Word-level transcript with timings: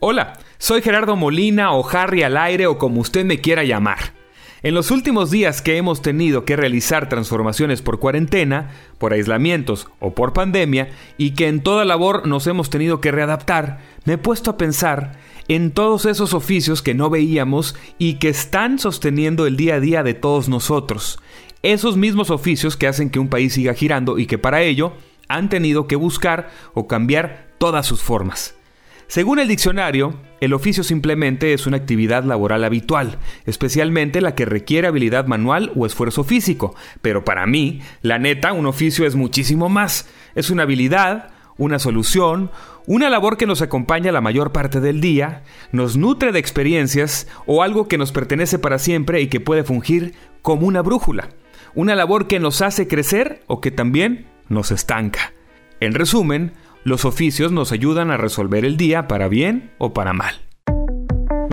Hola, 0.00 0.34
soy 0.58 0.80
Gerardo 0.80 1.16
Molina 1.16 1.72
o 1.72 1.88
Harry 1.88 2.22
al 2.22 2.36
aire 2.36 2.66
o 2.66 2.78
como 2.78 3.00
usted 3.00 3.24
me 3.24 3.40
quiera 3.40 3.64
llamar. 3.64 4.18
En 4.62 4.74
los 4.74 4.90
últimos 4.90 5.30
días 5.30 5.62
que 5.62 5.76
hemos 5.76 6.02
tenido 6.02 6.44
que 6.44 6.56
realizar 6.56 7.08
transformaciones 7.08 7.80
por 7.80 8.00
cuarentena, 8.00 8.70
por 8.98 9.12
aislamientos 9.12 9.88
o 10.00 10.14
por 10.14 10.32
pandemia, 10.32 10.90
y 11.16 11.30
que 11.32 11.46
en 11.46 11.62
toda 11.62 11.84
labor 11.84 12.26
nos 12.26 12.46
hemos 12.48 12.68
tenido 12.68 13.00
que 13.00 13.12
readaptar, 13.12 13.78
me 14.04 14.14
he 14.14 14.18
puesto 14.18 14.50
a 14.50 14.56
pensar 14.56 15.12
en 15.46 15.70
todos 15.70 16.06
esos 16.06 16.34
oficios 16.34 16.82
que 16.82 16.94
no 16.94 17.08
veíamos 17.08 17.76
y 17.98 18.14
que 18.14 18.28
están 18.28 18.80
sosteniendo 18.80 19.46
el 19.46 19.56
día 19.56 19.76
a 19.76 19.80
día 19.80 20.02
de 20.02 20.14
todos 20.14 20.48
nosotros. 20.48 21.20
Esos 21.62 21.96
mismos 21.96 22.30
oficios 22.30 22.76
que 22.76 22.88
hacen 22.88 23.10
que 23.10 23.20
un 23.20 23.28
país 23.28 23.52
siga 23.52 23.74
girando 23.74 24.18
y 24.18 24.26
que 24.26 24.38
para 24.38 24.62
ello 24.62 24.92
han 25.28 25.48
tenido 25.48 25.86
que 25.86 25.96
buscar 25.96 26.50
o 26.74 26.88
cambiar 26.88 27.48
todas 27.58 27.86
sus 27.86 28.02
formas. 28.02 28.57
Según 29.08 29.38
el 29.38 29.48
diccionario, 29.48 30.20
el 30.42 30.52
oficio 30.52 30.84
simplemente 30.84 31.54
es 31.54 31.66
una 31.66 31.78
actividad 31.78 32.24
laboral 32.24 32.62
habitual, 32.62 33.16
especialmente 33.46 34.20
la 34.20 34.34
que 34.34 34.44
requiere 34.44 34.86
habilidad 34.86 35.26
manual 35.26 35.72
o 35.74 35.86
esfuerzo 35.86 36.24
físico. 36.24 36.74
Pero 37.00 37.24
para 37.24 37.46
mí, 37.46 37.80
la 38.02 38.18
neta, 38.18 38.52
un 38.52 38.66
oficio 38.66 39.06
es 39.06 39.14
muchísimo 39.14 39.70
más. 39.70 40.10
Es 40.34 40.50
una 40.50 40.64
habilidad, 40.64 41.30
una 41.56 41.78
solución, 41.78 42.50
una 42.86 43.08
labor 43.08 43.38
que 43.38 43.46
nos 43.46 43.62
acompaña 43.62 44.12
la 44.12 44.20
mayor 44.20 44.52
parte 44.52 44.78
del 44.78 45.00
día, 45.00 45.42
nos 45.72 45.96
nutre 45.96 46.30
de 46.30 46.38
experiencias 46.38 47.28
o 47.46 47.62
algo 47.62 47.88
que 47.88 47.96
nos 47.96 48.12
pertenece 48.12 48.58
para 48.58 48.78
siempre 48.78 49.22
y 49.22 49.28
que 49.28 49.40
puede 49.40 49.64
fungir 49.64 50.16
como 50.42 50.66
una 50.66 50.82
brújula. 50.82 51.30
Una 51.74 51.94
labor 51.94 52.26
que 52.26 52.40
nos 52.40 52.60
hace 52.60 52.88
crecer 52.88 53.42
o 53.46 53.62
que 53.62 53.70
también 53.70 54.26
nos 54.50 54.70
estanca. 54.70 55.32
En 55.80 55.94
resumen, 55.94 56.52
los 56.84 57.04
oficios 57.04 57.52
nos 57.52 57.72
ayudan 57.72 58.10
a 58.10 58.16
resolver 58.16 58.64
el 58.64 58.76
día 58.76 59.08
para 59.08 59.28
bien 59.28 59.72
o 59.78 59.92
para 59.92 60.12
mal. 60.12 60.34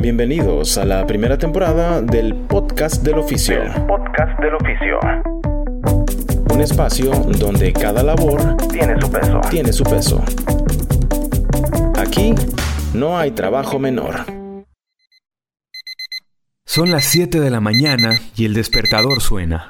Bienvenidos 0.01 0.77
a 0.77 0.85
la 0.85 1.05
primera 1.07 1.37
temporada 1.37 2.01
del 2.01 2.35
Podcast 2.35 3.03
del 3.03 3.15
Oficio. 3.15 3.57
podcast 3.87 4.39
del 4.39 4.53
oficio. 4.55 4.99
Un 6.53 6.61
espacio 6.61 7.11
donde 7.39 7.73
cada 7.73 8.03
labor 8.03 8.55
Tiene 8.71 9.01
su 9.01 9.11
peso. 9.11 9.41
tiene 9.49 9.73
su 9.73 9.83
peso. 9.83 10.23
Aquí 11.97 12.33
no 12.93 13.17
hay 13.17 13.31
trabajo 13.31 13.79
menor. 13.79 14.25
Son 16.65 16.91
las 16.91 17.05
7 17.05 17.39
de 17.39 17.49
la 17.49 17.61
mañana 17.61 18.19
y 18.35 18.45
el 18.45 18.53
despertador 18.53 19.21
suena. 19.21 19.69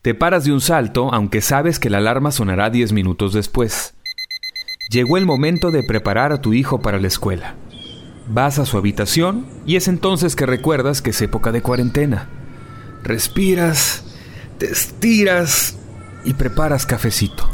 Te 0.00 0.14
paras 0.14 0.44
de 0.44 0.52
un 0.52 0.60
salto 0.60 1.12
aunque 1.14 1.40
sabes 1.42 1.78
que 1.78 1.90
la 1.90 1.98
alarma 1.98 2.32
sonará 2.32 2.70
10 2.70 2.92
minutos 2.92 3.32
después. 3.34 3.94
Llegó 4.92 5.16
el 5.16 5.24
momento 5.24 5.70
de 5.70 5.82
preparar 5.82 6.32
a 6.32 6.42
tu 6.42 6.52
hijo 6.52 6.82
para 6.82 7.00
la 7.00 7.06
escuela. 7.06 7.54
Vas 8.28 8.58
a 8.58 8.66
su 8.66 8.76
habitación 8.76 9.46
y 9.64 9.76
es 9.76 9.88
entonces 9.88 10.36
que 10.36 10.44
recuerdas 10.44 11.00
que 11.00 11.10
es 11.10 11.22
época 11.22 11.50
de 11.50 11.62
cuarentena. 11.62 12.28
Respiras, 13.02 14.04
te 14.58 14.66
estiras 14.66 15.78
y 16.26 16.34
preparas 16.34 16.84
cafecito. 16.84 17.48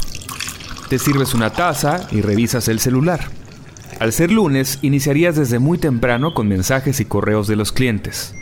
Te 0.89 0.99
sirves 0.99 1.33
una 1.33 1.51
taza 1.51 2.09
y 2.11 2.19
revisas 2.19 2.67
el 2.67 2.81
celular. 2.81 3.21
Al 4.01 4.11
ser 4.11 4.31
lunes, 4.31 4.79
iniciarías 4.81 5.37
desde 5.37 5.59
muy 5.59 5.77
temprano 5.77 6.33
con 6.33 6.49
mensajes 6.49 6.99
y 6.99 7.05
correos 7.05 7.47
de 7.47 7.55
los 7.55 7.71
clientes. 7.71 8.33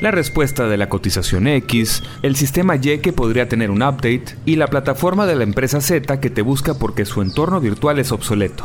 La 0.00 0.10
respuesta 0.10 0.66
de 0.66 0.78
la 0.78 0.88
cotización 0.88 1.46
X, 1.46 2.02
el 2.22 2.34
sistema 2.34 2.76
Y 2.76 3.00
que 3.00 3.12
podría 3.12 3.50
tener 3.50 3.70
un 3.70 3.82
update 3.82 4.34
y 4.46 4.56
la 4.56 4.68
plataforma 4.68 5.26
de 5.26 5.36
la 5.36 5.44
empresa 5.44 5.82
Z 5.82 6.20
que 6.20 6.30
te 6.30 6.40
busca 6.40 6.72
porque 6.72 7.04
su 7.04 7.20
entorno 7.20 7.60
virtual 7.60 7.98
es 7.98 8.10
obsoleto. 8.10 8.64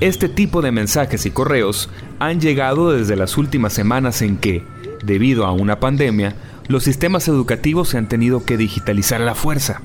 Este 0.00 0.28
tipo 0.28 0.60
de 0.60 0.72
mensajes 0.72 1.24
y 1.24 1.30
correos 1.30 1.88
han 2.18 2.40
llegado 2.40 2.90
desde 2.90 3.14
las 3.14 3.38
últimas 3.38 3.72
semanas 3.72 4.22
en 4.22 4.38
que, 4.38 4.64
debido 5.04 5.46
a 5.46 5.52
una 5.52 5.78
pandemia, 5.78 6.34
los 6.66 6.82
sistemas 6.82 7.28
educativos 7.28 7.90
se 7.90 7.98
han 7.98 8.08
tenido 8.08 8.44
que 8.44 8.56
digitalizar 8.56 9.22
a 9.22 9.26
la 9.26 9.36
fuerza. 9.36 9.82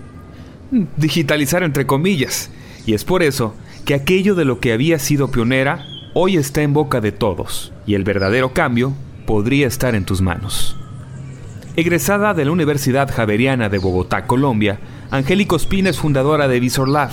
Digitalizar 0.98 1.62
entre 1.62 1.86
comillas. 1.86 2.50
Y 2.88 2.96
es 2.96 3.04
por 3.04 3.22
eso 3.22 3.54
que 3.86 3.94
aquello 3.94 4.34
de 4.34 4.46
lo 4.46 4.60
que 4.60 4.74
había 4.74 4.98
sido 4.98 5.30
pionera 5.30 5.86
hoy 6.16 6.38
está 6.38 6.64
en 6.64 6.74
boca 6.74 7.02
de 7.02 7.12
todos, 7.12 7.72
y 7.86 7.94
el 7.94 8.04
verdadero 8.04 8.54
cambio 8.54 8.94
podría 9.26 9.68
estar 9.68 9.96
en 9.96 10.06
tus 10.06 10.22
manos. 10.22 10.78
Egresada 11.76 12.34
de 12.34 12.46
la 12.46 12.52
Universidad 12.52 13.14
Javeriana 13.14 13.68
de 13.70 13.80
Bogotá, 13.80 14.26
Colombia, 14.28 14.80
Angélica 15.12 15.56
Ospina 15.56 15.90
es 15.90 16.00
fundadora 16.00 16.48
de 16.48 16.60
VisorLab, 16.60 17.12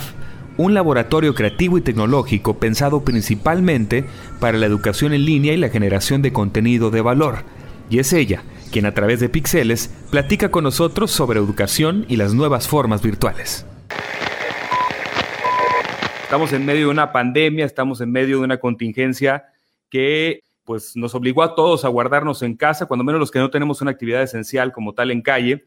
un 0.57 0.73
laboratorio 0.73 1.33
creativo 1.33 1.77
y 1.77 1.81
tecnológico 1.81 2.59
pensado 2.59 3.03
principalmente 3.03 4.05
para 4.39 4.57
la 4.57 4.65
educación 4.65 5.13
en 5.13 5.25
línea 5.25 5.53
y 5.53 5.57
la 5.57 5.69
generación 5.69 6.21
de 6.21 6.31
contenido 6.31 6.91
de 6.91 7.01
valor. 7.01 7.39
Y 7.89 7.99
es 7.99 8.13
ella 8.13 8.43
quien 8.71 8.85
a 8.85 8.93
través 8.93 9.19
de 9.19 9.29
Pixeles 9.29 9.93
platica 10.09 10.49
con 10.49 10.63
nosotros 10.63 11.11
sobre 11.11 11.39
educación 11.39 12.05
y 12.09 12.15
las 12.15 12.33
nuevas 12.33 12.67
formas 12.67 13.01
virtuales. 13.03 13.65
Estamos 16.23 16.51
en 16.53 16.65
medio 16.65 16.87
de 16.87 16.91
una 16.91 17.11
pandemia, 17.11 17.65
estamos 17.65 18.01
en 18.01 18.11
medio 18.11 18.39
de 18.39 18.45
una 18.45 18.57
contingencia 18.57 19.45
que 19.91 20.41
pues 20.63 20.95
nos 20.95 21.15
obligó 21.15 21.43
a 21.43 21.55
todos 21.55 21.85
a 21.85 21.89
guardarnos 21.89 22.41
en 22.41 22.55
casa, 22.55 22.85
cuando 22.85 23.03
menos 23.03 23.19
los 23.19 23.31
que 23.31 23.39
no 23.39 23.49
tenemos 23.49 23.81
una 23.81 23.91
actividad 23.91 24.23
esencial 24.23 24.71
como 24.71 24.93
tal 24.93 25.11
en 25.11 25.21
calle. 25.21 25.65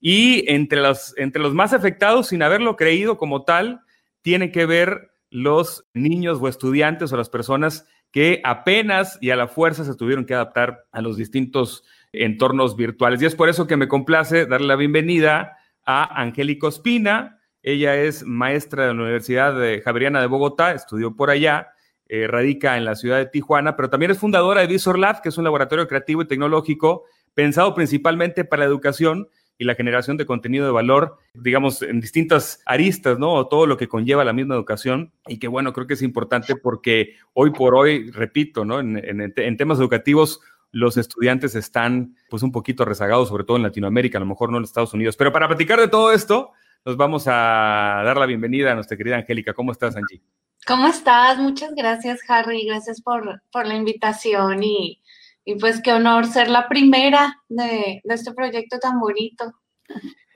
Y 0.00 0.44
entre 0.50 0.80
los, 0.80 1.14
entre 1.16 1.42
los 1.42 1.54
más 1.54 1.72
afectados, 1.72 2.28
sin 2.28 2.42
haberlo 2.42 2.76
creído 2.76 3.18
como 3.18 3.42
tal, 3.42 3.80
tienen 4.22 4.52
que 4.52 4.66
ver 4.66 5.10
los 5.30 5.86
niños 5.92 6.38
o 6.40 6.48
estudiantes 6.48 7.12
o 7.12 7.16
las 7.16 7.28
personas 7.28 7.86
que 8.10 8.40
apenas 8.44 9.18
y 9.20 9.30
a 9.30 9.36
la 9.36 9.48
fuerza 9.48 9.84
se 9.84 9.94
tuvieron 9.94 10.24
que 10.24 10.34
adaptar 10.34 10.86
a 10.92 11.02
los 11.02 11.16
distintos 11.16 11.84
entornos 12.12 12.76
virtuales. 12.76 13.20
Y 13.20 13.26
es 13.26 13.34
por 13.34 13.48
eso 13.48 13.66
que 13.66 13.76
me 13.76 13.88
complace 13.88 14.46
darle 14.46 14.68
la 14.68 14.76
bienvenida 14.76 15.56
a 15.84 16.22
Angélica 16.22 16.68
Ospina. 16.68 17.40
Ella 17.62 17.96
es 17.96 18.24
maestra 18.24 18.86
de 18.86 18.94
la 18.94 19.02
Universidad 19.02 19.58
de 19.58 19.82
Javeriana 19.82 20.20
de 20.20 20.26
Bogotá, 20.26 20.72
estudió 20.72 21.14
por 21.16 21.28
allá, 21.28 21.72
eh, 22.08 22.26
radica 22.26 22.76
en 22.76 22.84
la 22.84 22.94
ciudad 22.94 23.18
de 23.18 23.26
Tijuana, 23.26 23.76
pero 23.76 23.90
también 23.90 24.10
es 24.10 24.18
fundadora 24.18 24.62
de 24.62 24.66
Visor 24.66 24.98
Lab, 24.98 25.20
que 25.20 25.28
es 25.28 25.38
un 25.38 25.44
laboratorio 25.44 25.86
creativo 25.86 26.22
y 26.22 26.26
tecnológico 26.26 27.04
pensado 27.34 27.74
principalmente 27.74 28.44
para 28.44 28.60
la 28.60 28.66
educación 28.66 29.28
y 29.58 29.64
la 29.64 29.74
generación 29.74 30.16
de 30.16 30.24
contenido 30.24 30.64
de 30.64 30.70
valor, 30.70 31.18
digamos, 31.34 31.82
en 31.82 32.00
distintas 32.00 32.62
aristas, 32.64 33.18
¿no? 33.18 33.34
O 33.34 33.48
todo 33.48 33.66
lo 33.66 33.76
que 33.76 33.88
conlleva 33.88 34.24
la 34.24 34.32
misma 34.32 34.54
educación 34.54 35.12
y 35.26 35.38
que, 35.38 35.48
bueno, 35.48 35.72
creo 35.72 35.86
que 35.86 35.94
es 35.94 36.02
importante 36.02 36.54
porque 36.56 37.16
hoy 37.34 37.50
por 37.50 37.74
hoy, 37.74 38.10
repito, 38.10 38.64
¿no? 38.64 38.78
En, 38.78 39.56
temas 39.56 39.78
educativos, 39.78 40.40
los 40.70 40.96
estudiantes 40.96 41.56
están, 41.56 42.14
pues, 42.30 42.42
un 42.44 42.52
poquito 42.52 42.84
rezagados, 42.84 43.28
sobre 43.28 43.44
todo 43.44 43.56
en 43.56 43.64
Latinoamérica, 43.64 44.18
a 44.18 44.20
lo 44.20 44.26
mejor 44.26 44.50
no 44.50 44.58
en 44.58 44.64
Estados 44.64 44.94
Unidos. 44.94 45.16
Pero 45.16 45.32
para 45.32 45.48
platicar 45.48 45.80
de 45.80 45.88
todo 45.88 46.12
esto, 46.12 46.52
nos 46.84 46.96
vamos 46.96 47.24
a 47.26 48.02
dar 48.04 48.16
la 48.16 48.26
bienvenida 48.26 48.72
a 48.72 48.74
nuestra 48.74 48.96
querida 48.96 49.16
Angélica. 49.16 49.54
¿Cómo 49.54 49.72
estás, 49.72 49.96
Angie? 49.96 50.22
¿Cómo 50.66 50.86
estás? 50.86 51.38
Muchas 51.38 51.74
gracias, 51.74 52.20
Harry. 52.28 52.66
Gracias 52.66 53.00
por, 53.00 53.42
por 53.50 53.66
la 53.66 53.74
invitación 53.74 54.62
y, 54.62 55.00
y 55.44 55.54
pues 55.54 55.80
qué 55.82 55.92
honor 55.92 56.26
ser 56.26 56.48
la 56.48 56.68
primera 56.68 57.42
de, 57.48 58.00
de 58.04 58.14
este 58.14 58.32
proyecto 58.32 58.78
tan 58.78 59.00
bonito. 59.00 59.52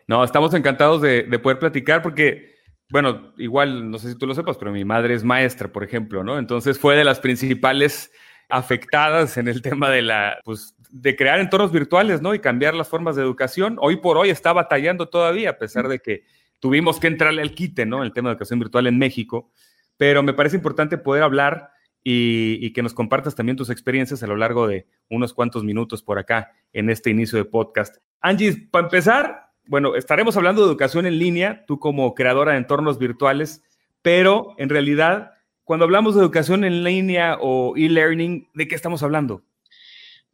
No, 0.06 0.25
estamos 0.25 0.55
encantados 0.55 1.03
de, 1.03 1.25
de 1.25 1.38
poder 1.38 1.59
platicar 1.59 2.00
porque, 2.03 2.55
bueno, 2.88 3.34
igual, 3.37 3.91
no 3.91 3.99
sé 3.99 4.11
si 4.11 4.19
tú 4.19 4.27
lo 4.27 4.34
sepas, 4.34 4.56
pero 4.56 4.72
mi 4.72 4.84
madre 4.84 5.15
es 5.15 5.25
maestra, 5.25 5.71
por 5.71 5.84
ejemplo, 5.84 6.25
¿no? 6.25 6.38
Entonces 6.38 6.78
fue 6.78 6.97
de 6.97 7.05
las 7.05 7.21
principales 7.21 8.11
afectadas 8.49 9.37
en 9.37 9.49
el 9.49 9.62
tema 9.62 9.91
de 9.91 10.03
la, 10.03 10.38
pues, 10.44 10.75
de 10.91 11.16
crear 11.16 11.41
entornos 11.41 11.72
virtuales, 11.72 12.21
¿no? 12.21 12.34
Y 12.34 12.41
cambiar 12.41 12.75
las 12.75 12.88
formas 12.88 13.16
de 13.16 13.22
educación. 13.22 13.77
Hoy 13.81 13.97
por 13.97 14.19
hoy 14.19 14.31
está 14.31 14.53
batallando 14.53 15.09
todavía, 15.09 15.50
a 15.50 15.59
pesar 15.59 15.88
de 15.88 16.00
que 16.00 16.25
tuvimos 16.59 17.00
que 17.00 17.06
entrarle 17.06 17.43
al 17.43 17.55
quite, 17.55 17.87
¿no? 17.87 18.03
El 18.03 18.12
tema 18.12 18.28
de 18.28 18.34
educación 18.34 18.61
virtual 18.61 18.87
en 18.87 18.99
México. 18.99 19.50
Pero 19.97 20.22
me 20.22 20.34
parece 20.34 20.56
importante 20.56 20.98
poder 20.98 21.22
hablar 21.22 21.70
y, 22.05 22.72
que 22.72 22.82
nos 22.82 22.94
compartas 22.94 23.34
también 23.34 23.56
tus 23.56 23.70
experiencias 23.70 24.22
a 24.22 24.26
lo 24.26 24.37
largo 24.37 24.67
de 24.67 24.87
unos 25.08 25.32
cuantos 25.32 25.64
minutos 25.64 26.02
por 26.02 26.19
acá 26.19 26.52
en 26.72 26.90
este 26.90 27.11
inicio 27.11 27.38
de 27.38 27.44
podcast. 27.44 27.96
Angie, 28.20 28.69
para 28.70 28.87
empezar, 28.87 29.50
bueno, 29.67 29.94
estaremos 29.94 30.37
hablando 30.37 30.62
de 30.62 30.69
educación 30.69 31.06
en 31.06 31.19
línea, 31.19 31.64
tú 31.67 31.78
como 31.78 32.14
creadora 32.14 32.52
de 32.52 32.58
entornos 32.58 32.99
virtuales, 32.99 33.62
pero 34.02 34.55
en 34.58 34.69
realidad, 34.69 35.32
cuando 35.64 35.84
hablamos 35.84 36.14
de 36.14 36.22
educación 36.22 36.64
en 36.64 36.82
línea 36.82 37.37
o 37.40 37.75
e-learning, 37.76 38.49
¿de 38.55 38.69
qué 38.69 38.75
estamos 38.75 39.02
hablando? 39.02 39.44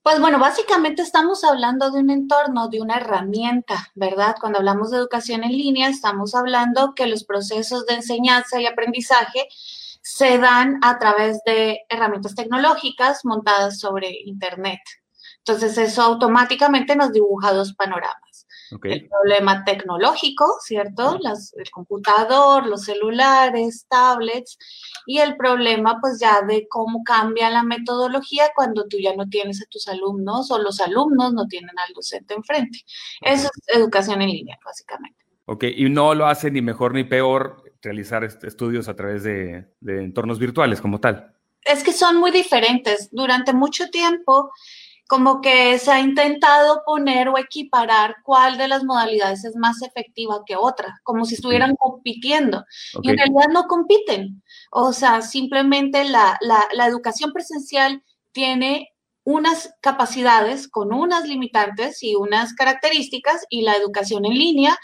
Pues 0.09 0.21
bueno, 0.21 0.39
básicamente 0.39 1.03
estamos 1.03 1.45
hablando 1.45 1.91
de 1.91 2.01
un 2.01 2.09
entorno, 2.09 2.69
de 2.69 2.81
una 2.81 2.97
herramienta, 2.97 3.91
¿verdad? 3.95 4.37
Cuando 4.41 4.59
hablamos 4.59 4.91
de 4.91 4.97
educación 4.97 5.45
en 5.45 5.53
línea, 5.53 5.91
estamos 5.91 6.35
hablando 6.35 6.95
que 6.95 7.07
los 7.07 7.25
procesos 7.25 7.85
de 7.85 7.97
enseñanza 7.97 8.59
y 8.59 8.65
aprendizaje 8.65 9.47
se 10.01 10.39
dan 10.39 10.79
a 10.81 10.99
través 10.99 11.43
de 11.45 11.81
herramientas 11.91 12.35
tecnológicas 12.35 13.27
montadas 13.27 13.81
sobre 13.81 14.11
Internet. 14.25 14.81
Entonces, 15.41 15.77
eso 15.77 16.01
automáticamente 16.01 16.97
nos 16.97 17.13
dibuja 17.13 17.53
dos 17.53 17.75
panoramas. 17.75 18.47
El 18.71 19.09
problema 19.09 19.65
tecnológico, 19.65 20.47
¿cierto? 20.61 21.19
el 21.57 21.71
computador, 21.71 22.67
los 22.67 22.85
celulares, 22.85 23.87
tablets, 23.89 24.59
y 25.07 25.19
el 25.19 25.37
problema 25.37 25.99
pues 26.01 26.19
ya 26.21 26.43
de 26.43 26.67
cómo 26.69 27.03
cambia 27.03 27.51
la 27.51 27.63
metodología 27.63 28.51
cuando 28.55 28.87
tú 28.87 28.99
ya 29.01 29.15
no 29.17 29.29
tienes 29.29 29.63
a 29.63 29.67
tus 29.71 29.89
alumnos 29.89 30.51
o 30.51 30.59
los 30.59 30.81
alumnos 30.81 31.33
no 31.33 31.47
tienen 31.47 31.79
al 31.79 31.95
docente 31.95 32.35
enfrente. 32.35 32.81
Eso 33.23 33.49
es 33.49 33.77
educación 33.77 34.21
en 34.23 34.29
línea, 34.31 34.59
básicamente. 34.65 35.19
Ok, 35.47 35.65
y 35.65 35.89
no 35.89 36.15
lo 36.15 36.27
hace 36.27 36.51
ni 36.51 36.61
mejor 36.61 36.95
ni 36.95 37.05
peor 37.05 37.63
realizar 37.81 38.25
estudios 38.25 38.89
a 38.89 38.97
través 38.97 39.23
de, 39.23 39.67
de 39.81 40.05
entornos 40.05 40.39
virtuales 40.39 40.81
como 40.81 41.01
tal. 41.01 41.35
Es 41.65 41.83
que 41.83 41.93
son 41.93 42.17
muy 42.17 42.31
diferentes. 42.31 43.09
Durante 43.13 43.53
mucho 43.53 43.89
tiempo 43.89 44.51
como 45.09 45.41
que 45.41 45.79
se 45.79 45.91
ha 45.91 46.01
intentado 46.01 46.83
poner 46.85 47.29
o 47.29 47.39
equiparar 47.39 48.17
cuál 48.23 48.59
de 48.59 48.69
las 48.69 48.85
modalidades 48.85 49.43
es 49.43 49.57
más 49.57 49.81
efectiva 49.81 50.43
que 50.47 50.55
otra, 50.55 51.01
como 51.03 51.25
si 51.25 51.35
estuvieran 51.35 51.75
compitiendo. 51.77 52.65
Y 53.03 53.11
en 53.11 53.17
realidad 53.17 53.49
no 53.51 53.67
compiten. 53.67 54.43
O 54.71 54.93
sea, 54.93 55.23
simplemente 55.23 56.05
la, 56.05 56.39
la, 56.43 56.87
educación 56.87 57.33
presencial 57.33 58.03
tiene 58.33 58.91
unas 59.25 59.75
capacidades 59.81 60.69
con 60.69 60.93
unas 60.93 61.27
limitantes 61.27 62.03
y 62.03 62.15
unas 62.15 62.53
características 62.53 63.47
y 63.49 63.63
la 63.63 63.77
educación 63.77 64.27
en 64.27 64.35
línea 64.35 64.79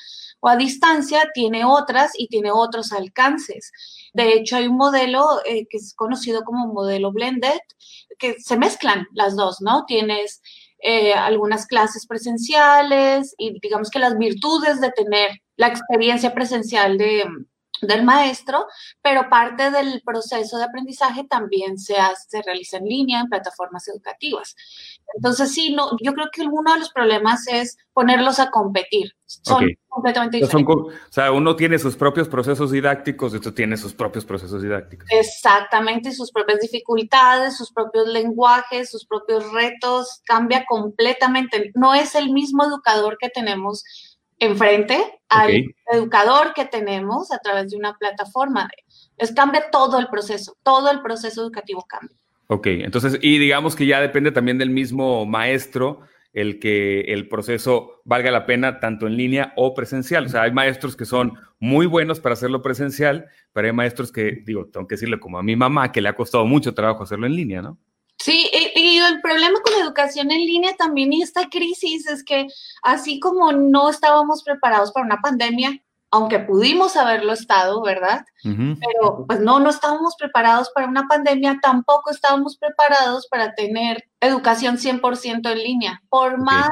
o 0.45 0.49
a 0.49 0.57
distancia 0.57 1.31
tiene 1.33 1.65
otras 1.65 2.13
y 2.19 2.29
tiene 2.29 2.51
otros 2.53 2.93
alcances. 2.93 3.73
De 4.13 4.35
hecho, 4.35 4.57
hay 4.57 4.67
un 4.67 4.77
modelo 4.77 5.25
eh, 5.47 5.67
que 5.71 5.79
es 5.79 5.95
conocido 5.97 6.43
como 6.45 6.67
modelo 6.67 7.13
blended, 7.13 7.59
que 8.19 8.37
se 8.39 8.59
mezclan 8.59 9.07
las 9.15 9.37
dos, 9.37 9.63
¿no? 9.63 9.87
Tienes 9.87 10.43
eh, 10.81 11.15
algunas 11.15 11.65
clases 11.65 12.07
presenciales 12.07 13.35
y 13.39 13.59
digamos 13.59 13.89
que 13.89 13.99
las 13.99 14.19
virtudes 14.19 14.83
de 14.83 14.91
tener 14.91 15.31
la 15.57 15.69
experiencia 15.69 16.35
presencial 16.35 16.99
de, 16.99 17.25
del 17.87 18.05
maestro, 18.05 18.67
pero 19.03 19.29
parte 19.29 19.71
del 19.71 20.03
proceso 20.05 20.59
de 20.59 20.65
aprendizaje 20.65 21.25
también 21.25 21.79
se, 21.79 21.95
se 22.29 22.43
realiza 22.43 22.79
en 22.79 22.85
línea 22.85 23.21
en 23.21 23.29
plataformas 23.29 23.87
educativas. 23.89 24.55
Entonces, 25.15 25.53
sí, 25.53 25.75
no, 25.75 25.91
yo 26.03 26.13
creo 26.13 26.29
que 26.33 26.43
uno 26.43 26.73
de 26.73 26.81
los 26.81 26.91
problemas 26.91 27.47
es 27.49 27.77
ponerlos 27.93 28.41
a 28.41 28.51
competir. 28.51 29.13
Son 29.27 29.65
completamente 29.89 30.37
diferentes. 30.39 30.77
o 30.77 31.13
sea, 31.13 31.33
uno 31.33 31.57
tiene 31.57 31.79
sus 31.79 31.97
propios 31.97 32.29
procesos 32.29 32.71
didácticos 32.71 33.33
y 33.33 33.37
otro 33.37 33.55
tiene 33.55 33.77
sus 33.77 33.95
propios 33.95 34.25
procesos 34.25 34.63
didácticos. 34.63 35.09
Exactamente, 35.11 36.13
sus 36.13 36.31
propias 36.31 36.61
dificultades, 36.61 37.57
sus 37.57 37.73
propios 37.73 38.09
lenguajes, 38.09 38.91
sus 38.91 39.07
propios 39.07 39.51
retos, 39.53 40.21
cambia 40.27 40.65
completamente. 40.67 41.71
No 41.75 41.95
es 41.95 42.15
el 42.15 42.33
mismo 42.33 42.65
educador 42.65 43.17
que 43.19 43.31
tenemos 43.31 43.85
enfrente 44.39 45.03
al 45.29 45.65
educador 45.93 46.55
que 46.55 46.65
tenemos 46.65 47.33
a 47.33 47.39
través 47.39 47.71
de 47.71 47.77
una 47.77 47.97
plataforma. 47.97 48.69
Es 49.17 49.33
cambia 49.33 49.71
todo 49.71 49.99
el 49.99 50.09
proceso, 50.09 50.57
todo 50.63 50.91
el 50.91 51.03
proceso 51.03 51.43
educativo 51.43 51.85
cambia. 51.89 52.17
Ok, 52.49 52.67
entonces, 52.67 53.19
y 53.23 53.39
digamos 53.39 53.75
que 53.75 53.87
ya 53.87 54.01
depende 54.01 54.31
también 54.31 54.59
del 54.59 54.71
mismo 54.71 55.25
maestro 55.25 56.01
el 56.35 56.59
que 56.59 57.01
el 57.03 57.29
proceso 57.29 58.03
valga 58.05 58.31
la 58.33 58.45
pena 58.45 58.81
tanto 58.81 59.07
en 59.07 59.17
línea 59.17 59.53
o 59.57 59.73
presencial. 59.73 60.27
O 60.27 60.29
sea, 60.29 60.43
hay 60.43 60.53
maestros 60.53 60.97
que 60.97 61.05
son 61.05 61.35
muy 61.61 61.87
buenos 61.87 62.19
para 62.19 62.33
hacerlo 62.33 62.61
presencial, 62.61 63.27
pero 63.53 63.69
hay 63.69 63.73
maestros 63.73 64.11
que, 64.11 64.43
digo, 64.45 64.67
tengo 64.67 64.89
que 64.89 64.97
decirle 64.97 65.21
como 65.21 65.39
a 65.39 65.45
mi 65.45 65.55
mamá, 65.55 65.93
que 65.93 66.01
le 66.01 66.09
ha 66.09 66.17
costado 66.17 66.45
mucho 66.45 66.75
trabajo 66.75 67.05
hacerlo 67.05 67.27
en 67.27 67.37
línea, 67.37 67.63
¿no? 67.63 67.79
Y, 68.75 68.99
el 68.99 69.21
problema 69.21 69.61
con 69.61 69.73
la 69.73 69.85
educación 69.85 70.31
en 70.31 70.41
línea 70.47 70.75
también 70.77 71.13
y 71.13 71.23
esta 71.23 71.49
crisis 71.49 72.07
es 72.07 72.25
que 72.25 72.47
así 72.83 73.21
como 73.21 73.53
no 73.53 73.89
estábamos 73.89 74.43
preparados 74.43 74.93
para 74.93 75.07
una 75.07 75.21
pandemia, 75.23 75.81
aunque 76.11 76.39
pudimos 76.39 76.97
haberlo 76.97 77.33
estado, 77.33 77.83
¿verdad? 77.83 78.25
Pero 78.45 79.25
pues 79.27 79.41
no, 79.41 79.59
no 79.59 79.69
estábamos 79.71 80.15
preparados 80.17 80.71
para 80.73 80.87
una 80.87 81.09
pandemia, 81.09 81.59
tampoco 81.61 82.11
estábamos 82.11 82.57
preparados 82.57 83.27
para 83.29 83.55
tener 83.55 84.05
educación 84.21 84.79
100% 84.79 85.51
en 85.51 85.59
línea. 85.59 86.03
Por 86.09 86.41
más 86.41 86.71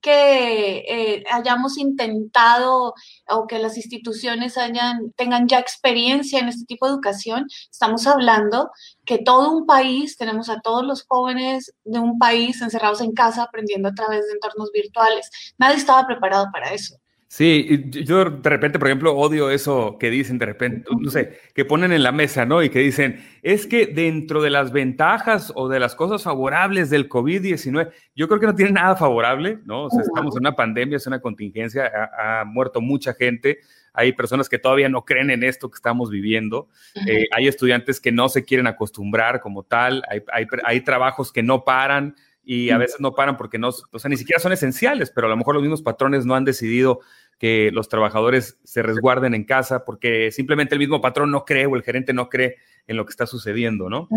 que 0.00 0.84
eh, 0.88 1.24
hayamos 1.30 1.78
intentado 1.78 2.94
o 3.28 3.46
que 3.46 3.58
las 3.58 3.76
instituciones 3.76 4.56
hayan, 4.58 5.12
tengan 5.16 5.48
ya 5.48 5.58
experiencia 5.58 6.38
en 6.38 6.48
este 6.48 6.64
tipo 6.66 6.86
de 6.86 6.92
educación, 6.92 7.46
estamos 7.70 8.06
hablando 8.06 8.70
que 9.04 9.18
todo 9.18 9.50
un 9.50 9.66
país, 9.66 10.16
tenemos 10.16 10.48
a 10.50 10.60
todos 10.60 10.84
los 10.84 11.04
jóvenes 11.06 11.72
de 11.84 11.98
un 11.98 12.18
país 12.18 12.60
encerrados 12.62 13.00
en 13.00 13.12
casa 13.12 13.42
aprendiendo 13.44 13.88
a 13.88 13.94
través 13.94 14.26
de 14.26 14.32
entornos 14.34 14.70
virtuales. 14.72 15.30
Nadie 15.58 15.76
estaba 15.76 16.06
preparado 16.06 16.46
para 16.52 16.72
eso. 16.72 16.99
Sí, 17.32 17.84
yo 17.90 18.24
de 18.24 18.50
repente, 18.50 18.80
por 18.80 18.88
ejemplo, 18.88 19.16
odio 19.16 19.50
eso 19.50 19.98
que 20.00 20.10
dicen 20.10 20.36
de 20.36 20.46
repente, 20.46 20.90
no 20.98 21.10
sé, 21.12 21.38
que 21.54 21.64
ponen 21.64 21.92
en 21.92 22.02
la 22.02 22.10
mesa, 22.10 22.44
¿no? 22.44 22.60
Y 22.60 22.70
que 22.70 22.80
dicen, 22.80 23.24
es 23.42 23.68
que 23.68 23.86
dentro 23.86 24.42
de 24.42 24.50
las 24.50 24.72
ventajas 24.72 25.52
o 25.54 25.68
de 25.68 25.78
las 25.78 25.94
cosas 25.94 26.24
favorables 26.24 26.90
del 26.90 27.08
COVID-19, 27.08 27.92
yo 28.16 28.26
creo 28.26 28.40
que 28.40 28.46
no 28.46 28.56
tiene 28.56 28.72
nada 28.72 28.96
favorable, 28.96 29.60
¿no? 29.64 29.84
O 29.84 29.90
sea, 29.90 30.02
estamos 30.02 30.34
en 30.34 30.40
una 30.40 30.56
pandemia, 30.56 30.96
es 30.96 31.06
una 31.06 31.20
contingencia, 31.20 31.88
ha, 32.18 32.44
muerto 32.44 32.80
mucha 32.80 33.14
gente, 33.14 33.60
hay 33.92 34.12
personas 34.12 34.48
que 34.48 34.58
todavía 34.58 34.88
no 34.88 35.04
creen 35.04 35.30
en 35.30 35.44
esto 35.44 35.70
que 35.70 35.76
estamos 35.76 36.10
viviendo, 36.10 36.68
eh, 37.06 37.26
hay 37.30 37.46
estudiantes 37.46 38.00
que 38.00 38.10
no 38.10 38.28
se 38.28 38.44
quieren 38.44 38.66
acostumbrar 38.66 39.40
como 39.40 39.62
tal, 39.62 40.02
hay, 40.10 40.24
hay, 40.32 40.46
hay 40.64 40.80
trabajos 40.80 41.30
que 41.30 41.44
no 41.44 41.62
paran, 41.62 42.16
y 42.42 42.70
a 42.70 42.78
veces 42.78 43.00
no 43.00 43.14
paran 43.14 43.36
porque 43.36 43.58
no, 43.58 43.68
o 43.68 43.98
sea, 43.98 44.08
ni 44.08 44.16
siquiera 44.16 44.40
son 44.40 44.52
esenciales, 44.52 45.10
pero 45.10 45.26
a 45.26 45.30
lo 45.30 45.36
mejor 45.36 45.54
los 45.54 45.62
mismos 45.62 45.82
patrones 45.82 46.26
no 46.26 46.34
han 46.34 46.44
decidido 46.44 47.00
que 47.40 47.70
los 47.72 47.88
trabajadores 47.88 48.60
se 48.64 48.82
resguarden 48.82 49.34
en 49.34 49.44
casa 49.44 49.84
porque 49.86 50.30
simplemente 50.30 50.74
el 50.74 50.78
mismo 50.78 51.00
patrón 51.00 51.30
no 51.30 51.46
cree 51.46 51.64
o 51.64 51.74
el 51.74 51.82
gerente 51.82 52.12
no 52.12 52.28
cree 52.28 52.56
en 52.86 52.98
lo 52.98 53.06
que 53.06 53.10
está 53.10 53.26
sucediendo, 53.26 53.88
¿no? 53.88 54.08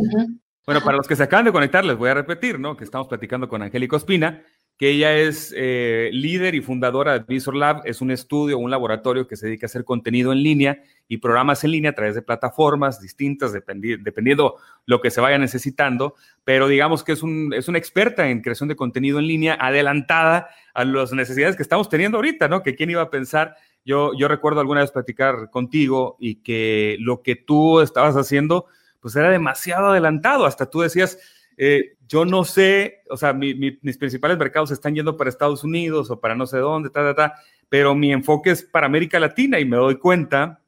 Bueno, 0.65 0.81
para 0.81 0.97
los 0.97 1.07
que 1.07 1.15
se 1.15 1.23
acaban 1.23 1.45
de 1.45 1.53
conectar, 1.53 1.85
les 1.85 1.97
voy 1.97 2.09
a 2.09 2.13
repetir, 2.13 2.59
¿no? 2.59 2.75
Que 2.75 2.83
estamos 2.83 3.07
platicando 3.07 3.47
con 3.47 3.61
Angélica 3.61 3.95
Ospina, 3.95 4.43
que 4.77 4.89
ella 4.89 5.15
es 5.15 5.53
eh, 5.55 6.09
líder 6.11 6.55
y 6.55 6.61
fundadora 6.61 7.13
de 7.13 7.25
Visor 7.27 7.55
Lab, 7.55 7.81
es 7.85 8.01
un 8.01 8.11
estudio, 8.11 8.57
un 8.57 8.71
laboratorio 8.71 9.27
que 9.27 9.35
se 9.35 9.45
dedica 9.45 9.65
a 9.65 9.67
hacer 9.67 9.83
contenido 9.83 10.31
en 10.31 10.41
línea 10.41 10.81
y 11.07 11.17
programas 11.17 11.63
en 11.63 11.71
línea 11.71 11.91
a 11.91 11.95
través 11.95 12.15
de 12.15 12.21
plataformas 12.21 12.99
distintas, 12.99 13.53
dependiendo 13.53 14.55
lo 14.85 14.99
que 14.99 15.11
se 15.11 15.21
vaya 15.21 15.37
necesitando, 15.37 16.15
pero 16.43 16.67
digamos 16.67 17.03
que 17.03 17.11
es 17.11 17.23
una 17.23 17.77
experta 17.77 18.29
en 18.29 18.41
creación 18.41 18.67
de 18.67 18.75
contenido 18.75 19.19
en 19.19 19.27
línea, 19.27 19.57
adelantada 19.59 20.49
a 20.73 20.85
las 20.85 21.13
necesidades 21.13 21.55
que 21.55 21.63
estamos 21.63 21.87
teniendo 21.87 22.17
ahorita, 22.17 22.47
¿no? 22.47 22.63
Que 22.63 22.75
quién 22.75 22.89
iba 22.89 23.01
a 23.01 23.09
pensar. 23.09 23.55
Yo, 23.85 24.13
yo 24.17 24.27
recuerdo 24.27 24.61
alguna 24.61 24.81
vez 24.81 24.91
platicar 24.91 25.49
contigo 25.51 26.17
y 26.19 26.35
que 26.35 26.95
lo 26.99 27.21
que 27.21 27.35
tú 27.35 27.81
estabas 27.81 28.15
haciendo, 28.15 28.65
pues 29.01 29.15
era 29.15 29.29
demasiado 29.29 29.87
adelantado, 29.87 30.45
hasta 30.45 30.69
tú 30.69 30.81
decías, 30.81 31.19
eh, 31.65 31.95
yo 32.07 32.25
no 32.25 32.43
sé, 32.43 33.01
o 33.09 33.17
sea, 33.17 33.33
mis 33.33 33.97
principales 33.97 34.37
mercados 34.37 34.69
están 34.71 34.93
yendo 34.93 35.17
para 35.17 35.29
Estados 35.29 35.63
Unidos 35.63 36.11
o 36.11 36.19
para 36.19 36.35
no 36.35 36.45
sé 36.45 36.57
dónde, 36.57 36.89
ta, 36.89 37.01
ta, 37.01 37.15
ta, 37.15 37.35
pero 37.69 37.95
mi 37.95 38.11
enfoque 38.11 38.51
es 38.51 38.63
para 38.63 38.85
América 38.85 39.19
Latina 39.19 39.59
y 39.59 39.65
me 39.65 39.77
doy 39.77 39.95
cuenta 39.95 40.61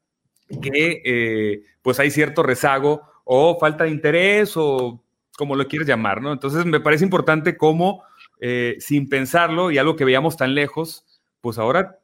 que 0.62 1.02
eh, 1.04 1.64
pues 1.82 2.00
hay 2.00 2.10
cierto 2.10 2.44
rezago 2.44 3.02
o 3.26 3.60
falta 3.60 3.84
de 3.84 3.92
interés 3.92 4.54
o 4.56 5.04
como 5.38 5.56
lo 5.56 5.68
quieres 5.68 5.88
llamar, 5.88 6.22
¿no? 6.22 6.32
Entonces 6.32 6.66
me 6.66 6.80
parece 6.80 7.04
importante 7.04 7.58
cómo 7.58 8.04
eh, 8.40 8.78
sin 8.80 9.10
pensarlo 9.10 9.70
y 9.70 9.78
algo 9.78 9.96
que 9.96 10.06
veíamos 10.06 10.38
tan 10.38 10.56
lejos, 10.56 11.06
pues 11.42 11.58
ahora 11.58 12.00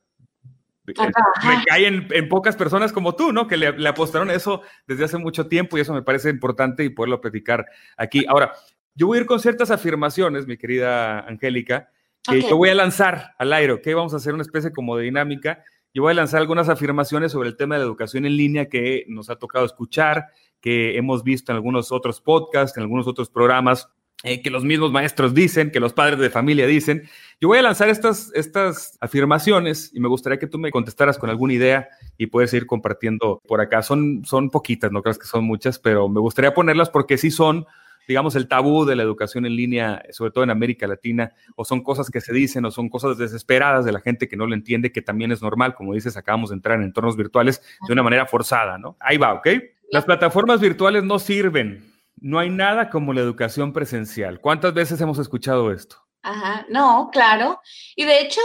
recae 0.85 1.87
en, 1.87 2.07
en, 2.11 2.29
pocas 2.29 2.55
personas 2.55 2.91
como 2.91 3.15
tú, 3.15 3.31
¿no? 3.31 3.47
Que 3.47 3.55
le, 3.55 3.71
le, 3.71 3.89
apostaron 3.89 4.29
eso 4.29 4.61
desde 4.85 5.05
hace 5.05 5.17
mucho 5.17 5.47
tiempo 5.47 5.77
y 5.77 5.81
eso 5.81 5.93
me 5.93 6.01
parece 6.01 6.29
importante 6.29 6.83
y 6.83 6.89
poderlo 6.89 7.21
platicar 7.21 7.65
aquí. 7.97 8.25
Ahora, 8.27 8.53
yo 8.95 9.07
voy 9.07 9.17
a 9.17 9.21
ir 9.21 9.27
con 9.27 9.39
ciertas 9.39 9.71
afirmaciones, 9.71 10.47
mi 10.47 10.57
querida 10.57 11.19
Angélica, 11.21 11.89
que 12.23 12.41
yo 12.41 12.57
voy 12.57 12.69
a 12.69 12.75
lanzar 12.75 13.33
al 13.37 13.53
aire, 13.53 13.73
¿ok? 13.73 13.87
Vamos 13.95 14.13
a 14.13 14.17
hacer 14.17 14.33
una 14.33 14.43
especie 14.43 14.71
como 14.71 14.97
de 14.97 15.05
dinámica. 15.05 15.63
Yo 15.93 16.03
voy 16.03 16.11
a 16.11 16.15
lanzar 16.15 16.39
algunas 16.39 16.69
afirmaciones 16.69 17.31
sobre 17.31 17.49
el 17.49 17.57
tema 17.57 17.75
de 17.75 17.79
la 17.79 17.85
educación 17.85 18.25
en 18.25 18.37
línea 18.37 18.69
que 18.69 19.05
nos 19.07 19.29
ha 19.29 19.37
tocado 19.37 19.65
escuchar, 19.65 20.27
que 20.59 20.97
hemos 20.97 21.23
visto 21.23 21.51
en 21.51 21.55
algunos 21.55 21.91
otros 21.91 22.21
podcasts, 22.21 22.77
en 22.77 22.83
algunos 22.83 23.07
otros 23.07 23.29
programas, 23.29 23.89
eh, 24.23 24.43
que 24.43 24.51
los 24.51 24.63
mismos 24.63 24.91
maestros 24.91 25.33
dicen, 25.33 25.71
que 25.71 25.79
los 25.79 25.93
padres 25.93 26.19
de 26.19 26.29
familia 26.29 26.67
dicen. 26.67 27.09
Yo 27.39 27.47
voy 27.47 27.57
a 27.57 27.63
lanzar 27.63 27.89
estas, 27.89 28.31
estas 28.35 28.97
afirmaciones 29.01 29.91
y 29.95 29.99
me 29.99 30.07
gustaría 30.07 30.37
que 30.37 30.45
tú 30.45 30.59
me 30.59 30.69
contestaras 30.69 31.17
con 31.17 31.31
alguna 31.31 31.53
idea 31.53 31.89
y 32.19 32.27
puedes 32.27 32.53
ir 32.53 32.67
compartiendo 32.67 33.41
por 33.47 33.61
acá. 33.61 33.81
Son, 33.81 34.23
son 34.23 34.51
poquitas, 34.51 34.91
no 34.91 35.01
creas 35.01 35.17
que 35.17 35.25
son 35.25 35.43
muchas, 35.43 35.79
pero 35.79 36.07
me 36.07 36.19
gustaría 36.19 36.53
ponerlas 36.53 36.91
porque 36.91 37.17
sí 37.17 37.31
son 37.31 37.65
digamos, 38.07 38.35
el 38.35 38.47
tabú 38.47 38.85
de 38.85 38.95
la 38.95 39.03
educación 39.03 39.45
en 39.45 39.55
línea, 39.55 40.03
sobre 40.11 40.31
todo 40.31 40.43
en 40.43 40.49
América 40.49 40.87
Latina, 40.87 41.33
o 41.55 41.65
son 41.65 41.83
cosas 41.83 42.09
que 42.09 42.21
se 42.21 42.33
dicen 42.33 42.65
o 42.65 42.71
son 42.71 42.89
cosas 42.89 43.17
desesperadas 43.17 43.85
de 43.85 43.91
la 43.91 43.99
gente 43.99 44.27
que 44.27 44.37
no 44.37 44.47
lo 44.47 44.53
entiende, 44.53 44.91
que 44.91 45.01
también 45.01 45.31
es 45.31 45.41
normal, 45.41 45.75
como 45.75 45.93
dices, 45.93 46.17
acabamos 46.17 46.49
de 46.49 46.55
entrar 46.55 46.77
en 46.77 46.83
entornos 46.83 47.15
virtuales 47.15 47.61
de 47.87 47.93
una 47.93 48.03
manera 48.03 48.25
forzada, 48.25 48.77
¿no? 48.77 48.97
Ahí 48.99 49.17
va, 49.17 49.33
¿ok? 49.33 49.47
Las 49.91 50.05
plataformas 50.05 50.59
virtuales 50.59 51.03
no 51.03 51.19
sirven. 51.19 51.91
No 52.17 52.39
hay 52.39 52.49
nada 52.49 52.89
como 52.89 53.13
la 53.13 53.21
educación 53.21 53.73
presencial. 53.73 54.39
¿Cuántas 54.39 54.73
veces 54.73 55.01
hemos 55.01 55.17
escuchado 55.17 55.71
esto? 55.71 55.97
Ajá, 56.21 56.65
no, 56.69 57.09
claro. 57.11 57.59
Y 57.95 58.05
de 58.05 58.21
hecho, 58.21 58.41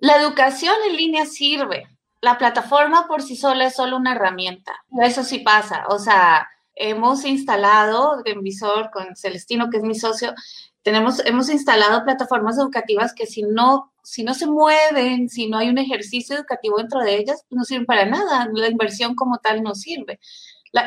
La 0.00 0.16
educación 0.16 0.74
en 0.88 0.96
línea 0.96 1.26
sirve. 1.26 1.86
La 2.22 2.38
plataforma 2.38 3.06
por 3.06 3.22
sí 3.22 3.36
sola 3.36 3.66
es 3.66 3.76
solo 3.76 3.98
una 3.98 4.12
herramienta. 4.12 4.72
Eso 5.02 5.22
sí 5.22 5.40
pasa. 5.40 5.84
O 5.88 5.98
sea, 5.98 6.48
hemos 6.80 7.24
instalado 7.24 8.22
en 8.24 8.42
Visor 8.42 8.90
con 8.90 9.14
Celestino, 9.14 9.68
que 9.70 9.76
es 9.76 9.82
mi 9.82 9.94
socio, 9.94 10.34
tenemos, 10.82 11.24
hemos 11.26 11.50
instalado 11.50 12.04
plataformas 12.04 12.58
educativas 12.58 13.12
que 13.14 13.26
si 13.26 13.42
no, 13.42 13.92
si 14.02 14.24
no 14.24 14.32
se 14.32 14.46
mueven, 14.46 15.28
si 15.28 15.48
no 15.48 15.58
hay 15.58 15.68
un 15.68 15.78
ejercicio 15.78 16.34
educativo 16.36 16.78
dentro 16.78 17.00
de 17.00 17.16
ellas, 17.16 17.44
no 17.50 17.64
sirven 17.64 17.84
para 17.84 18.06
nada. 18.06 18.48
La 18.52 18.68
inversión 18.68 19.14
como 19.14 19.38
tal 19.38 19.62
no 19.62 19.74
sirve. 19.74 20.18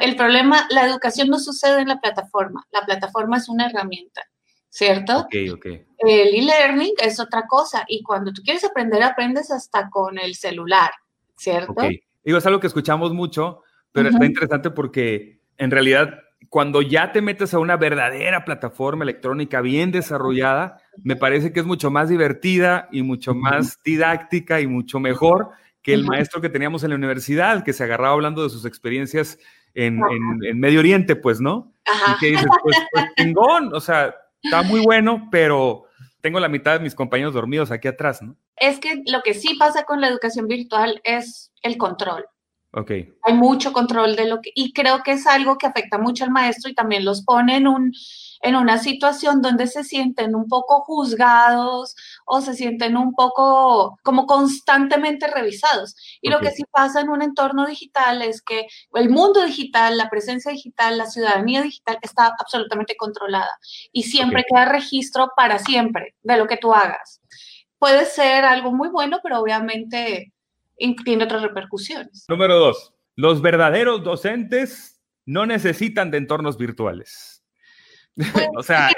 el 0.01 0.15
problema, 0.15 0.67
la 0.71 0.87
educación 0.87 1.29
no 1.29 1.37
sucede 1.37 1.81
en 1.81 1.89
la 1.89 2.01
plataforma. 2.01 2.65
La 2.71 2.81
plataforma 2.81 3.37
es 3.37 3.47
una 3.47 3.67
herramienta. 3.67 4.23
¿cierto? 4.73 5.19
Ok, 5.19 5.35
ok. 5.53 5.65
El 5.99 6.33
e-learning 6.33 6.93
es 6.97 7.19
otra 7.19 7.45
cosa 7.47 7.85
y 7.87 8.01
cuando 8.01 8.33
tú 8.33 8.41
quieres 8.41 8.63
aprender, 8.63 9.03
aprendes 9.03 9.51
hasta 9.51 9.87
con 9.91 10.17
el 10.17 10.33
celular, 10.33 10.89
¿cierto? 11.37 11.73
Ok. 11.73 11.83
Digo, 12.23 12.39
es 12.39 12.45
algo 12.47 12.59
que 12.59 12.65
escuchamos 12.65 13.13
mucho, 13.13 13.61
pero 13.91 14.09
está 14.09 14.25
interesante 14.25 14.71
porque 14.71 15.42
en 15.57 15.71
realidad 15.71 16.19
cuando 16.49 16.81
ya 16.81 17.11
te 17.11 17.21
metes 17.21 17.53
a 17.53 17.59
una 17.59 17.77
verdadera 17.77 18.45
plataforma 18.45 19.03
electrónica 19.03 19.61
bien 19.61 19.91
desarrollada, 19.91 20.77
me 21.03 21.15
parece 21.15 21.51
que 21.51 21.59
es 21.59 21.65
mucho 21.65 21.89
más 21.89 22.09
divertida 22.09 22.89
y 22.91 23.01
mucho 23.01 23.33
más 23.33 23.79
didáctica 23.83 24.61
y 24.61 24.67
mucho 24.67 24.99
mejor 24.99 25.49
que 25.81 25.93
el 25.93 26.05
maestro 26.05 26.41
que 26.41 26.49
teníamos 26.49 26.83
en 26.83 26.91
la 26.91 26.95
universidad, 26.95 27.63
que 27.63 27.73
se 27.73 27.83
agarraba 27.83 28.13
hablando 28.13 28.43
de 28.43 28.49
sus 28.49 28.65
experiencias 28.65 29.39
en, 29.73 29.99
en, 30.43 30.59
Medio 30.59 30.79
Oriente, 30.79 31.15
pues, 31.15 31.41
¿no? 31.41 31.73
Ajá. 31.85 32.13
Y 32.15 32.19
que 32.19 32.27
dices, 32.27 32.47
pues, 32.61 32.77
pues 32.91 33.05
chingón, 33.17 33.73
o 33.73 33.79
sea, 33.79 34.15
está 34.41 34.61
muy 34.61 34.81
bueno, 34.81 35.27
pero 35.31 35.85
tengo 36.21 36.39
la 36.39 36.47
mitad 36.47 36.73
de 36.73 36.79
mis 36.79 36.95
compañeros 36.95 37.33
dormidos 37.33 37.71
aquí 37.71 37.87
atrás, 37.87 38.21
¿no? 38.21 38.37
Es 38.55 38.79
que 38.79 39.01
lo 39.07 39.21
que 39.23 39.33
sí 39.33 39.55
pasa 39.55 39.83
con 39.83 39.99
la 39.99 40.07
educación 40.07 40.47
virtual 40.47 41.01
es 41.03 41.51
el 41.63 41.77
control. 41.77 42.25
Ok. 42.75 42.91
Hay 43.21 43.33
mucho 43.35 43.71
control 43.71 44.15
de 44.15 44.25
lo 44.25 44.41
que, 44.41 44.49
y 44.55 44.73
creo 44.73 45.03
que 45.03 45.11
es 45.11 45.27
algo 45.27 45.59
que 45.59 45.67
afecta 45.67 45.99
mucho 45.99 46.23
al 46.23 46.31
maestro 46.31 46.71
y 46.71 46.73
también 46.73 47.05
los 47.05 47.23
pone 47.23 47.57
en 47.57 47.67
un, 47.67 47.91
en 48.41 48.55
una 48.55 48.79
situación 48.79 49.43
donde 49.43 49.67
se 49.67 49.83
sienten 49.83 50.33
un 50.33 50.47
poco 50.47 50.81
juzgados 50.81 51.95
o 52.25 52.41
se 52.41 52.55
sienten 52.55 52.97
un 52.97 53.13
poco 53.13 53.99
como 54.01 54.25
constantemente 54.25 55.27
revisados. 55.27 55.95
Y 56.19 56.31
lo 56.31 56.39
que 56.39 56.49
sí 56.49 56.63
pasa 56.71 57.01
en 57.01 57.09
un 57.09 57.21
entorno 57.21 57.67
digital 57.67 58.23
es 58.23 58.41
que 58.41 58.65
el 58.95 59.11
mundo 59.11 59.45
digital, 59.45 59.95
la 59.95 60.09
presencia 60.09 60.51
digital, 60.51 60.97
la 60.97 61.05
ciudadanía 61.05 61.61
digital 61.61 61.99
está 62.01 62.33
absolutamente 62.39 62.95
controlada 62.97 63.51
y 63.91 64.03
siempre 64.03 64.45
queda 64.49 64.65
registro 64.65 65.29
para 65.37 65.59
siempre 65.59 66.15
de 66.23 66.37
lo 66.37 66.47
que 66.47 66.57
tú 66.57 66.73
hagas. 66.73 67.21
Puede 67.77 68.05
ser 68.05 68.45
algo 68.45 68.73
muy 68.73 68.89
bueno, 68.89 69.19
pero 69.21 69.39
obviamente 69.39 70.32
tiene 71.03 71.23
otras 71.23 71.41
repercusiones. 71.41 72.25
Número 72.27 72.57
dos, 72.57 72.93
los 73.15 73.41
verdaderos 73.41 74.03
docentes 74.03 75.01
no 75.25 75.45
necesitan 75.45 76.11
de 76.11 76.17
entornos 76.17 76.57
virtuales. 76.57 77.43
o 78.55 78.61
sea, 78.61 78.89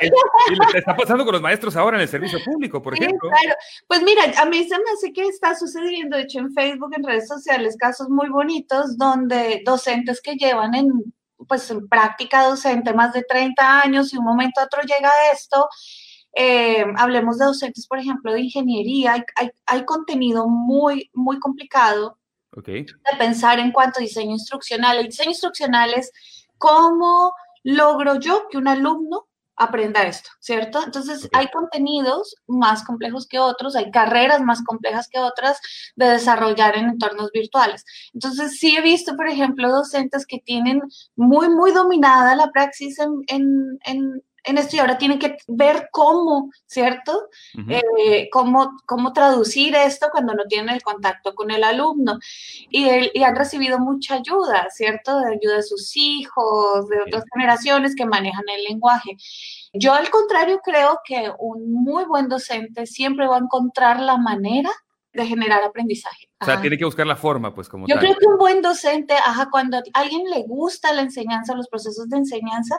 está 0.74 0.96
pasando 0.96 1.24
con 1.24 1.34
los 1.34 1.41
maestros 1.41 1.75
ahora 1.77 1.96
en 1.96 2.01
el 2.01 2.10
servicio 2.10 2.38
público, 2.44 2.82
por 2.82 2.94
ejemplo. 2.94 3.29
Claro. 3.29 3.55
Pues 3.88 4.03
mira, 4.03 4.24
a 4.41 4.46
mí 4.46 4.67
se 4.67 4.77
me 4.77 4.84
hace 4.94 5.13
que 5.13 5.24
está 5.24 5.55
sucediendo, 5.55 6.17
de 6.17 6.24
hecho, 6.24 6.39
en 6.39 6.53
Facebook, 6.53 6.91
en 6.96 7.03
redes 7.03 7.27
sociales, 7.27 7.77
casos 7.79 8.10
muy 8.10 8.29
bonitos 8.29 8.98
donde 8.98 9.62
docentes 9.65 10.22
que 10.22 10.36
llevan 10.36 10.75
en, 10.75 10.91
pues, 11.48 11.72
en 11.72 11.88
práctica 11.88 12.44
docente 12.44 12.94
más 12.94 13.13
de 13.13 13.24
30 13.24 13.82
años 13.82 14.13
y 14.13 14.17
un 14.17 14.25
momento 14.25 14.60
a 14.60 14.65
otro 14.65 14.82
llega 14.82 15.10
esto. 15.34 15.70
Eh, 16.36 16.86
hablemos 16.98 17.38
de 17.38 17.46
docentes, 17.46 17.88
por 17.88 17.98
ejemplo, 17.98 18.34
de 18.34 18.42
ingeniería, 18.42 19.13
hay, 19.13 19.24
hay, 19.38 19.51
hay 19.65 19.86
contenido 19.86 20.48
muy, 20.48 21.10
muy 21.13 21.39
complicado 21.39 22.18
okay. 22.51 22.84
de 22.84 23.18
pensar 23.18 23.60
en 23.60 23.72
cuanto 23.72 24.00
a 24.00 24.04
diseño 24.04 24.32
instruccional. 24.32 24.98
El 24.98 25.08
diseño 25.08 25.32
instruccional 25.32 25.94
es 25.94 26.12
cómo 26.58 27.34
logro 27.63 28.20
yo 28.20 28.48
que 28.50 28.58
un 28.58 28.68
alumno 28.68 29.27
aprenda 29.58 30.04
esto, 30.04 30.30
¿cierto? 30.39 30.84
Entonces, 30.84 31.30
hay 31.32 31.48
contenidos 31.48 32.36
más 32.48 32.84
complejos 32.84 33.25
que 33.25 33.39
otros, 33.39 33.75
hay 33.77 33.89
carreras 33.89 34.42
más 34.42 34.62
complejas 34.63 35.08
que 35.08 35.20
otras 35.20 35.60
de 35.96 36.08
desarrollar 36.08 36.75
en 36.75 36.89
entornos 36.89 37.32
virtuales. 37.32 37.86
Entonces, 38.13 38.60
sí 38.60 38.75
he 38.75 38.82
visto, 38.82 39.15
por 39.15 39.30
ejemplo, 39.30 39.70
docentes 39.70 40.25
que 40.25 40.39
tienen 40.39 40.82
muy, 41.15 41.48
muy 41.50 41.72
dominada 41.72 42.36
la 42.36 42.51
praxis 42.51 43.00
en, 43.00 43.24
en 43.27 43.80
en 43.86 44.22
esto 44.45 44.75
y 44.75 44.79
ahora 44.79 44.97
tienen 44.97 45.19
que 45.19 45.37
ver 45.47 45.89
cómo, 45.91 46.51
¿cierto? 46.65 47.29
Eh, 47.67 48.29
cómo, 48.31 48.77
cómo 48.85 49.13
traducir 49.13 49.75
esto 49.75 50.07
cuando 50.11 50.33
no 50.33 50.43
tienen 50.45 50.73
el 50.73 50.83
contacto 50.83 51.33
con 51.35 51.51
el 51.51 51.63
alumno. 51.63 52.19
Y, 52.69 52.87
y, 53.13 53.23
han 53.23 53.35
recibido 53.35 53.79
mucha 53.79 54.15
ayuda, 54.15 54.67
¿cierto? 54.69 55.19
De 55.19 55.33
ayuda 55.33 55.57
de 55.57 55.63
sus 55.63 55.95
hijos, 55.95 56.87
de 56.89 57.01
otras 57.01 57.23
generaciones 57.33 57.95
que 57.95 58.05
manejan 58.05 58.45
el 58.55 58.63
lenguaje. 58.63 59.17
Yo 59.73 59.93
al 59.93 60.09
contrario 60.09 60.59
creo 60.63 60.99
que 61.03 61.31
un 61.39 61.71
muy 61.71 62.05
buen 62.05 62.29
docente 62.29 62.85
siempre 62.85 63.27
va 63.27 63.35
a 63.35 63.39
encontrar 63.39 63.99
la 63.99 64.17
manera 64.17 64.71
de 65.13 65.25
generar 65.25 65.63
aprendizaje. 65.63 66.29
O 66.45 66.53
sea, 66.53 66.61
tiene 66.61 66.77
que 66.77 66.85
buscar 66.85 67.07
la 67.07 67.15
forma, 67.15 67.53
pues, 67.53 67.67
como 67.67 67.87
Yo 67.87 67.97
creo 67.97 68.15
que 68.15 68.27
un 68.27 68.37
buen 68.37 68.61
docente, 68.61 69.13
ajá, 69.15 69.49
cuando 69.51 69.77
a 69.77 69.81
alguien 69.93 70.29
le 70.29 70.43
gusta 70.43 70.93
la 70.93 71.01
enseñanza, 71.01 71.55
los 71.55 71.67
procesos 71.67 72.07
de 72.09 72.17
enseñanza, 72.17 72.77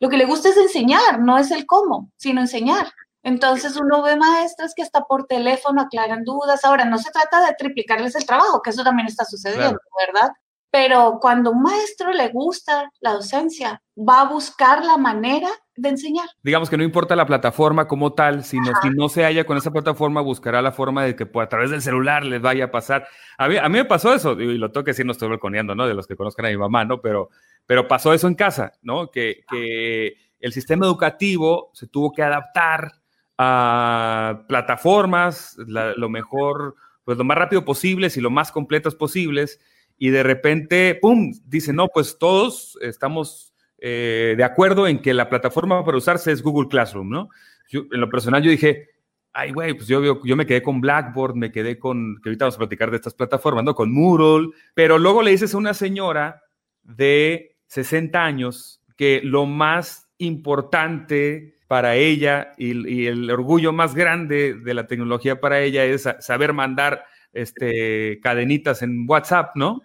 lo 0.00 0.08
que 0.08 0.16
le 0.16 0.24
gusta 0.24 0.48
es 0.48 0.56
enseñar, 0.56 1.20
no 1.20 1.38
es 1.38 1.50
el 1.50 1.66
cómo, 1.66 2.10
sino 2.16 2.40
enseñar. 2.40 2.88
Entonces 3.22 3.76
uno 3.76 4.02
ve 4.02 4.16
maestras 4.16 4.72
que 4.74 4.82
hasta 4.82 5.02
por 5.02 5.26
teléfono 5.26 5.82
aclaran 5.82 6.24
dudas. 6.24 6.64
Ahora, 6.64 6.84
no 6.84 6.98
se 6.98 7.10
trata 7.10 7.44
de 7.44 7.54
triplicarles 7.58 8.14
el 8.14 8.24
trabajo, 8.24 8.62
que 8.62 8.70
eso 8.70 8.84
también 8.84 9.08
está 9.08 9.24
sucediendo, 9.24 9.78
¿verdad? 10.06 10.30
Pero 10.70 11.18
cuando 11.20 11.50
un 11.50 11.62
maestro 11.62 12.12
le 12.12 12.28
gusta 12.28 12.90
la 13.00 13.14
docencia, 13.14 13.82
va 13.96 14.20
a 14.20 14.28
buscar 14.28 14.84
la 14.84 14.96
manera 14.96 15.48
de 15.78 15.88
enseñar. 15.90 16.28
Digamos 16.42 16.68
que 16.68 16.76
no 16.76 16.84
importa 16.84 17.16
la 17.16 17.26
plataforma 17.26 17.86
como 17.86 18.12
tal, 18.12 18.44
sino 18.44 18.72
si 18.82 18.90
no 18.90 19.08
se 19.08 19.24
halla 19.24 19.44
con 19.44 19.56
esa 19.56 19.70
plataforma, 19.70 20.20
buscará 20.20 20.60
la 20.60 20.72
forma 20.72 21.04
de 21.04 21.16
que 21.16 21.26
pues, 21.26 21.46
a 21.46 21.48
través 21.48 21.70
del 21.70 21.82
celular 21.82 22.24
les 22.24 22.40
vaya 22.40 22.64
a 22.64 22.70
pasar. 22.70 23.06
A 23.38 23.48
mí, 23.48 23.56
a 23.56 23.68
mí 23.68 23.78
me 23.78 23.84
pasó 23.84 24.14
eso, 24.14 24.38
y 24.40 24.58
lo 24.58 24.70
tengo 24.70 24.84
que 24.84 24.90
decir, 24.90 25.06
no 25.06 25.12
estoy 25.12 25.28
balconeando, 25.28 25.74
¿no? 25.74 25.86
De 25.86 25.94
los 25.94 26.06
que 26.06 26.16
conozcan 26.16 26.46
a 26.46 26.50
mi 26.50 26.56
mamá, 26.56 26.84
¿no? 26.84 27.00
Pero, 27.00 27.30
pero 27.66 27.86
pasó 27.86 28.12
eso 28.12 28.28
en 28.28 28.34
casa, 28.34 28.72
¿no? 28.82 29.10
Que, 29.10 29.44
que 29.48 30.14
el 30.40 30.52
sistema 30.52 30.86
educativo 30.86 31.70
se 31.74 31.86
tuvo 31.86 32.12
que 32.12 32.22
adaptar 32.22 32.92
a 33.38 34.44
plataformas, 34.48 35.56
lo 35.58 36.08
mejor, 36.08 36.74
pues 37.04 37.16
lo 37.16 37.24
más 37.24 37.38
rápido 37.38 37.64
posible 37.64 38.08
y 38.14 38.20
lo 38.20 38.30
más 38.30 38.50
completas 38.50 38.94
posibles 38.94 39.60
y 39.98 40.10
de 40.10 40.22
repente, 40.22 40.94
¡pum!, 40.94 41.32
dice, 41.44 41.72
no, 41.72 41.88
pues 41.88 42.18
todos 42.18 42.78
estamos 42.80 43.47
eh, 43.78 44.34
de 44.36 44.44
acuerdo 44.44 44.86
en 44.86 45.00
que 45.00 45.14
la 45.14 45.28
plataforma 45.28 45.84
para 45.84 45.98
usarse 45.98 46.32
es 46.32 46.42
Google 46.42 46.68
Classroom, 46.68 47.08
¿no? 47.08 47.28
en 47.70 48.00
lo 48.00 48.08
personal 48.08 48.42
yo 48.42 48.50
dije, 48.50 48.88
ay, 49.34 49.52
güey, 49.52 49.74
pues 49.74 49.86
yo, 49.88 50.22
yo 50.24 50.36
me 50.36 50.46
quedé 50.46 50.62
con 50.62 50.80
Blackboard, 50.80 51.34
me 51.34 51.52
quedé 51.52 51.78
con, 51.78 52.18
que 52.22 52.30
ahorita 52.30 52.46
vamos 52.46 52.54
a 52.56 52.58
platicar 52.58 52.90
de 52.90 52.96
estas 52.96 53.14
plataformas, 53.14 53.62
¿no? 53.62 53.74
Con 53.74 53.92
Moodle, 53.92 54.50
pero 54.74 54.98
luego 54.98 55.22
le 55.22 55.32
dices 55.32 55.54
a 55.54 55.58
una 55.58 55.74
señora 55.74 56.42
de 56.82 57.56
60 57.66 58.24
años 58.24 58.82
que 58.96 59.20
lo 59.22 59.44
más 59.44 60.08
importante 60.16 61.56
para 61.68 61.94
ella 61.94 62.52
y, 62.56 63.02
y 63.02 63.06
el 63.06 63.30
orgullo 63.30 63.72
más 63.72 63.94
grande 63.94 64.54
de 64.54 64.74
la 64.74 64.86
tecnología 64.86 65.40
para 65.40 65.60
ella 65.60 65.84
es 65.84 66.08
saber 66.20 66.54
mandar 66.54 67.04
este, 67.32 68.20
cadenitas 68.20 68.82
en 68.82 69.04
WhatsApp, 69.06 69.54
¿no? 69.54 69.82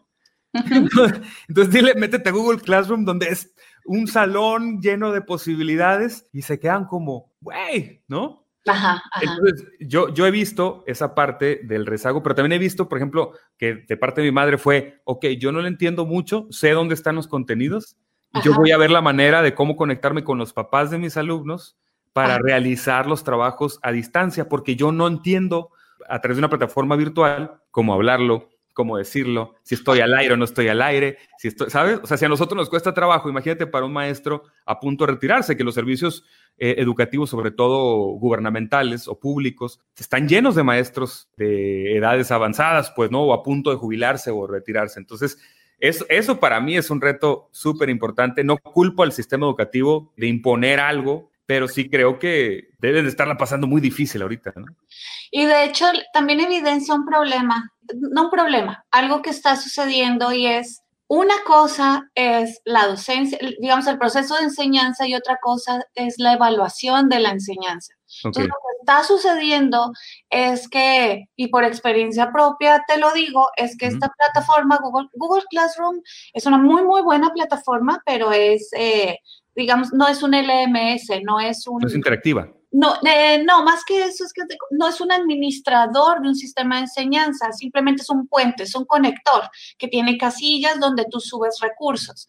Entonces, 0.54 1.72
dile, 1.72 1.96
métete 1.96 2.30
a 2.30 2.32
Google 2.32 2.60
Classroom 2.60 3.06
donde 3.06 3.28
es 3.28 3.54
un 3.86 4.08
salón 4.08 4.82
lleno 4.82 5.12
de 5.12 5.22
posibilidades 5.22 6.28
y 6.32 6.44
se 6.44 6.60
quedan 6.60 6.86
como, 6.86 7.32
güey, 7.42 8.04
¿no? 8.08 8.44
Ajá, 8.66 9.04
Entonces, 9.22 9.68
yo, 9.80 10.08
yo 10.14 10.26
he 10.26 10.32
visto 10.32 10.84
esa 10.88 11.16
parte 11.16 11.60
del 11.64 11.86
rezago, 11.86 12.24
pero 12.24 12.36
también 12.36 12.54
he 12.54 12.64
visto, 12.64 12.88
por 12.88 12.98
ejemplo, 12.98 13.34
que 13.58 13.86
de 13.88 13.98
parte 13.98 14.22
de 14.22 14.28
mi 14.28 14.32
madre 14.32 14.58
fue, 14.58 15.02
ok, 15.04 15.26
yo 15.38 15.52
no 15.52 15.60
le 15.60 15.68
entiendo 15.68 16.06
mucho, 16.06 16.48
sé 16.50 16.72
dónde 16.72 16.94
están 16.94 17.16
los 17.16 17.28
contenidos 17.28 17.98
y 18.34 18.42
yo 18.42 18.54
voy 18.54 18.72
a 18.72 18.78
ver 18.78 18.90
la 18.90 19.02
manera 19.02 19.42
de 19.42 19.54
cómo 19.54 19.76
conectarme 19.76 20.24
con 20.24 20.38
los 20.38 20.54
papás 20.54 20.90
de 20.90 20.98
mis 20.98 21.18
alumnos 21.18 21.78
para 22.14 22.38
realizar 22.38 23.06
los 23.06 23.24
trabajos 23.24 23.80
a 23.82 23.92
distancia, 23.92 24.48
porque 24.48 24.76
yo 24.76 24.92
no 24.92 25.08
entiendo 25.08 25.72
a 26.08 26.22
través 26.22 26.38
de 26.38 26.42
una 26.42 26.50
plataforma 26.50 26.96
virtual 26.96 27.60
cómo 27.70 27.94
hablarlo, 27.94 28.50
cómo 28.74 28.98
decirlo, 28.98 29.56
si 29.64 29.76
estoy 29.76 30.00
al 30.00 30.14
aire 30.14 30.34
o 30.34 30.38
no 30.38 30.46
estoy 30.46 30.68
al 30.68 30.82
aire, 30.82 31.18
si 31.38 31.48
estoy, 31.48 31.70
¿sabes? 31.70 32.00
O 32.04 32.08
sea, 32.08 32.18
si 32.18 32.26
a 32.26 32.30
nosotros 32.30 32.58
nos 32.58 32.70
cuesta 32.70 32.94
trabajo, 32.94 33.30
imagínate 33.30 33.68
para 33.68 33.86
un 33.86 33.94
maestro 33.94 34.44
a 34.66 34.80
punto 34.80 35.06
de 35.06 35.14
retirarse, 35.14 35.56
que 35.56 35.64
los 35.64 35.76
servicios 35.76 36.26
eh, 36.58 36.76
educativos, 36.78 37.30
sobre 37.30 37.52
todo 37.52 38.18
gubernamentales 38.18 39.08
o 39.08 39.20
públicos, 39.20 39.80
están 39.98 40.28
llenos 40.28 40.56
de 40.56 40.64
maestros 40.64 41.30
de 41.38 41.98
edades 41.98 42.32
avanzadas, 42.32 42.92
pues, 42.96 43.12
¿no? 43.12 43.22
O 43.22 43.34
a 43.34 43.44
punto 43.44 43.70
de 43.70 43.78
jubilarse 43.78 44.32
o 44.32 44.48
retirarse. 44.48 45.00
Entonces, 45.00 45.38
eso, 45.80 46.06
eso 46.10 46.40
para 46.40 46.60
mí 46.60 46.78
es 46.78 46.90
un 46.90 47.02
reto 47.02 47.50
súper 47.52 47.90
importante. 47.90 48.44
No 48.44 48.58
culpo 48.58 49.04
al 49.04 49.12
sistema 49.12 49.46
educativo 49.46 50.14
de 50.18 50.28
imponer 50.28 50.80
algo 50.80 51.33
pero 51.46 51.68
sí 51.68 51.90
creo 51.90 52.20
que 52.20 52.70
deben 52.80 53.04
de 53.04 53.10
estarla 53.10 53.38
pasando 53.38 53.68
muy 53.68 53.82
difícil 53.82 54.22
ahorita, 54.22 54.54
¿no? 54.56 54.66
Y 55.32 55.46
de 55.46 55.66
hecho 55.66 55.86
también 56.14 56.40
evidencia 56.40 56.94
un 56.94 57.06
problema, 57.06 57.72
no 57.94 58.24
un 58.26 58.30
problema, 58.30 58.86
algo 58.92 59.22
que 59.22 59.32
está 59.32 59.56
sucediendo 59.56 60.32
y 60.32 60.48
es 60.48 60.84
una 61.08 61.36
cosa 61.46 62.10
es 62.16 62.62
la 62.66 62.88
docencia, 62.88 63.38
digamos, 63.60 63.86
el 63.88 64.00
proceso 64.00 64.36
de 64.36 64.46
enseñanza 64.46 65.08
y 65.08 65.14
otra 65.14 65.38
cosa 65.42 65.86
es 65.94 66.16
la 66.18 66.34
evaluación 66.34 67.08
de 67.08 67.20
la 67.20 67.30
enseñanza. 67.30 67.94
Entonces, 68.24 68.46
lo 68.46 68.56
que 68.56 68.80
está 68.80 69.04
sucediendo 69.04 69.92
es 70.30 70.68
que, 70.70 71.26
y 71.36 71.50
por 71.50 71.66
experiencia 71.66 72.32
propia 72.32 72.84
te 72.88 72.98
lo 72.98 73.12
digo, 73.12 73.50
es 73.58 73.78
que 73.78 73.88
esta 73.88 74.10
plataforma, 74.10 74.80
Google, 74.82 75.10
Google 75.14 75.44
Classroom, 75.50 76.02
es 76.34 76.46
una 76.46 76.58
muy, 76.58 76.84
muy 76.84 77.02
buena 77.02 77.30
plataforma, 77.32 78.02
pero 78.06 78.32
es, 78.32 78.70
eh, 78.76 79.20
digamos, 79.56 79.94
no 79.94 80.08
es 80.08 80.24
un 80.24 80.32
LMS, 80.32 81.22
no 81.24 81.40
es 81.40 81.68
un... 81.68 81.80
No 81.82 81.88
es 81.88 81.96
interactiva. 81.96 82.52
No, 82.72 82.96
eh, 83.06 83.44
no, 83.44 83.64
más 83.64 83.86
que 83.86 84.04
eso 84.06 84.26
es 84.26 84.34
que 84.34 84.42
no 84.72 84.88
es 84.88 85.00
un 85.00 85.12
administrador 85.12 86.22
de 86.22 86.30
un 86.30 86.36
sistema 86.36 86.78
de 86.78 86.82
enseñanza, 86.84 87.52
simplemente 87.52 88.02
es 88.02 88.10
un 88.10 88.28
puente, 88.28 88.64
es 88.64 88.74
un 88.74 88.86
conector 88.86 89.44
que 89.78 89.88
tiene 89.88 90.18
casillas 90.18 90.80
donde 90.80 91.06
tú 91.06 91.20
subes 91.20 91.60
recursos. 91.62 92.28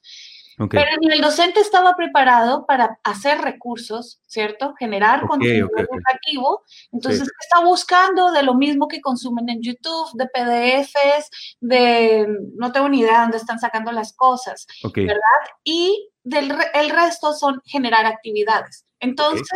Pero 0.57 0.91
ni 1.01 1.13
el 1.13 1.21
docente 1.21 1.61
estaba 1.61 1.97
preparado 1.97 2.65
para 2.67 3.01
hacer 3.03 3.41
recursos, 3.41 4.21
¿cierto? 4.27 4.75
Generar 4.79 5.27
contenido 5.27 5.69
educativo. 5.77 6.63
Entonces, 6.93 7.29
está 7.41 7.65
buscando 7.65 8.31
de 8.31 8.45
lo 8.45 8.55
mismo 8.55 8.87
que 8.87 9.01
consumen 9.01 9.49
en 9.49 9.63
YouTube, 9.63 10.11
de 10.15 10.27
PDFs, 10.27 11.57
de 11.61 12.29
no 12.57 12.71
tengo 12.71 12.89
ni 12.89 13.01
idea 13.01 13.15
de 13.15 13.23
dónde 13.23 13.37
están 13.39 13.59
sacando 13.59 13.91
las 13.91 14.13
cosas, 14.13 14.67
¿verdad? 14.95 15.19
Y 15.65 16.11
del 16.25 16.53
el 16.75 16.91
resto 16.91 17.33
son 17.33 17.61
generar 17.65 18.07
actividades. 18.07 18.85
Entonces, 18.99 19.47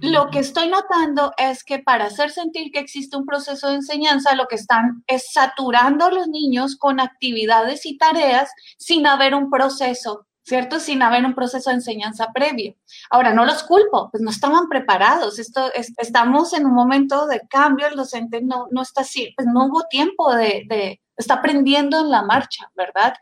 lo 0.00 0.28
que 0.30 0.40
estoy 0.40 0.68
notando 0.68 1.32
es 1.38 1.64
que 1.64 1.78
para 1.78 2.06
hacer 2.06 2.30
sentir 2.30 2.70
que 2.70 2.80
existe 2.80 3.16
un 3.16 3.24
proceso 3.24 3.68
de 3.68 3.76
enseñanza, 3.76 4.34
lo 4.34 4.46
que 4.46 4.56
están 4.56 5.02
es 5.06 5.32
saturando 5.32 6.06
a 6.06 6.10
los 6.10 6.28
niños 6.28 6.76
con 6.76 7.00
actividades 7.00 7.86
y 7.86 7.96
tareas 7.96 8.50
sin 8.78 9.06
haber 9.06 9.34
un 9.34 9.50
proceso, 9.50 10.26
¿cierto? 10.42 10.80
Sin 10.80 11.02
haber 11.02 11.24
un 11.24 11.34
proceso 11.34 11.70
de 11.70 11.76
enseñanza 11.76 12.32
previo. 12.34 12.74
Ahora, 13.10 13.32
no 13.32 13.46
los 13.46 13.62
culpo, 13.62 14.10
pues 14.10 14.22
no 14.22 14.30
estaban 14.30 14.68
preparados. 14.68 15.38
Esto, 15.38 15.70
estamos 15.74 16.52
en 16.52 16.66
un 16.66 16.74
momento 16.74 17.26
de 17.26 17.40
cambio, 17.48 17.86
el 17.86 17.96
docente 17.96 18.42
no, 18.42 18.66
no 18.70 18.82
está 18.82 19.00
así, 19.00 19.32
pues 19.34 19.48
no 19.48 19.66
hubo 19.66 19.84
tiempo 19.88 20.34
de, 20.34 20.64
de 20.68 21.00
está 21.16 21.34
aprendiendo 21.34 22.00
en 22.00 22.10
la 22.10 22.22
marcha, 22.22 22.70
¿verdad? 22.76 23.14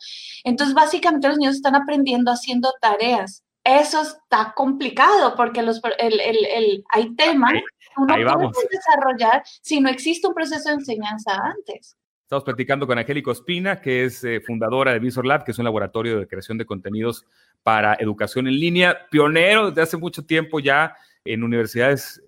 Entonces, 0.45 0.75
básicamente 0.75 1.29
los 1.29 1.39
niños 1.39 1.57
están 1.57 1.75
aprendiendo 1.75 2.31
haciendo 2.31 2.73
tareas 2.81 3.45
eso 3.65 4.03
está 4.03 4.53
complicado 4.55 5.35
porque 5.37 5.63
los, 5.63 5.81
el, 5.99 6.21
el, 6.21 6.85
hay 6.93 7.15
temas 7.17 7.53
que 7.53 7.61
uno 7.97 8.15
puede 8.51 8.69
desarrollar 8.71 9.43
si 9.63 9.81
no 9.81 9.89
existe 9.89 10.29
un 10.29 10.35
proceso 10.35 10.69
de 10.69 10.75
enseñanza 10.77 11.33
antes. 11.43 11.97
Estamos 12.23 12.45
platicando 12.45 12.87
con 12.87 12.99
Angélico 12.99 13.33
Espina, 13.33 13.81
que 13.81 14.05
es 14.05 14.23
eh, 14.25 14.41
fundadora 14.41 14.93
de 14.93 14.99
Visor 14.99 15.25
Lab, 15.25 15.45
que 15.45 15.53
es 15.53 15.59
un 15.59 15.65
laboratorio 15.65 16.19
de 16.19 16.27
creación 16.27 16.59
de 16.59 16.67
contenidos 16.67 17.27
para 17.63 17.95
educación 17.95 18.49
en 18.49 18.59
línea, 18.59 19.07
pionero 19.11 19.71
desde 19.71 19.83
hace 19.83 19.97
mucho 19.97 20.25
tiempo 20.25 20.61
ya 20.61 20.95
en 21.25 21.43
universidades, 21.43 22.23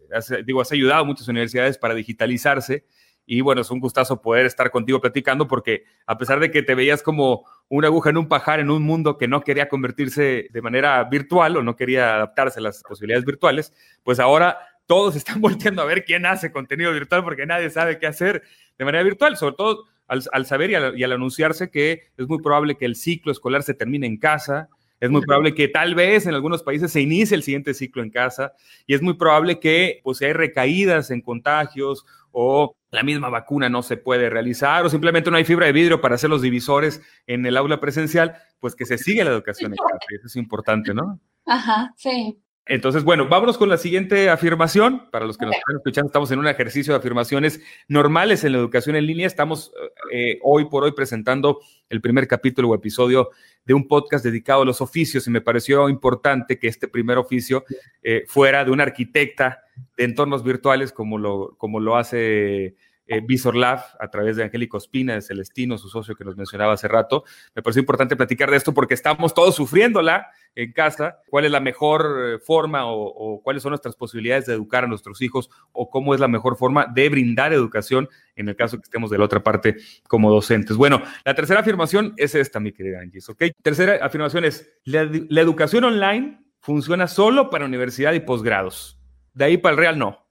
digo, 0.47 0.63
has 0.63 0.73
ayudado 0.73 1.03
a 1.03 1.05
muchas 1.05 1.29
universidades 1.29 1.77
para 1.77 1.95
digitalizarse 1.95 2.87
y 3.27 3.41
bueno, 3.41 3.61
es 3.61 3.71
un 3.71 3.81
gustazo 3.81 4.23
poder 4.23 4.47
estar 4.47 4.71
contigo 4.71 5.01
platicando 5.01 5.49
porque 5.49 5.85
a 6.07 6.17
pesar 6.17 6.39
de 6.39 6.51
que 6.51 6.63
te 6.63 6.77
veías 6.77 7.03
como 7.03 7.45
una 7.69 7.89
aguja 7.89 8.11
en 8.11 8.19
un 8.19 8.29
pajar 8.29 8.61
en 8.61 8.71
un 8.71 8.83
mundo 8.83 9.19
que 9.19 9.27
no 9.27 9.43
quería 9.43 9.69
convertirse 9.69 10.47
de 10.51 10.63
manera 10.63 11.03
virtual 11.05 11.57
o 11.57 11.63
no 11.63 11.75
quería 11.75 12.15
adaptarse 12.15 12.61
a 12.61 12.63
las 12.63 12.83
posibilidades 12.85 13.25
virtuales, 13.25 13.73
pues 14.05 14.21
ahora 14.21 14.59
todos 14.87 15.17
están 15.17 15.41
volteando 15.41 15.83
a 15.83 15.87
ver 15.87 16.05
quién 16.05 16.25
hace 16.25 16.53
contenido 16.53 16.93
virtual 16.93 17.25
porque 17.25 17.47
nadie 17.47 17.69
sabe 17.71 17.99
qué 17.99 18.07
hacer 18.07 18.43
de 18.79 18.85
manera 18.85 19.03
virtual, 19.03 19.37
sobre 19.37 19.57
todo 19.57 19.85
al, 20.07 20.47
saber 20.47 20.71
y 20.71 20.77
al, 20.77 20.97
y 20.97 21.03
al 21.03 21.13
anunciarse 21.13 21.69
que 21.69 22.03
es 22.17 22.29
muy 22.29 22.41
probable 22.41 22.77
que 22.77 22.85
el 22.85 22.95
ciclo 22.95 23.33
escolar 23.33 23.65
se 23.65 23.75
termine 23.75 24.07
en 24.07 24.19
casa, 24.19 24.69
es 25.01 25.11
muy 25.11 25.21
probable 25.21 25.55
que 25.55 25.69
tal 25.69 25.95
vez 25.95 26.27
en 26.27 26.35
algunos 26.35 26.63
países 26.63 26.91
se 26.91 27.01
inicie 27.01 27.37
el 27.37 27.43
siguiente 27.43 27.75
ciclo 27.75 28.03
en 28.03 28.11
casa 28.11 28.55
y 28.87 28.95
es 28.95 29.03
muy 29.03 29.15
probable 29.15 29.59
que 29.61 30.01
pues, 30.03 30.19
si 30.19 30.25
hay 30.25 30.33
recaídas 30.33 31.11
en 31.11 31.21
contagios 31.21 32.07
o 32.33 32.75
la 32.97 33.03
misma 33.03 33.29
vacuna 33.29 33.69
no 33.69 33.83
se 33.83 33.99
puede 33.99 34.31
realizar 34.31 34.85
o 34.85 34.89
simplemente 34.89 35.31
no 35.31 35.37
hay 35.37 35.45
fibra 35.45 35.67
de 35.67 35.73
vidrio 35.73 36.01
para 36.01 36.15
hacer 36.15 36.31
los 36.31 36.41
divisores 36.41 37.03
en 37.27 37.45
el 37.45 37.59
aula 37.59 37.79
presencial, 37.79 38.37
pues 38.59 38.75
que 38.75 38.87
se 38.87 38.97
siga 38.97 39.23
la 39.23 39.33
educación 39.33 39.73
en 39.73 39.77
casa. 39.77 40.07
Eso 40.09 40.27
es 40.27 40.37
importante, 40.37 40.95
¿no? 40.95 41.21
Ajá, 41.45 41.93
sí. 41.95 42.41
Entonces, 42.69 43.05
bueno, 43.05 43.29
vámonos 43.29 43.59
con 43.59 43.69
la 43.69 43.77
siguiente 43.77 44.31
afirmación. 44.31 45.11
Para 45.13 45.27
los 45.27 45.37
que 45.37 45.45
nos 45.45 45.55
están 45.55 45.77
escuchando, 45.77 46.09
estamos 46.09 46.31
en 46.33 46.39
un 46.39 46.49
ejercicio 46.49 46.95
de 46.95 46.99
afirmaciones 46.99 47.61
normales 47.87 48.43
en 48.45 48.53
la 48.53 48.59
educación 48.59 48.97
en 48.97 49.07
línea. 49.07 49.27
Estamos 49.27 49.73
eh, 50.11 50.39
hoy 50.43 50.65
por 50.65 50.83
hoy 50.83 50.93
presentando 50.93 51.61
el 51.91 52.01
primer 52.01 52.27
capítulo 52.27 52.71
o 52.71 52.75
episodio 52.75 53.29
de 53.65 53.75
un 53.75 53.87
podcast 53.87 54.25
dedicado 54.25 54.63
a 54.63 54.65
los 54.65 54.81
oficios 54.81 55.27
y 55.27 55.31
me 55.31 55.43
pareció 55.43 55.89
importante 55.91 56.59
que 56.59 56.67
este 56.67 56.89
primer 56.89 57.19
oficio 57.19 57.65
eh, 58.03 58.25
fuera 58.27 58.65
de 58.65 58.71
una 58.71 58.85
arquitecta 58.85 59.61
de 59.97 60.05
entornos 60.05 60.43
virtuales 60.43 60.93
como 60.93 61.19
lo, 61.19 61.55
como 61.59 61.79
lo 61.79 61.97
hace 61.97 62.75
eh, 63.07 63.21
Visor 63.21 63.55
Lab 63.55 63.81
a 64.01 64.09
través 64.09 64.37
de 64.37 64.45
Angélico 64.45 64.77
Espina, 64.77 65.15
de 65.15 65.23
Celestino, 65.23 65.79
su 65.79 65.89
socio 65.89 66.15
que 66.15 66.25
nos 66.25 66.37
mencionaba 66.37 66.73
hace 66.73 66.89
rato. 66.89 67.25
Me 67.55 67.63
pareció 67.63 67.81
importante 67.81 68.17
platicar 68.17 68.51
de 68.51 68.57
esto 68.57 68.75
porque 68.75 68.95
estamos 68.95 69.35
todos 69.35 69.55
sufriéndola 69.55 70.29
en 70.55 70.73
casa. 70.73 71.19
¿Cuál 71.29 71.45
es 71.45 71.51
la 71.51 71.61
mejor 71.61 72.17
eh, 72.21 72.39
forma 72.39 72.83
o, 72.87 73.41
cuáles 73.43 73.63
son 73.63 73.71
nuestras 73.71 73.95
posibilidades 73.95 74.47
de 74.47 74.55
educar 74.55 74.85
a 74.85 74.87
nuestros 74.89 75.23
hijos 75.23 75.51
o 75.73 75.89
cómo 75.91 76.15
es 76.15 76.21
la 76.21 76.29
mejor 76.29 76.57
forma 76.57 76.87
de 76.87 77.09
brindar 77.09 77.53
educación 77.53 78.09
en 78.35 78.49
el 78.49 78.57
caso 78.57 78.77
que 78.77 78.85
estemos 78.85 79.11
de 79.11 79.19
la 79.19 79.25
otra 79.25 79.43
parte 79.43 79.77
como 80.09 80.31
docentes? 80.31 80.77
Bueno, 80.77 81.03
la 81.25 81.35
tercera 81.35 81.61
afirmación 81.61 82.15
es 82.17 82.35
esta, 82.35 82.61
mi 82.61 82.73
querida 82.73 83.01
Angie, 83.01 83.21
¿ok? 83.29 83.45
Tercera 83.63 84.05
afirmación 84.05 84.45
es, 84.45 84.69
la, 84.85 85.09
la 85.29 85.41
educación 85.41 85.85
online 85.85 86.41
funciona 86.61 87.07
solo 87.07 87.51
para 87.51 87.65
universidad 87.65 88.13
y 88.15 88.21
posgrados. 88.21 88.99
De 89.35 89.45
ahí 89.45 89.59
para 89.59 89.75
el 89.75 89.79
real 89.79 89.99
no 89.99 90.26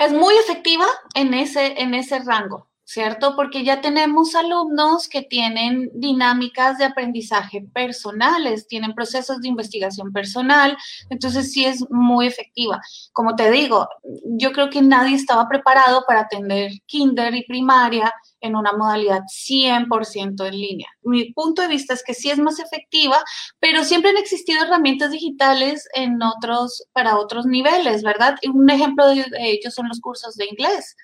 es 0.00 0.12
muy 0.12 0.34
efectiva 0.36 0.86
en 1.14 1.34
ese, 1.34 1.80
en 1.80 1.92
ese 1.92 2.20
rango, 2.20 2.70
¿cierto? 2.84 3.36
Porque 3.36 3.64
ya 3.64 3.82
tenemos 3.82 4.34
alumnos 4.34 5.10
que 5.10 5.20
tienen 5.20 5.90
dinámicas 5.92 6.78
de 6.78 6.86
aprendizaje 6.86 7.66
personales, 7.74 8.66
tienen 8.66 8.94
procesos 8.94 9.42
de 9.42 9.48
investigación 9.48 10.10
personal, 10.10 10.74
entonces 11.10 11.52
sí 11.52 11.66
es 11.66 11.84
muy 11.90 12.26
efectiva. 12.26 12.80
Como 13.12 13.36
te 13.36 13.50
digo, 13.50 13.88
yo 14.24 14.52
creo 14.52 14.70
que 14.70 14.80
nadie 14.80 15.16
estaba 15.16 15.46
preparado 15.46 16.04
para 16.08 16.20
atender 16.20 16.72
kinder 16.86 17.34
y 17.34 17.44
primaria 17.44 18.10
en 18.40 18.56
una 18.56 18.72
modalidad 18.72 19.22
100% 19.28 20.46
en 20.46 20.58
línea. 20.58 20.88
Mi 21.02 21.32
punto 21.32 21.62
de 21.62 21.68
vista 21.68 21.94
es 21.94 22.02
que 22.02 22.14
sí 22.14 22.30
es 22.30 22.38
más 22.38 22.58
efectiva, 22.58 23.22
pero 23.58 23.84
siempre 23.84 24.10
han 24.10 24.16
existido 24.16 24.62
herramientas 24.64 25.10
digitales 25.10 25.88
en 25.94 26.22
otros, 26.22 26.84
para 26.92 27.16
otros 27.16 27.46
niveles, 27.46 28.02
¿verdad? 28.02 28.36
Un 28.52 28.68
ejemplo 28.70 29.06
de 29.08 29.24
ellos 29.38 29.74
son 29.74 29.88
los 29.88 30.00
cursos 30.00 30.36
de 30.36 30.46
inglés. 30.46 30.96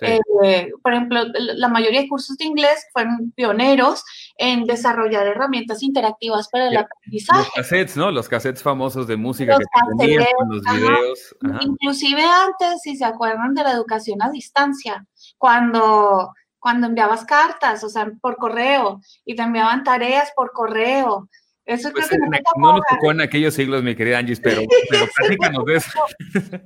Eh, 0.00 0.70
por 0.82 0.92
ejemplo, 0.92 1.22
la 1.34 1.68
mayoría 1.68 2.02
de 2.02 2.08
cursos 2.08 2.36
de 2.36 2.44
inglés 2.44 2.86
fueron 2.92 3.32
pioneros 3.36 4.02
en 4.36 4.64
desarrollar 4.64 5.26
herramientas 5.26 5.82
interactivas 5.82 6.48
para 6.48 6.68
el 6.68 6.76
aprendizaje. 6.76 7.40
Los 7.40 7.50
cassettes, 7.54 7.96
¿no? 7.96 8.10
Los 8.10 8.28
cassettes 8.28 8.62
famosos 8.62 9.06
de 9.06 9.16
música 9.16 9.56
que 9.56 9.64
tenían 9.98 10.26
los 10.48 10.62
videos. 10.62 11.36
Inclusive 11.60 12.22
antes, 12.24 12.82
si 12.82 12.96
se 12.96 13.04
acuerdan 13.04 13.54
de 13.54 13.62
la 13.62 13.72
educación 13.72 14.20
a 14.22 14.30
distancia, 14.30 15.06
cuando 15.38 16.32
cuando 16.64 16.86
enviabas 16.86 17.26
cartas, 17.26 17.84
o 17.84 17.90
sea, 17.90 18.10
por 18.22 18.36
correo, 18.38 19.02
y 19.26 19.36
te 19.36 19.42
enviaban 19.42 19.84
tareas 19.84 20.32
por 20.34 20.50
correo. 20.52 21.28
Eso 21.66 21.90
pues 21.92 22.08
creo 22.08 22.20
que 22.22 22.40
no, 22.56 22.72
nos 22.72 22.80
tocó 22.88 23.10
en 23.10 23.20
aquellos 23.20 23.52
siglos, 23.52 23.82
mi 23.82 23.94
querida 23.94 24.16
Angie, 24.16 24.38
pero, 24.42 24.62
pero 24.88 25.06
platícanos 25.14 25.64
de 25.66 25.76
eso. 25.76 25.90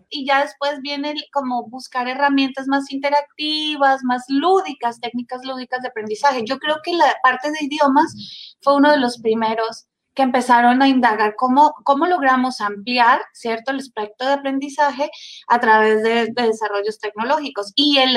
Y 0.09 0.25
ya 0.25 0.43
después 0.43 0.81
viene 0.83 1.15
como 1.33 1.67
buscar 1.69 2.07
herramientas 2.07 2.69
más 2.69 2.93
interactivas, 2.93 4.05
más 4.05 4.23
lúdicas, 4.29 5.01
técnicas 5.01 5.45
lúdicas 5.45 5.83
de 5.83 5.89
aprendizaje. 5.89 6.45
Yo 6.45 6.59
creo 6.59 6.77
que 6.85 6.93
la 6.93 7.17
parte 7.25 7.51
de 7.51 7.59
idiomas 7.65 8.15
fue 8.61 8.77
uno 8.77 8.93
de 8.93 9.01
los 9.01 9.21
primeros 9.21 9.89
que 10.15 10.23
empezaron 10.23 10.83
a 10.83 10.89
indagar 10.89 11.35
cómo, 11.37 11.75
cómo 11.85 12.07
logramos 12.07 12.61
ampliar, 12.61 13.21
¿cierto?, 13.33 13.71
el 13.71 13.79
espectro 13.79 14.27
de 14.27 14.35
aprendizaje 14.35 15.11
a 15.47 15.61
través 15.61 16.03
de, 16.03 16.33
desarrollos 16.35 16.99
tecnológicos. 16.99 17.73
Y 17.77 17.99
el, 17.99 18.15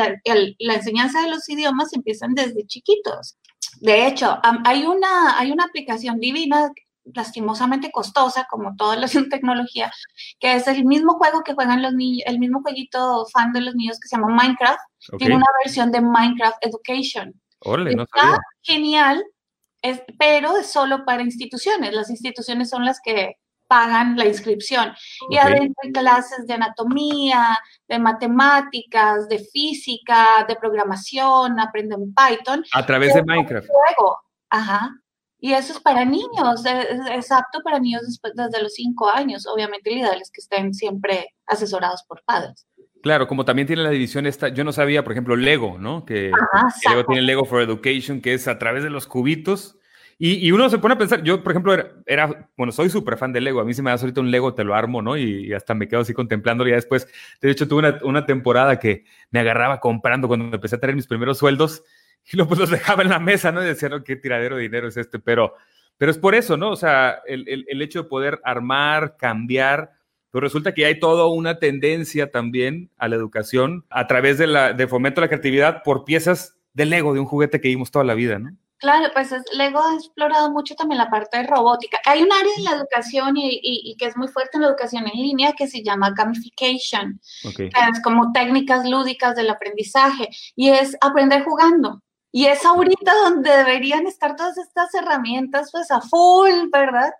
la 0.59 0.73
enseñanza 0.73 1.21
de 1.21 1.29
los 1.29 1.47
idiomas 1.47 1.93
empiezan 1.93 2.33
desde 2.33 2.65
chiquitos. 2.65 3.37
De 3.79 4.07
hecho, 4.07 4.39
hay 4.65 4.85
una, 4.85 5.37
hay 5.37 5.51
una 5.51 5.65
aplicación 5.65 6.19
divina 6.19 6.71
lastimosamente 7.03 7.91
costosa, 7.91 8.47
como 8.49 8.75
toda 8.75 8.95
la 8.95 9.07
tecnología, 9.29 9.91
que 10.39 10.53
es 10.53 10.67
el 10.67 10.85
mismo 10.85 11.13
juego 11.13 11.43
que 11.43 11.53
juegan 11.53 11.81
los 11.81 11.93
niños, 11.93 12.23
el 12.25 12.39
mismo 12.39 12.61
jueguito 12.61 13.25
fan 13.31 13.53
de 13.53 13.61
los 13.61 13.75
niños 13.75 13.99
que 13.99 14.07
se 14.07 14.15
llama 14.15 14.35
Minecraft. 14.35 14.79
Tiene 15.17 15.35
una 15.35 15.47
versión 15.63 15.91
de 15.91 16.01
Minecraft 16.01 16.57
Education. 16.61 17.33
Está 17.61 18.39
genial 18.63 19.23
pero 20.17 20.57
es 20.57 20.71
solo 20.71 21.05
para 21.05 21.23
instituciones. 21.23 21.93
Las 21.93 22.09
instituciones 22.09 22.69
son 22.69 22.85
las 22.85 22.99
que 23.03 23.37
pagan 23.67 24.17
la 24.17 24.25
inscripción. 24.25 24.93
Y 25.29 25.37
adentro 25.37 25.73
hay 25.81 25.93
clases 25.93 26.45
de 26.45 26.55
anatomía, 26.55 27.57
de 27.87 27.99
matemáticas, 27.99 29.29
de 29.29 29.39
física, 29.39 30.45
de 30.45 30.57
programación, 30.57 31.57
aprenden 31.57 32.13
Python. 32.13 32.65
A 32.73 32.85
través 32.85 33.13
de 33.13 33.23
Minecraft. 33.23 33.67
Juego. 33.69 34.17
Ajá. 34.49 34.91
Y 35.39 35.53
eso 35.53 35.73
es 35.73 35.79
para 35.79 36.05
niños, 36.05 36.65
es, 36.65 37.31
apto 37.31 37.61
para 37.63 37.79
niños 37.79 38.01
desde 38.35 38.61
los 38.61 38.73
cinco 38.73 39.09
años. 39.09 39.47
Obviamente, 39.47 39.89
lo 39.89 39.97
ideal 39.97 40.21
es 40.21 40.29
que 40.29 40.41
estén 40.41 40.73
siempre 40.73 41.33
asesorados 41.47 42.03
por 42.07 42.21
padres. 42.25 42.67
Claro, 43.01 43.27
como 43.27 43.45
también 43.45 43.67
tiene 43.67 43.83
la 43.83 43.89
división 43.89 44.27
esta, 44.27 44.49
yo 44.49 44.63
no 44.63 44.71
sabía, 44.71 45.03
por 45.03 45.13
ejemplo, 45.13 45.35
Lego, 45.35 45.77
¿no? 45.79 46.05
Que, 46.05 46.31
Lego 46.87 47.05
tiene 47.05 47.23
Lego 47.23 47.45
for 47.45 47.61
Education, 47.61 48.21
que 48.21 48.33
es 48.33 48.47
a 48.47 48.59
través 48.59 48.83
de 48.83 48.89
los 48.89 49.07
cubitos. 49.07 49.77
Y, 50.23 50.51
uno 50.51 50.69
se 50.69 50.77
pone 50.77 50.93
a 50.93 50.97
pensar, 50.99 51.23
yo, 51.23 51.41
por 51.41 51.51
ejemplo, 51.51 51.73
era, 52.05 52.47
bueno, 52.55 52.71
soy 52.71 52.91
súper 52.91 53.17
fan 53.17 53.33
de 53.33 53.41
Lego, 53.41 53.59
a 53.59 53.65
mí 53.65 53.73
si 53.73 53.81
me 53.81 53.89
das 53.89 54.03
ahorita 54.03 54.21
un 54.21 54.29
Lego, 54.29 54.53
te 54.53 54.63
lo 54.63 54.75
armo, 54.75 55.01
¿no? 55.01 55.17
Y, 55.17 55.51
hasta 55.51 55.73
me 55.73 55.87
quedo 55.87 56.01
así 56.01 56.13
contemplándolo. 56.13 56.69
Ya 56.69 56.75
después, 56.75 57.07
de 57.41 57.49
hecho, 57.49 57.67
tuve 57.67 57.79
una, 57.79 57.99
una, 58.03 58.25
temporada 58.27 58.77
que 58.77 59.03
me 59.31 59.39
agarraba 59.39 59.79
comprando 59.79 60.27
cuando 60.27 60.53
empecé 60.53 60.75
a 60.75 60.79
tener 60.79 60.95
mis 60.95 61.07
primeros 61.07 61.39
sueldos 61.39 61.83
y 62.31 62.37
luego 62.37 62.49
pues 62.49 62.59
los 62.59 62.69
dejaba 62.69 63.01
en 63.01 63.09
la 63.09 63.19
mesa, 63.19 63.51
¿no? 63.51 63.63
Y 63.63 63.65
decía, 63.65 63.89
no, 63.89 64.03
qué 64.03 64.15
tiradero 64.15 64.57
de 64.57 64.61
dinero 64.61 64.87
es 64.87 64.97
este, 64.97 65.17
pero, 65.17 65.55
pero 65.97 66.11
es 66.11 66.19
por 66.19 66.35
eso, 66.35 66.55
¿no? 66.55 66.69
O 66.69 66.75
sea, 66.75 67.21
el, 67.25 67.47
el, 67.47 67.65
el 67.67 67.81
hecho 67.81 68.03
de 68.03 68.09
poder 68.09 68.39
armar, 68.43 69.17
cambiar, 69.17 69.91
pero 70.31 70.41
resulta 70.41 70.73
que 70.73 70.85
hay 70.85 70.99
toda 70.99 71.27
una 71.27 71.59
tendencia 71.59 72.31
también 72.31 72.89
a 72.97 73.07
la 73.07 73.15
educación 73.15 73.85
a 73.89 74.07
través 74.07 74.37
de, 74.37 74.47
la, 74.47 74.73
de 74.73 74.87
fomento 74.87 75.19
a 75.19 75.23
la 75.23 75.27
creatividad 75.27 75.83
por 75.83 76.05
piezas 76.05 76.57
de 76.73 76.85
Lego, 76.85 77.13
de 77.13 77.19
un 77.19 77.25
juguete 77.25 77.59
que 77.59 77.67
vimos 77.67 77.91
toda 77.91 78.05
la 78.05 78.13
vida, 78.13 78.39
¿no? 78.39 78.55
Claro, 78.81 79.11
pues 79.13 79.31
Lego 79.53 79.79
ha 79.79 79.93
explorado 79.93 80.51
mucho 80.51 80.73
también 80.73 80.97
la 80.97 81.11
parte 81.11 81.37
de 81.37 81.43
robótica. 81.45 81.99
Hay 82.03 82.23
un 82.23 82.31
área 82.31 82.51
en 82.57 82.63
la 82.63 82.71
educación 82.71 83.37
y, 83.37 83.59
y, 83.61 83.95
que 83.95 84.07
es 84.07 84.17
muy 84.17 84.27
fuerte 84.27 84.57
en 84.57 84.61
la 84.61 84.69
educación 84.69 85.05
en 85.05 85.21
línea 85.21 85.53
que 85.53 85.67
se 85.67 85.83
llama 85.83 86.15
gamification, 86.17 87.21
que 87.55 87.67
es 87.67 88.01
como 88.03 88.31
técnicas 88.31 88.89
lúdicas 88.89 89.35
del 89.35 89.51
aprendizaje 89.51 90.29
y 90.55 90.69
es 90.69 90.97
aprender 90.99 91.43
jugando. 91.43 92.01
Y 92.31 92.45
es 92.45 92.65
ahorita 92.65 93.13
donde 93.25 93.51
deberían 93.51 94.07
estar 94.07 94.35
todas 94.35 94.57
estas 94.57 94.91
herramientas 94.95 95.69
pues 95.71 95.91
a 95.91 96.01
full, 96.01 96.69
¿verdad? 96.71 97.11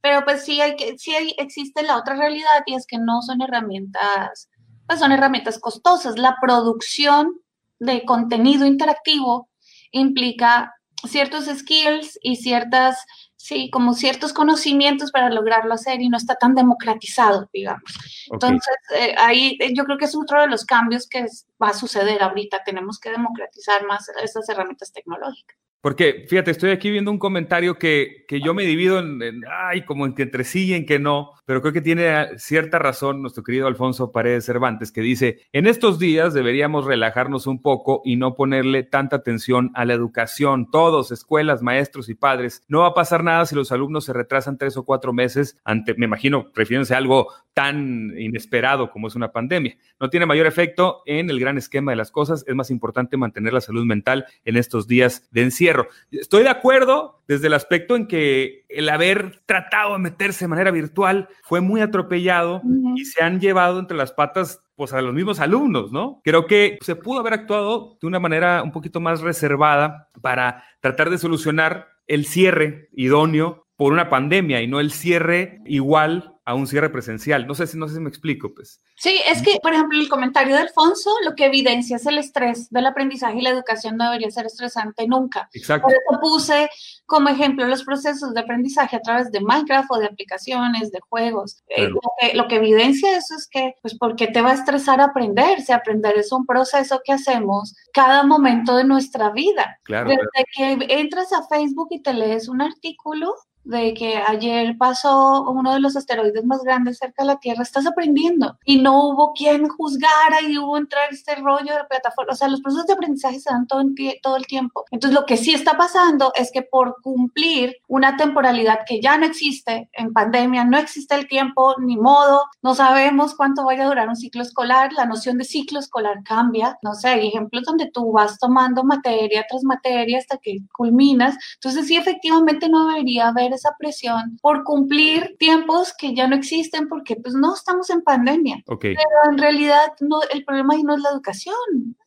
Pero 0.00 0.24
pues 0.24 0.44
sí, 0.44 0.60
hay 0.60 0.76
que, 0.76 0.98
sí 0.98 1.14
existe 1.38 1.82
la 1.82 1.96
otra 1.96 2.14
realidad 2.14 2.62
y 2.66 2.74
es 2.74 2.86
que 2.86 2.98
no 2.98 3.22
son 3.22 3.42
herramientas, 3.42 4.48
pues 4.86 5.00
son 5.00 5.12
herramientas 5.12 5.58
costosas. 5.58 6.18
La 6.18 6.36
producción 6.40 7.40
de 7.78 8.04
contenido 8.04 8.66
interactivo 8.66 9.48
implica 9.90 10.72
ciertos 11.04 11.44
skills 11.46 12.18
y 12.22 12.36
ciertas, 12.36 13.04
sí, 13.36 13.70
como 13.70 13.94
ciertos 13.94 14.32
conocimientos 14.32 15.10
para 15.10 15.30
lograrlo 15.30 15.74
hacer 15.74 16.00
y 16.00 16.08
no 16.08 16.16
está 16.16 16.36
tan 16.36 16.54
democratizado, 16.54 17.48
digamos. 17.52 17.92
Entonces, 18.30 18.74
eh, 18.94 19.14
ahí 19.18 19.56
eh, 19.60 19.72
yo 19.74 19.84
creo 19.84 19.98
que 19.98 20.06
es 20.06 20.16
otro 20.16 20.40
de 20.40 20.48
los 20.48 20.64
cambios 20.64 21.08
que 21.08 21.26
va 21.62 21.68
a 21.68 21.74
suceder 21.74 22.22
ahorita. 22.22 22.62
Tenemos 22.64 22.98
que 22.98 23.10
democratizar 23.10 23.86
más 23.86 24.08
esas 24.22 24.48
herramientas 24.48 24.92
tecnológicas. 24.92 25.56
Porque, 25.86 26.26
fíjate, 26.28 26.50
estoy 26.50 26.70
aquí 26.70 26.90
viendo 26.90 27.12
un 27.12 27.18
comentario 27.20 27.78
que, 27.78 28.24
que 28.26 28.40
yo 28.40 28.54
me 28.54 28.64
divido 28.64 28.98
en, 28.98 29.44
ay, 29.48 29.84
como 29.84 30.04
en 30.04 30.16
que 30.16 30.24
entre 30.24 30.42
sí 30.42 30.64
y 30.64 30.74
en 30.74 30.84
que 30.84 30.98
no, 30.98 31.30
pero 31.44 31.62
creo 31.62 31.72
que 31.72 31.80
tiene 31.80 32.36
cierta 32.38 32.80
razón 32.80 33.22
nuestro 33.22 33.44
querido 33.44 33.68
Alfonso 33.68 34.10
Paredes 34.10 34.44
Cervantes, 34.46 34.90
que 34.90 35.00
dice, 35.00 35.42
en 35.52 35.68
estos 35.68 36.00
días 36.00 36.34
deberíamos 36.34 36.86
relajarnos 36.86 37.46
un 37.46 37.62
poco 37.62 38.02
y 38.04 38.16
no 38.16 38.34
ponerle 38.34 38.82
tanta 38.82 39.14
atención 39.14 39.70
a 39.74 39.84
la 39.84 39.94
educación, 39.94 40.72
todos, 40.72 41.12
escuelas, 41.12 41.62
maestros 41.62 42.08
y 42.08 42.16
padres. 42.16 42.64
No 42.66 42.80
va 42.80 42.88
a 42.88 42.94
pasar 42.94 43.22
nada 43.22 43.46
si 43.46 43.54
los 43.54 43.70
alumnos 43.70 44.06
se 44.06 44.12
retrasan 44.12 44.58
tres 44.58 44.76
o 44.76 44.84
cuatro 44.84 45.12
meses 45.12 45.56
ante, 45.62 45.94
me 45.94 46.06
imagino, 46.06 46.50
refiriéndose 46.56 46.94
a 46.94 46.98
algo 46.98 47.28
tan 47.56 48.12
inesperado 48.18 48.90
como 48.90 49.08
es 49.08 49.14
una 49.14 49.32
pandemia. 49.32 49.78
No 49.98 50.10
tiene 50.10 50.26
mayor 50.26 50.46
efecto 50.46 51.00
en 51.06 51.30
el 51.30 51.40
gran 51.40 51.56
esquema 51.56 51.92
de 51.92 51.96
las 51.96 52.10
cosas, 52.10 52.44
es 52.46 52.54
más 52.54 52.70
importante 52.70 53.16
mantener 53.16 53.54
la 53.54 53.62
salud 53.62 53.86
mental 53.86 54.26
en 54.44 54.58
estos 54.58 54.86
días 54.86 55.26
de 55.30 55.42
encierro 55.42 55.88
Estoy 56.10 56.42
de 56.42 56.50
acuerdo 56.50 57.22
desde 57.26 57.46
el 57.46 57.54
aspecto 57.54 57.96
en 57.96 58.06
que 58.06 58.66
el 58.68 58.90
haber 58.90 59.40
tratado 59.46 59.94
de 59.94 60.00
meterse 60.00 60.44
de 60.44 60.48
manera 60.48 60.70
virtual 60.70 61.28
fue 61.44 61.62
muy 61.62 61.80
atropellado 61.80 62.60
y 62.94 63.06
se 63.06 63.22
han 63.22 63.40
llevado 63.40 63.78
entre 63.78 63.96
las 63.96 64.12
patas 64.12 64.62
pues 64.74 64.92
a 64.92 65.00
los 65.00 65.14
mismos 65.14 65.40
alumnos, 65.40 65.90
¿no? 65.92 66.20
Creo 66.24 66.46
que 66.46 66.76
se 66.82 66.94
pudo 66.94 67.20
haber 67.20 67.32
actuado 67.32 67.96
de 68.00 68.06
una 68.06 68.20
manera 68.20 68.62
un 68.62 68.72
poquito 68.72 69.00
más 69.00 69.22
reservada 69.22 70.10
para 70.20 70.64
tratar 70.80 71.08
de 71.08 71.16
solucionar 71.16 71.88
el 72.06 72.26
cierre 72.26 72.90
idóneo 72.92 73.64
por 73.76 73.92
una 73.92 74.10
pandemia 74.10 74.60
y 74.60 74.66
no 74.66 74.78
el 74.78 74.92
cierre 74.92 75.60
igual 75.64 76.35
a 76.46 76.54
un 76.54 76.68
cierre 76.68 76.90
presencial. 76.90 77.44
No 77.46 77.56
sé 77.56 77.66
si 77.66 77.76
no 77.76 77.88
sé 77.88 77.94
si 77.94 78.00
me 78.00 78.08
explico, 78.08 78.54
pues. 78.54 78.80
Sí, 78.94 79.20
es 79.26 79.42
que, 79.42 79.58
por 79.60 79.74
ejemplo, 79.74 79.98
el 79.98 80.08
comentario 80.08 80.54
de 80.54 80.60
Alfonso 80.60 81.10
lo 81.24 81.34
que 81.34 81.46
evidencia 81.46 81.96
es 81.96 82.06
el 82.06 82.18
estrés 82.18 82.70
del 82.70 82.86
aprendizaje 82.86 83.38
y 83.38 83.42
la 83.42 83.50
educación 83.50 83.96
no 83.96 84.04
debería 84.04 84.30
ser 84.30 84.46
estresante 84.46 85.08
nunca. 85.08 85.48
Exacto. 85.52 85.88
Por 85.88 85.96
eso 85.96 86.20
puse 86.20 86.70
como 87.04 87.28
ejemplo 87.30 87.66
los 87.66 87.82
procesos 87.82 88.32
de 88.32 88.40
aprendizaje 88.40 88.94
a 88.94 89.02
través 89.02 89.32
de 89.32 89.40
Minecraft 89.40 89.90
o 89.90 89.98
de 89.98 90.06
aplicaciones, 90.06 90.92
de 90.92 91.00
juegos. 91.00 91.64
Eh, 91.68 91.88
lo, 92.34 92.46
que, 92.46 92.56
evidencia 92.56 93.16
eso 93.16 93.34
es 93.34 93.48
que, 93.48 93.74
pues, 93.82 93.98
¿por 93.98 94.14
qué 94.14 94.28
te 94.28 94.40
va 94.40 94.52
a 94.52 94.54
estresar 94.54 95.00
aprender? 95.00 95.60
Si 95.62 95.72
aprender 95.72 96.16
es 96.16 96.30
un 96.30 96.46
proceso 96.46 97.00
que 97.04 97.12
hacemos 97.12 97.74
cada 97.92 98.22
momento 98.22 98.76
de 98.76 98.84
nuestra 98.84 99.30
vida. 99.30 99.80
Claro, 99.82 100.10
Desde 100.10 100.46
que 100.54 100.94
entras 101.00 101.32
a 101.32 101.44
Facebook 101.48 101.88
y 101.90 102.02
te 102.02 102.14
lees 102.14 102.48
un 102.48 102.62
artículo, 102.62 103.34
de 103.66 103.94
que 103.94 104.22
ayer 104.26 104.76
pasó 104.78 105.42
uno 105.50 105.74
de 105.74 105.80
los 105.80 105.96
asteroides 105.96 106.44
más 106.44 106.62
grandes 106.62 106.98
cerca 106.98 107.22
de 107.22 107.26
la 107.26 107.40
Tierra, 107.40 107.62
estás 107.62 107.86
aprendiendo 107.86 108.58
y 108.64 108.78
no 108.78 109.08
hubo 109.08 109.32
quien 109.32 109.68
juzgara 109.68 110.40
y 110.46 110.56
hubo 110.56 110.76
entrar 110.76 111.08
este 111.10 111.34
rollo 111.34 111.74
de 111.74 111.84
plataforma. 111.88 112.32
O 112.32 112.36
sea, 112.36 112.48
los 112.48 112.60
procesos 112.60 112.86
de 112.86 112.92
aprendizaje 112.92 113.40
se 113.40 113.50
dan 113.50 113.66
todo, 113.66 113.82
todo 114.22 114.36
el 114.36 114.46
tiempo. 114.46 114.84
Entonces, 114.92 115.18
lo 115.18 115.26
que 115.26 115.36
sí 115.36 115.52
está 115.52 115.76
pasando 115.76 116.32
es 116.36 116.52
que 116.52 116.62
por 116.62 117.02
cumplir 117.02 117.76
una 117.88 118.16
temporalidad 118.16 118.80
que 118.86 119.00
ya 119.00 119.18
no 119.18 119.26
existe 119.26 119.90
en 119.92 120.12
pandemia, 120.12 120.64
no 120.64 120.78
existe 120.78 121.16
el 121.16 121.26
tiempo 121.26 121.74
ni 121.80 121.96
modo, 121.96 122.42
no 122.62 122.74
sabemos 122.74 123.34
cuánto 123.34 123.64
vaya 123.64 123.84
a 123.84 123.88
durar 123.88 124.08
un 124.08 124.16
ciclo 124.16 124.42
escolar, 124.42 124.92
la 124.92 125.06
noción 125.06 125.38
de 125.38 125.44
ciclo 125.44 125.80
escolar 125.80 126.22
cambia. 126.24 126.78
No 126.82 126.94
sé, 126.94 127.08
hay 127.08 127.28
ejemplos 127.28 127.64
donde 127.64 127.90
tú 127.90 128.12
vas 128.12 128.38
tomando 128.38 128.84
materia 128.84 129.44
tras 129.48 129.64
materia 129.64 130.18
hasta 130.18 130.38
que 130.38 130.58
culminas. 130.72 131.36
Entonces, 131.54 131.88
sí, 131.88 131.96
efectivamente 131.96 132.68
no 132.68 132.86
debería 132.86 133.28
haber 133.28 133.55
esa 133.56 133.74
presión 133.78 134.38
por 134.40 134.64
cumplir 134.64 135.36
tiempos 135.38 135.92
que 135.96 136.14
ya 136.14 136.26
no 136.26 136.36
existen 136.36 136.88
porque 136.88 137.16
pues 137.16 137.34
no 137.34 137.54
estamos 137.54 137.90
en 137.90 138.02
pandemia. 138.02 138.62
Pero 138.66 138.98
en 139.30 139.38
realidad 139.38 139.92
no, 140.00 140.20
el 140.32 140.44
problema 140.44 140.74
ahí 140.74 140.82
no 140.82 140.94
es 140.94 141.00
la 141.00 141.10
educación. 141.10 141.54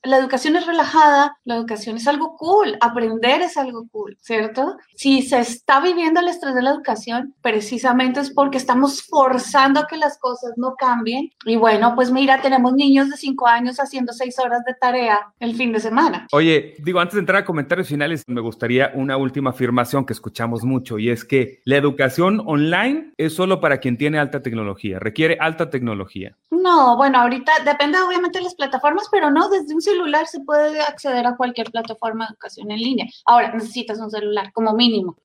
La 0.04 0.18
educación 0.18 0.56
es 0.56 0.66
relajada, 0.66 1.38
la 1.44 1.56
educación 1.56 1.98
es 1.98 2.08
algo 2.08 2.38
cool, 2.38 2.78
aprender 2.80 3.42
es 3.42 3.58
algo 3.58 3.86
cool, 3.92 4.18
¿cierto? 4.22 4.78
Si 4.96 5.22
se 5.24 5.40
está 5.40 5.82
viviendo 5.82 6.22
el 6.22 6.30
estrés 6.30 6.56
de 6.56 6.62
la 6.62 6.72
educación, 6.72 7.36
precisamente 7.42 8.22
es 8.22 8.32
porque 8.32 8.58
estamos 8.58 9.04
forzando 9.04 9.82
a 9.82 9.88
que 9.88 9.98
las 9.98 10.18
cosas 10.18 10.54
no 10.56 10.76
cambien. 10.76 11.32
Y 11.46 11.58
bueno, 11.58 11.96
pues 11.96 12.12
mira, 12.12 12.42
tenemos 12.42 12.74
niños 12.74 13.10
de 13.10 13.18
5 13.18 13.48
años 13.48 13.78
haciendo 13.80 14.14
6 14.14 14.40
horas 14.40 14.64
de 14.66 14.74
tarea 14.74 15.34
el 15.40 15.56
fin 15.56 15.74
de 15.74 15.82
semana. 15.82 16.28
Oye, 16.32 16.76
digo, 16.80 17.00
antes 17.02 17.16
de 17.16 17.20
entrar 17.20 17.42
a 17.42 17.46
comentarios 17.46 17.90
finales, 17.90 18.24
me 18.28 18.42
gustaría 18.42 18.92
una 18.96 19.18
última 19.18 19.50
afirmación 19.50 20.06
que 20.06 20.14
escuchamos 20.14 20.64
mucho 20.64 20.98
y 20.98 21.10
es 21.10 21.26
que 21.26 21.39
la 21.66 21.78
educación 21.78 22.42
online 22.46 23.14
es 23.18 23.34
solo 23.34 23.60
para 23.60 23.80
quien 23.80 23.98
tiene 23.98 24.20
alta 24.20 24.42
tecnología, 24.42 25.00
requiere 25.00 25.38
alta 25.40 25.70
tecnología. 25.70 26.36
No, 26.52 26.98
bueno, 26.98 27.20
ahorita 27.20 27.52
depende 27.64 28.00
obviamente 28.02 28.40
de 28.40 28.44
las 28.44 28.56
plataformas, 28.56 29.08
pero 29.12 29.32
no, 29.32 29.50
desde 29.50 29.74
un 29.74 29.82
celular 29.82 30.28
se 30.28 30.40
puede 30.42 30.82
acceder 30.82 31.26
a 31.26 31.36
cualquier 31.36 31.72
plataforma 31.72 32.26
de 32.26 32.32
educación 32.32 32.72
en 32.72 32.80
línea. 32.80 33.06
Ahora, 33.26 33.54
necesitas 33.54 34.00
un 34.00 34.10
celular 34.10 34.52
como 34.54 34.74
mínimo. 34.74 35.18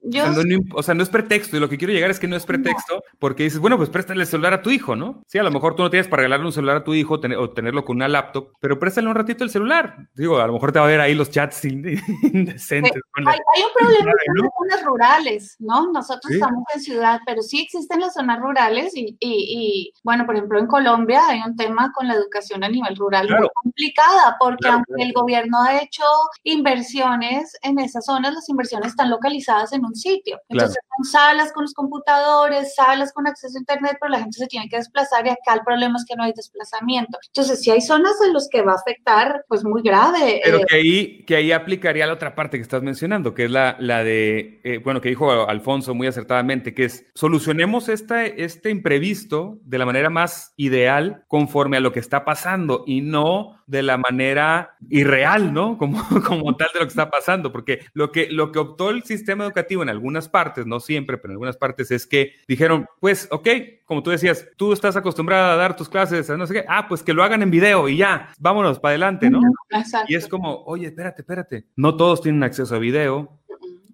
o, 0.74 0.82
sea, 0.82 0.94
no, 0.94 1.02
es 1.02 1.08
pretexto, 1.08 1.56
y 1.56 1.60
lo 1.60 1.68
que 1.68 1.78
quiero 1.78 1.92
llegar 1.92 2.10
es 2.10 2.20
que 2.20 2.28
no 2.28 2.36
es 2.36 2.44
pretexto, 2.44 3.02
porque 3.18 3.44
dices, 3.44 3.58
bueno, 3.58 3.76
pues 3.76 3.90
préstale 3.90 4.20
el 4.20 4.26
celular 4.26 4.54
a 4.54 4.62
tu 4.62 4.70
hijo, 4.70 4.96
¿no? 4.96 5.22
Sí, 5.26 5.38
a 5.38 5.42
lo 5.42 5.50
mejor 5.50 5.74
tú 5.74 5.82
no 5.82 5.90
tienes 5.90 6.08
para 6.08 6.22
regalarle 6.22 6.46
un 6.46 6.52
celular 6.52 6.76
a 6.76 6.84
tu 6.84 6.94
hijo 6.94 7.14
o 7.14 7.50
tenerlo 7.50 7.84
con 7.84 7.96
una 7.96 8.08
laptop, 8.08 8.52
pero 8.60 8.78
préstale 8.78 9.08
un 9.08 9.14
ratito 9.14 9.44
el 9.44 9.50
celular. 9.50 9.96
Digo, 10.14 10.38
a 10.38 10.46
lo 10.46 10.52
mejor 10.52 10.72
te 10.72 10.78
va 10.78 10.84
a 10.84 10.88
ver 10.88 11.00
ahí 11.00 11.14
los 11.14 11.30
chats 11.30 11.64
indecentes. 11.64 13.02
Hay, 13.14 13.24
hay, 13.26 13.62
un 13.62 13.72
problema 13.78 14.12
en 14.26 14.42
las 14.42 14.50
zonas 14.58 14.84
rurales, 14.84 15.56
¿no? 15.58 15.90
Nosotros 16.08 16.32
estamos 16.32 16.64
en 16.74 16.80
ciudad, 16.80 17.20
pero 17.24 17.42
sí 17.42 17.62
existen 17.62 18.00
las 18.00 18.14
zonas 18.14 18.38
rurales 18.40 18.92
y, 18.94 19.16
y, 19.20 19.92
bueno, 20.02 20.26
por 20.26 20.36
ejemplo, 20.36 20.58
en 20.58 20.66
Colombia 20.66 21.22
hay 21.28 21.40
un 21.46 21.56
tema 21.56 21.90
con 21.94 22.08
la 22.08 22.14
educación 22.14 22.62
a 22.62 22.68
nivel 22.68 22.94
rural 22.96 23.28
muy 23.28 23.48
complicada, 23.62 24.36
porque 24.38 24.68
aunque 24.68 24.92
el 24.98 25.12
gobierno 25.12 25.62
ha 25.62 25.80
hecho 25.80 26.04
inversiones 26.42 27.56
en 27.62 27.78
esas 27.78 28.04
zonas, 28.04 28.34
las 28.34 28.48
inversiones 28.48 28.88
están 28.88 29.10
localizadas 29.10 29.72
en 29.72 29.84
un 29.84 29.94
sitio. 29.94 30.38
Entonces 30.48 30.78
son 30.96 31.04
salas 31.04 31.52
con 31.52 31.62
los 31.64 31.72
computadores, 31.72 32.74
salas 32.74 33.12
con 33.12 33.26
acceso 33.26 33.56
a 33.56 33.60
internet, 33.60 33.96
pero 34.00 34.10
la 34.10 34.20
gente 34.20 34.38
se 34.38 34.46
tiene 34.46 34.68
que 34.68 34.76
desplazar 34.76 35.26
y 35.26 35.30
acá 35.30 35.54
el 35.54 35.62
problema 35.64 35.96
es 35.96 36.04
que 36.06 36.16
no 36.16 36.24
hay 36.24 36.32
desplazamiento. 36.32 37.18
Entonces, 37.28 37.60
si 37.60 37.70
hay 37.70 37.80
zonas 37.80 38.14
en 38.26 38.32
las 38.32 38.48
que 38.50 38.62
va 38.62 38.72
a 38.72 38.76
afectar, 38.76 39.44
pues 39.48 39.64
muy 39.64 39.82
grave. 39.82 40.40
Pero 40.44 40.58
eh, 40.58 40.64
que, 40.68 40.76
ahí, 40.76 41.24
que 41.24 41.36
ahí 41.36 41.52
aplicaría 41.52 42.06
la 42.06 42.12
otra 42.12 42.34
parte 42.34 42.58
que 42.58 42.62
estás 42.62 42.82
mencionando, 42.82 43.34
que 43.34 43.44
es 43.46 43.50
la, 43.50 43.76
la 43.80 44.04
de, 44.04 44.60
eh, 44.64 44.78
bueno, 44.78 45.00
que 45.00 45.08
dijo 45.08 45.30
Alfonso 45.48 45.93
Muy 45.94 46.06
acertadamente, 46.06 46.74
que 46.74 46.84
es 46.84 47.06
solucionemos 47.14 47.88
este, 47.88 48.44
este 48.44 48.70
imprevisto 48.70 49.58
de 49.62 49.78
la 49.78 49.86
manera 49.86 50.10
más 50.10 50.52
ideal 50.56 51.24
conforme 51.28 51.76
a 51.76 51.80
lo 51.80 51.92
que 51.92 52.00
está 52.00 52.24
pasando 52.24 52.84
y 52.86 53.00
no 53.00 53.62
de 53.66 53.82
la 53.82 53.96
manera 53.98 54.76
irreal, 54.88 55.52
¿no? 55.52 55.78
Como, 55.84 56.02
como 56.22 56.56
tal 56.56 56.68
de 56.72 56.80
lo 56.80 56.86
que 56.86 56.90
está 56.90 57.10
pasando, 57.10 57.52
porque 57.52 57.80
lo 57.92 58.10
que, 58.10 58.28
lo 58.30 58.52
que 58.52 58.58
optó 58.58 58.90
el 58.90 59.02
sistema 59.02 59.44
educativo 59.44 59.82
en 59.82 59.88
algunas 59.90 60.28
partes, 60.28 60.66
no 60.66 60.80
siempre, 60.80 61.18
pero 61.18 61.32
en 61.32 61.34
algunas 61.34 61.56
partes 61.56 61.90
es 61.90 62.06
que 62.06 62.32
dijeron, 62.48 62.86
pues, 63.00 63.28
ok, 63.30 63.48
como 63.84 64.02
tú 64.02 64.10
decías, 64.10 64.48
tú 64.56 64.72
estás 64.72 64.96
acostumbrada 64.96 65.52
a 65.52 65.56
dar 65.56 65.76
tus 65.76 65.88
clases, 65.88 66.28
no 66.30 66.46
sé 66.46 66.54
qué, 66.54 66.64
ah, 66.68 66.88
pues 66.88 67.02
que 67.02 67.12
lo 67.12 67.22
hagan 67.22 67.42
en 67.42 67.50
video 67.50 67.88
y 67.88 67.98
ya, 67.98 68.32
vámonos 68.38 68.78
para 68.78 68.92
adelante, 68.92 69.28
¿no? 69.28 69.40
Y 70.08 70.14
es 70.14 70.26
como, 70.26 70.62
oye, 70.64 70.86
espérate, 70.86 71.22
espérate, 71.22 71.66
no 71.76 71.96
todos 71.96 72.22
tienen 72.22 72.42
acceso 72.42 72.74
a 72.74 72.78
video, 72.78 73.40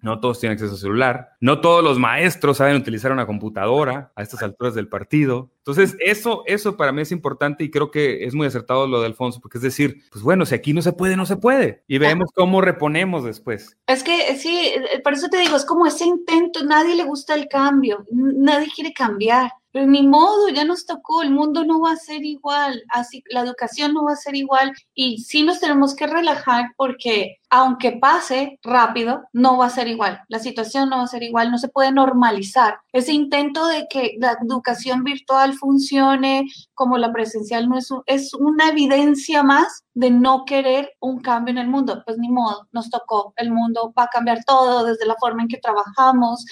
no 0.01 0.19
todos 0.19 0.39
tienen 0.39 0.55
acceso 0.55 0.75
a 0.75 0.77
celular, 0.77 1.29
no 1.39 1.61
todos 1.61 1.83
los 1.83 1.99
maestros 1.99 2.57
saben 2.57 2.75
utilizar 2.75 3.11
una 3.11 3.25
computadora 3.25 4.11
a 4.15 4.21
estas 4.21 4.41
alturas 4.43 4.73
del 4.73 4.87
partido. 4.87 5.51
Entonces, 5.57 5.95
eso, 5.99 6.43
eso 6.47 6.75
para 6.75 6.91
mí 6.91 7.01
es 7.01 7.11
importante 7.11 7.63
y 7.63 7.69
creo 7.69 7.91
que 7.91 8.25
es 8.25 8.33
muy 8.33 8.47
acertado 8.47 8.87
lo 8.87 8.99
de 8.99 9.07
Alfonso, 9.07 9.39
porque 9.39 9.59
es 9.59 9.63
decir, 9.63 10.03
pues 10.11 10.23
bueno, 10.23 10.45
si 10.45 10.55
aquí 10.55 10.73
no 10.73 10.81
se 10.81 10.93
puede, 10.93 11.15
no 11.15 11.25
se 11.25 11.37
puede. 11.37 11.83
Y 11.87 11.99
vemos 11.99 12.31
cómo 12.33 12.61
reponemos 12.61 13.23
después. 13.23 13.77
Es 13.87 14.03
que 14.03 14.35
sí, 14.37 14.73
eh, 14.75 15.01
por 15.03 15.13
eso 15.13 15.27
te 15.29 15.37
digo, 15.37 15.55
es 15.55 15.65
como 15.65 15.85
ese 15.85 16.05
intento, 16.05 16.63
nadie 16.63 16.95
le 16.95 17.03
gusta 17.03 17.35
el 17.35 17.47
cambio, 17.47 18.05
nadie 18.11 18.69
quiere 18.73 18.93
cambiar. 18.93 19.51
Pero 19.71 19.85
ni 19.85 20.05
modo, 20.05 20.49
ya 20.49 20.65
nos 20.65 20.85
tocó, 20.85 21.21
el 21.23 21.31
mundo 21.31 21.63
no 21.63 21.79
va 21.79 21.93
a 21.93 21.95
ser 21.95 22.25
igual, 22.25 22.83
así 22.89 23.23
la 23.29 23.41
educación 23.41 23.93
no 23.93 24.03
va 24.03 24.13
a 24.13 24.17
ser 24.17 24.35
igual 24.35 24.73
y 24.93 25.19
sí 25.19 25.43
nos 25.43 25.61
tenemos 25.61 25.95
que 25.95 26.07
relajar 26.07 26.65
porque 26.75 27.37
aunque 27.53 27.91
pase 27.91 28.59
rápido, 28.63 29.25
no 29.33 29.57
va 29.57 29.65
a 29.65 29.69
ser 29.69 29.89
igual, 29.89 30.21
la 30.29 30.39
situación 30.39 30.89
no 30.89 30.97
va 30.97 31.03
a 31.03 31.07
ser 31.07 31.21
igual, 31.21 31.51
no 31.51 31.57
se 31.57 31.67
puede 31.67 31.91
normalizar. 31.91 32.79
Ese 32.93 33.11
intento 33.11 33.67
de 33.67 33.87
que 33.89 34.15
la 34.19 34.37
educación 34.41 35.03
virtual 35.03 35.53
funcione 35.53 36.47
como 36.73 36.97
la 36.97 37.11
presencial 37.11 37.67
no 37.67 37.77
es, 37.77 37.89
es 38.05 38.33
una 38.33 38.69
evidencia 38.69 39.43
más 39.43 39.83
de 39.93 40.09
no 40.09 40.45
querer 40.45 40.91
un 41.01 41.19
cambio 41.19 41.51
en 41.51 41.57
el 41.57 41.67
mundo. 41.67 42.01
Pues 42.05 42.17
ni 42.17 42.29
modo, 42.29 42.67
nos 42.71 42.89
tocó, 42.89 43.33
el 43.35 43.51
mundo 43.51 43.93
va 43.97 44.03
a 44.03 44.07
cambiar 44.07 44.43
todo 44.45 44.85
desde 44.85 45.05
la 45.05 45.15
forma 45.15 45.41
en 45.41 45.49
que 45.49 45.57
trabajamos, 45.57 46.45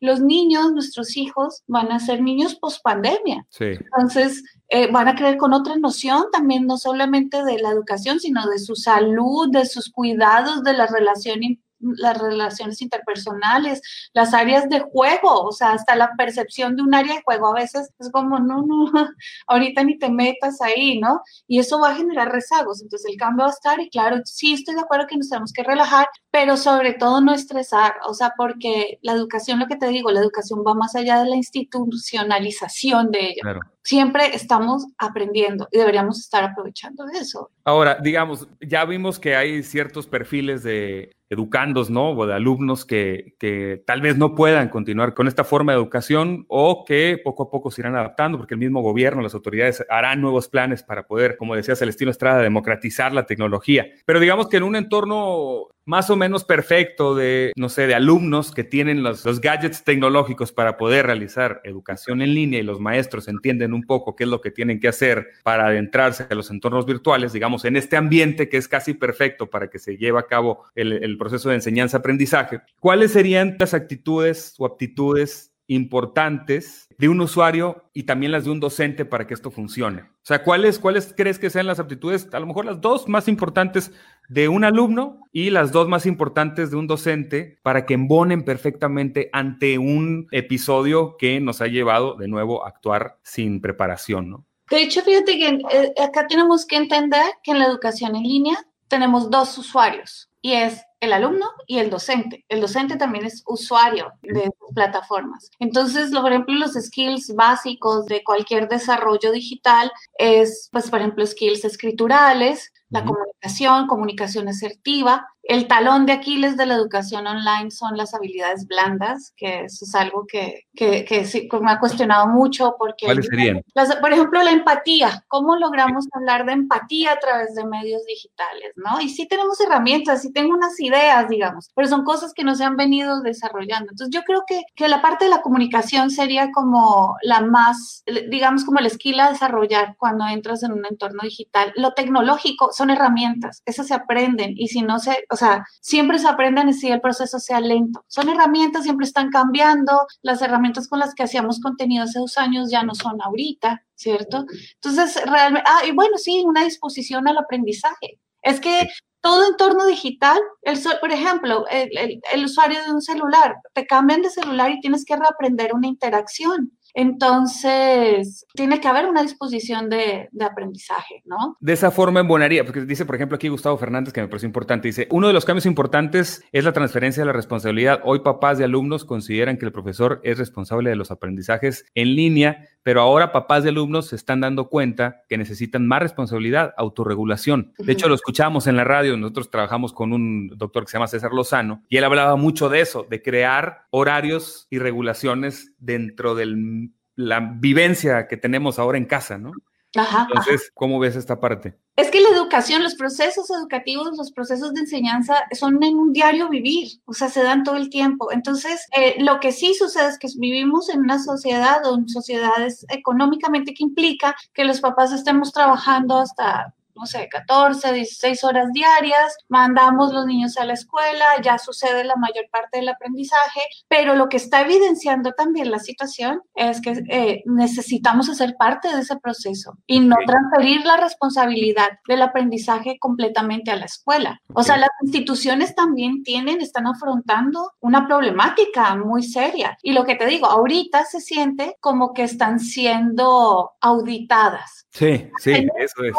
los 0.00 0.20
niños, 0.20 0.72
nuestros 0.72 1.16
hijos, 1.16 1.62
van 1.66 1.92
a 1.92 2.00
ser 2.00 2.22
niños 2.22 2.54
post 2.54 2.82
pandemia. 2.82 3.46
Entonces, 3.58 4.42
eh, 4.68 4.90
van 4.90 5.08
a 5.08 5.14
creer 5.14 5.36
con 5.36 5.52
otra 5.52 5.76
noción 5.76 6.24
también, 6.32 6.66
no 6.66 6.76
solamente 6.76 7.44
de 7.44 7.58
la 7.58 7.70
educación, 7.70 8.18
sino 8.20 8.46
de 8.48 8.58
su 8.58 8.74
salud, 8.74 9.48
de 9.50 9.64
sus 9.64 9.90
cuidados, 9.90 10.45
de 10.62 10.72
la 10.72 10.86
relación 10.86 11.40
las 11.78 12.18
relaciones 12.18 12.80
interpersonales, 12.80 13.80
las 14.14 14.34
áreas 14.34 14.68
de 14.68 14.80
juego, 14.80 15.42
o 15.42 15.52
sea, 15.52 15.72
hasta 15.72 15.96
la 15.96 16.12
percepción 16.16 16.76
de 16.76 16.82
un 16.82 16.94
área 16.94 17.16
de 17.16 17.22
juego 17.22 17.48
a 17.48 17.60
veces 17.60 17.90
es 17.98 18.10
como, 18.10 18.38
no, 18.38 18.62
no, 18.62 18.90
ahorita 19.46 19.84
ni 19.84 19.98
te 19.98 20.10
metas 20.10 20.60
ahí, 20.60 20.98
¿no? 20.98 21.20
Y 21.46 21.58
eso 21.58 21.80
va 21.80 21.90
a 21.90 21.96
generar 21.96 22.32
rezagos, 22.32 22.82
entonces 22.82 23.10
el 23.10 23.18
cambio 23.18 23.44
va 23.44 23.50
a 23.50 23.54
estar 23.54 23.80
y 23.80 23.90
claro, 23.90 24.20
sí 24.24 24.52
estoy 24.54 24.74
de 24.74 24.80
acuerdo 24.80 25.06
que 25.06 25.16
nos 25.16 25.28
tenemos 25.28 25.52
que 25.52 25.62
relajar, 25.62 26.06
pero 26.30 26.56
sobre 26.56 26.94
todo 26.94 27.20
no 27.20 27.34
estresar, 27.34 27.94
o 28.06 28.14
sea, 28.14 28.32
porque 28.36 28.98
la 29.02 29.12
educación, 29.12 29.58
lo 29.58 29.66
que 29.66 29.76
te 29.76 29.88
digo, 29.88 30.10
la 30.10 30.20
educación 30.20 30.64
va 30.66 30.74
más 30.74 30.94
allá 30.94 31.22
de 31.22 31.30
la 31.30 31.36
institucionalización 31.36 33.10
de 33.10 33.20
ella. 33.20 33.42
Claro 33.42 33.60
siempre 33.86 34.34
estamos 34.34 34.84
aprendiendo 34.98 35.68
y 35.70 35.78
deberíamos 35.78 36.18
estar 36.18 36.42
aprovechando 36.42 37.04
eso. 37.14 37.50
Ahora, 37.64 37.98
digamos, 38.02 38.48
ya 38.60 38.84
vimos 38.84 39.20
que 39.20 39.36
hay 39.36 39.62
ciertos 39.62 40.08
perfiles 40.08 40.64
de 40.64 41.12
educandos, 41.30 41.88
¿no? 41.88 42.10
O 42.10 42.26
de 42.26 42.34
alumnos 42.34 42.84
que, 42.84 43.34
que, 43.38 43.82
tal 43.86 44.00
vez 44.00 44.16
no 44.16 44.34
puedan 44.34 44.68
continuar 44.70 45.14
con 45.14 45.28
esta 45.28 45.44
forma 45.44 45.72
de 45.72 45.78
educación 45.78 46.46
o 46.48 46.84
que 46.84 47.20
poco 47.22 47.44
a 47.44 47.50
poco 47.50 47.70
se 47.70 47.80
irán 47.80 47.94
adaptando 47.94 48.38
porque 48.38 48.54
el 48.54 48.60
mismo 48.60 48.82
gobierno, 48.82 49.22
las 49.22 49.34
autoridades 49.34 49.84
harán 49.88 50.20
nuevos 50.20 50.48
planes 50.48 50.82
para 50.82 51.06
poder, 51.06 51.36
como 51.36 51.54
decía 51.54 51.76
Celestino 51.76 52.10
Estrada, 52.10 52.42
democratizar 52.42 53.12
la 53.12 53.26
tecnología. 53.26 53.86
Pero 54.04 54.18
digamos 54.18 54.48
que 54.48 54.56
en 54.56 54.64
un 54.64 54.74
entorno 54.74 55.68
más 55.86 56.10
o 56.10 56.16
menos 56.16 56.44
perfecto 56.44 57.14
de, 57.14 57.52
no 57.56 57.68
sé, 57.68 57.86
de 57.86 57.94
alumnos 57.94 58.52
que 58.52 58.64
tienen 58.64 59.02
los, 59.02 59.24
los, 59.24 59.40
gadgets 59.40 59.84
tecnológicos 59.84 60.52
para 60.52 60.76
poder 60.76 61.06
realizar 61.06 61.60
educación 61.64 62.22
en 62.22 62.34
línea 62.34 62.60
y 62.60 62.64
los 62.64 62.80
maestros 62.80 63.28
entienden 63.28 63.72
un 63.72 63.84
poco 63.84 64.16
qué 64.16 64.24
es 64.24 64.30
lo 64.30 64.40
que 64.40 64.50
tienen 64.50 64.80
que 64.80 64.88
hacer 64.88 65.28
para 65.44 65.68
adentrarse 65.68 66.26
a 66.28 66.34
los 66.34 66.50
entornos 66.50 66.86
virtuales, 66.86 67.32
digamos, 67.32 67.64
en 67.64 67.76
este 67.76 67.96
ambiente 67.96 68.48
que 68.48 68.56
es 68.56 68.66
casi 68.66 68.94
perfecto 68.94 69.48
para 69.48 69.70
que 69.70 69.78
se 69.78 69.96
lleve 69.96 70.18
a 70.18 70.26
cabo 70.26 70.64
el, 70.74 70.92
el 70.92 71.16
proceso 71.16 71.48
de 71.48 71.54
enseñanza-aprendizaje, 71.54 72.60
¿cuáles 72.80 73.12
serían 73.12 73.56
las 73.58 73.72
actitudes 73.72 74.54
o 74.58 74.66
aptitudes 74.66 75.55
importantes 75.68 76.88
de 76.98 77.08
un 77.08 77.20
usuario 77.20 77.84
y 77.92 78.04
también 78.04 78.32
las 78.32 78.44
de 78.44 78.50
un 78.50 78.60
docente 78.60 79.04
para 79.04 79.26
que 79.26 79.34
esto 79.34 79.50
funcione? 79.50 80.02
O 80.02 80.26
sea, 80.26 80.42
¿cuáles, 80.42 80.78
¿cuáles 80.78 81.14
crees 81.16 81.38
que 81.38 81.50
sean 81.50 81.66
las 81.66 81.78
aptitudes, 81.78 82.28
a 82.32 82.40
lo 82.40 82.46
mejor 82.46 82.64
las 82.64 82.80
dos 82.80 83.08
más 83.08 83.28
importantes 83.28 83.92
de 84.28 84.48
un 84.48 84.64
alumno 84.64 85.20
y 85.32 85.50
las 85.50 85.72
dos 85.72 85.88
más 85.88 86.06
importantes 86.06 86.70
de 86.70 86.76
un 86.76 86.86
docente 86.86 87.58
para 87.62 87.86
que 87.86 87.94
embonen 87.94 88.44
perfectamente 88.44 89.30
ante 89.32 89.78
un 89.78 90.28
episodio 90.32 91.16
que 91.16 91.40
nos 91.40 91.60
ha 91.60 91.66
llevado 91.66 92.16
de 92.16 92.28
nuevo 92.28 92.64
a 92.64 92.68
actuar 92.68 93.18
sin 93.22 93.60
preparación, 93.60 94.30
¿no? 94.30 94.46
De 94.70 94.82
hecho, 94.82 95.02
fíjate 95.02 95.38
que 95.38 95.48
eh, 95.48 95.94
acá 96.02 96.26
tenemos 96.26 96.66
que 96.66 96.76
entender 96.76 97.24
que 97.42 97.52
en 97.52 97.60
la 97.60 97.66
educación 97.66 98.16
en 98.16 98.24
línea 98.24 98.56
tenemos 98.88 99.30
dos 99.30 99.56
usuarios 99.58 100.28
y 100.42 100.52
es 100.52 100.85
el 101.00 101.12
alumno 101.12 101.46
y 101.66 101.78
el 101.78 101.90
docente. 101.90 102.44
El 102.48 102.60
docente 102.60 102.96
también 102.96 103.24
es 103.24 103.42
usuario 103.46 104.12
de 104.22 104.50
plataformas. 104.74 105.50
Entonces, 105.58 106.10
por 106.10 106.30
ejemplo, 106.30 106.54
los 106.54 106.72
skills 106.72 107.34
básicos 107.34 108.06
de 108.06 108.24
cualquier 108.24 108.68
desarrollo 108.68 109.32
digital 109.32 109.92
es, 110.18 110.68
pues, 110.72 110.90
por 110.90 111.00
ejemplo, 111.00 111.26
skills 111.26 111.64
escriturales, 111.64 112.72
la 112.88 113.04
comunicación, 113.04 113.86
comunicación 113.88 114.48
asertiva, 114.48 115.26
el 115.48 115.68
talón 115.68 116.06
de 116.06 116.12
Aquiles 116.12 116.56
de 116.56 116.66
la 116.66 116.74
educación 116.74 117.26
online 117.26 117.70
son 117.70 117.96
las 117.96 118.14
habilidades 118.14 118.66
blandas, 118.66 119.32
que 119.36 119.64
eso 119.64 119.84
es 119.84 119.94
algo 119.94 120.26
que, 120.26 120.66
que, 120.74 121.04
que 121.04 121.24
sí, 121.24 121.48
me 121.60 121.70
ha 121.70 121.78
cuestionado 121.78 122.26
mucho 122.28 122.74
porque... 122.78 123.06
¿Cuáles 123.06 123.26
serían? 123.26 123.62
por 124.00 124.12
ejemplo, 124.12 124.42
la 124.42 124.50
empatía. 124.50 125.24
¿Cómo 125.28 125.56
logramos 125.56 126.06
hablar 126.12 126.46
de 126.46 126.52
empatía 126.52 127.12
a 127.12 127.18
través 127.18 127.54
de 127.54 127.64
medios 127.64 128.04
digitales? 128.06 128.72
¿no? 128.76 129.00
Y 129.00 129.08
sí 129.08 129.26
tenemos 129.26 129.60
herramientas, 129.60 130.22
sí 130.22 130.32
tengo 130.32 130.54
unas 130.54 130.78
ideas, 130.80 131.28
digamos, 131.28 131.70
pero 131.74 131.88
son 131.88 132.04
cosas 132.04 132.32
que 132.34 132.44
no 132.44 132.54
se 132.54 132.64
han 132.64 132.76
venido 132.76 133.20
desarrollando. 133.20 133.90
Entonces 133.90 134.14
yo 134.14 134.22
creo 134.24 134.44
que, 134.46 134.62
que 134.74 134.88
la 134.88 135.02
parte 135.02 135.26
de 135.26 135.30
la 135.30 135.42
comunicación 135.42 136.10
sería 136.10 136.50
como 136.52 137.16
la 137.22 137.40
más, 137.40 138.04
digamos, 138.28 138.64
como 138.64 138.80
la 138.80 138.90
skill 138.90 139.20
a 139.20 139.30
desarrollar 139.30 139.96
cuando 139.98 140.26
entras 140.26 140.62
en 140.62 140.72
un 140.72 140.84
entorno 140.86 141.22
digital. 141.22 141.72
Lo 141.76 141.92
tecnológico 141.94 142.72
son 142.72 142.90
herramientas, 142.90 143.62
esas 143.64 143.86
se 143.86 143.94
aprenden 143.94 144.54
y 144.56 144.68
si 144.68 144.82
no 144.82 144.98
se 144.98 145.24
o 145.36 145.38
sea, 145.38 145.66
siempre 145.82 146.18
se 146.18 146.26
aprenden 146.26 146.72
si 146.72 146.88
el 146.88 147.02
proceso 147.02 147.38
sea 147.38 147.60
lento. 147.60 148.02
Son 148.08 148.30
herramientas, 148.30 148.84
siempre 148.84 149.04
están 149.04 149.28
cambiando. 149.28 150.06
Las 150.22 150.40
herramientas 150.40 150.88
con 150.88 150.98
las 150.98 151.14
que 151.14 151.24
hacíamos 151.24 151.60
contenido 151.60 152.04
hace 152.04 152.20
dos 152.20 152.38
años 152.38 152.70
ya 152.70 152.82
no 152.82 152.94
son 152.94 153.20
ahorita, 153.20 153.84
¿cierto? 153.94 154.46
Entonces, 154.76 155.22
realmente, 155.26 155.68
ah, 155.70 155.84
y 155.86 155.92
bueno, 155.92 156.16
sí, 156.16 156.42
una 156.46 156.64
disposición 156.64 157.28
al 157.28 157.36
aprendizaje. 157.36 158.18
Es 158.40 158.60
que 158.60 158.88
todo 159.20 159.46
entorno 159.46 159.84
digital, 159.84 160.38
el, 160.62 160.78
por 161.02 161.12
ejemplo, 161.12 161.66
el, 161.68 161.90
el, 162.32 162.44
usuario 162.46 162.82
de 162.82 162.92
un 162.92 163.02
celular, 163.02 163.56
te 163.74 163.86
cambian 163.86 164.22
de 164.22 164.30
celular 164.30 164.70
y 164.70 164.80
tienes 164.80 165.04
que 165.04 165.16
reaprender 165.16 165.74
una 165.74 165.86
interacción. 165.86 166.75
Entonces, 166.98 168.46
tiene 168.54 168.80
que 168.80 168.88
haber 168.88 169.04
una 169.04 169.22
disposición 169.22 169.90
de, 169.90 170.30
aprendizaje, 170.40 171.22
¿no? 171.26 171.58
De 171.60 171.74
esa 171.74 171.90
forma 171.90 172.20
embonaría, 172.20 172.64
porque 172.64 172.86
dice, 172.86 173.04
por 173.04 173.16
ejemplo, 173.16 173.36
aquí 173.36 173.48
Gustavo 173.48 173.76
Fernández, 173.76 174.14
que 174.14 174.22
me 174.22 174.28
parece 174.28 174.46
importante, 174.46 174.88
dice, 174.88 175.06
uno 175.10 175.26
de 175.26 175.34
los 175.34 175.44
cambios 175.44 175.66
importantes 175.66 176.42
es 176.52 176.64
la 176.64 176.72
transferencia 176.72 177.20
de 177.20 177.26
la 177.26 177.34
responsabilidad. 177.34 178.00
Hoy 178.02 178.20
papás 178.20 178.56
de 178.56 178.64
alumnos 178.64 179.04
consideran 179.04 179.58
que 179.58 179.66
el 179.66 179.72
profesor 179.72 180.22
es 180.24 180.38
responsable 180.38 180.88
de 180.88 180.96
los 180.96 181.10
aprendizajes 181.10 181.84
en 181.94 182.14
línea, 182.16 182.66
pero 182.82 183.02
ahora 183.02 183.30
papás 183.30 183.62
de 183.64 183.70
alumnos 183.70 184.06
se 184.06 184.16
están 184.16 184.40
dando 184.40 184.70
cuenta 184.70 185.22
que 185.28 185.36
necesitan 185.36 185.86
más 185.86 186.00
responsabilidad, 186.00 186.72
autorregulación. 186.78 187.74
De 187.76 187.92
hecho, 187.92 188.08
lo 188.08 188.14
escuchamos 188.14 188.68
en 188.68 188.76
la 188.76 188.84
radio, 188.84 189.18
nosotros 189.18 189.50
trabajamos 189.50 189.92
con 189.92 190.14
un 190.14 190.48
doctor 190.56 190.84
que 190.84 190.92
se 190.92 190.96
llama 190.96 191.08
César 191.08 191.32
Lozano, 191.32 191.82
y 191.90 191.98
él 191.98 192.04
hablaba 192.04 192.36
mucho 192.36 192.70
de 192.70 192.80
eso, 192.80 193.06
de 193.10 193.20
crear 193.20 193.82
horarios 193.90 194.66
y 194.70 194.78
regulaciones 194.78 195.74
dentro 195.78 196.34
del 196.34 196.85
la 197.16 197.40
vivencia 197.40 198.28
que 198.28 198.36
tenemos 198.36 198.78
ahora 198.78 198.98
en 198.98 199.06
casa, 199.06 199.38
¿no? 199.38 199.52
Ajá, 199.96 200.26
Entonces, 200.28 200.70
¿cómo 200.74 200.98
ves 200.98 201.16
esta 201.16 201.40
parte? 201.40 201.78
Es 201.96 202.10
que 202.10 202.20
la 202.20 202.28
educación, 202.28 202.82
los 202.82 202.96
procesos 202.96 203.50
educativos, 203.50 204.16
los 204.16 204.30
procesos 204.30 204.74
de 204.74 204.80
enseñanza 204.80 205.44
son 205.52 205.82
en 205.82 205.96
un 205.96 206.12
diario 206.12 206.50
vivir, 206.50 207.00
o 207.06 207.14
sea, 207.14 207.30
se 207.30 207.42
dan 207.42 207.64
todo 207.64 207.76
el 207.76 207.88
tiempo. 207.88 208.30
Entonces, 208.30 208.86
eh, 208.94 209.16
lo 209.18 209.40
que 209.40 209.52
sí 209.52 209.74
sucede 209.74 210.08
es 210.08 210.18
que 210.18 210.28
vivimos 210.36 210.90
en 210.90 211.00
una 211.00 211.18
sociedad 211.18 211.86
o 211.86 211.96
en 211.96 212.08
sociedades 212.08 212.84
económicamente 212.90 213.72
que 213.72 213.84
implica 213.84 214.36
que 214.52 214.64
los 214.64 214.80
papás 214.80 215.12
estemos 215.12 215.52
trabajando 215.52 216.18
hasta 216.18 216.74
no 216.96 217.06
sé, 217.06 217.28
14, 217.28 217.92
16 217.92 218.44
horas 218.44 218.72
diarias, 218.72 219.36
mandamos 219.48 220.12
los 220.12 220.26
niños 220.26 220.56
a 220.56 220.64
la 220.64 220.72
escuela, 220.72 221.24
ya 221.42 221.58
sucede 221.58 222.04
la 222.04 222.16
mayor 222.16 222.48
parte 222.50 222.78
del 222.78 222.88
aprendizaje, 222.88 223.60
pero 223.88 224.14
lo 224.14 224.28
que 224.28 224.36
está 224.36 224.62
evidenciando 224.62 225.32
también 225.32 225.70
la 225.70 225.78
situación 225.78 226.42
es 226.54 226.80
que 226.80 227.02
eh, 227.08 227.42
necesitamos 227.46 228.28
hacer 228.28 228.54
parte 228.58 228.94
de 228.94 229.02
ese 229.02 229.16
proceso 229.16 229.76
y 229.86 230.00
no 230.00 230.16
transferir 230.26 230.84
la 230.84 230.96
responsabilidad 230.96 231.88
del 232.08 232.22
aprendizaje 232.22 232.98
completamente 232.98 233.70
a 233.70 233.76
la 233.76 233.84
escuela. 233.84 234.40
O 234.54 234.62
sea, 234.62 234.76
las 234.76 234.90
instituciones 235.02 235.74
también 235.74 236.22
tienen, 236.22 236.60
están 236.60 236.86
afrontando 236.86 237.72
una 237.80 238.06
problemática 238.06 238.96
muy 238.96 239.22
seria. 239.22 239.78
Y 239.82 239.92
lo 239.92 240.04
que 240.04 240.14
te 240.14 240.26
digo, 240.26 240.46
ahorita 240.46 241.04
se 241.04 241.20
siente 241.20 241.76
como 241.80 242.12
que 242.12 242.22
están 242.22 242.60
siendo 242.60 243.72
auditadas. 243.80 244.85
Sí, 244.96 245.30
sí, 245.38 245.68
eso 245.78 246.04
es. 246.04 246.14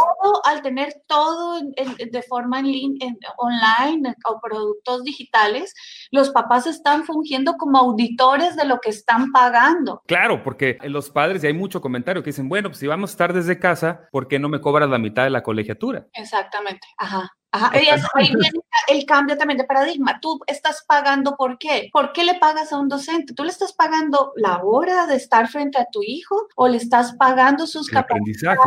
al 0.45 0.61
tener 0.61 0.93
todo 1.07 1.59
de 1.61 2.21
forma 2.21 2.59
en, 2.59 3.17
online 3.37 4.13
o 4.23 4.39
productos 4.39 5.03
digitales, 5.03 5.73
los 6.11 6.29
papás 6.29 6.67
están 6.67 7.03
fungiendo 7.03 7.55
como 7.57 7.79
auditores 7.79 8.55
de 8.55 8.65
lo 8.65 8.77
que 8.79 8.91
están 8.91 9.31
pagando. 9.31 10.03
Claro, 10.05 10.43
porque 10.43 10.77
los 10.83 11.09
padres, 11.09 11.43
y 11.43 11.47
hay 11.47 11.53
mucho 11.53 11.81
comentario 11.81 12.21
que 12.21 12.29
dicen, 12.29 12.49
bueno, 12.49 12.69
pues 12.69 12.77
si 12.77 12.85
vamos 12.85 13.09
a 13.09 13.13
estar 13.13 13.33
desde 13.33 13.57
casa, 13.57 14.07
¿por 14.11 14.27
qué 14.27 14.37
no 14.37 14.47
me 14.47 14.61
cobras 14.61 14.87
la 14.87 14.99
mitad 14.99 15.23
de 15.23 15.31
la 15.31 15.41
colegiatura? 15.41 16.05
Exactamente, 16.13 16.85
ajá. 16.99 17.31
Ajá, 17.51 17.71
ahí 17.73 18.27
viene 18.27 18.59
el 18.87 19.05
cambio 19.05 19.37
también 19.37 19.57
de 19.57 19.63
paradigma. 19.63 20.19
Tú 20.21 20.39
estás 20.47 20.83
pagando 20.87 21.35
por 21.37 21.57
qué? 21.57 21.89
¿Por 21.91 22.11
qué 22.11 22.23
le 22.23 22.35
pagas 22.35 22.73
a 22.73 22.79
un 22.79 22.89
docente? 22.89 23.33
¿Tú 23.33 23.43
le 23.43 23.49
estás 23.49 23.73
pagando 23.73 24.33
la 24.35 24.61
hora 24.63 25.07
de 25.07 25.15
estar 25.15 25.47
frente 25.47 25.79
a 25.79 25.87
tu 25.91 26.01
hijo 26.03 26.47
o 26.55 26.67
le 26.67 26.77
estás 26.77 27.13
pagando 27.17 27.65
sus 27.65 27.89
capacidades? 27.89 28.59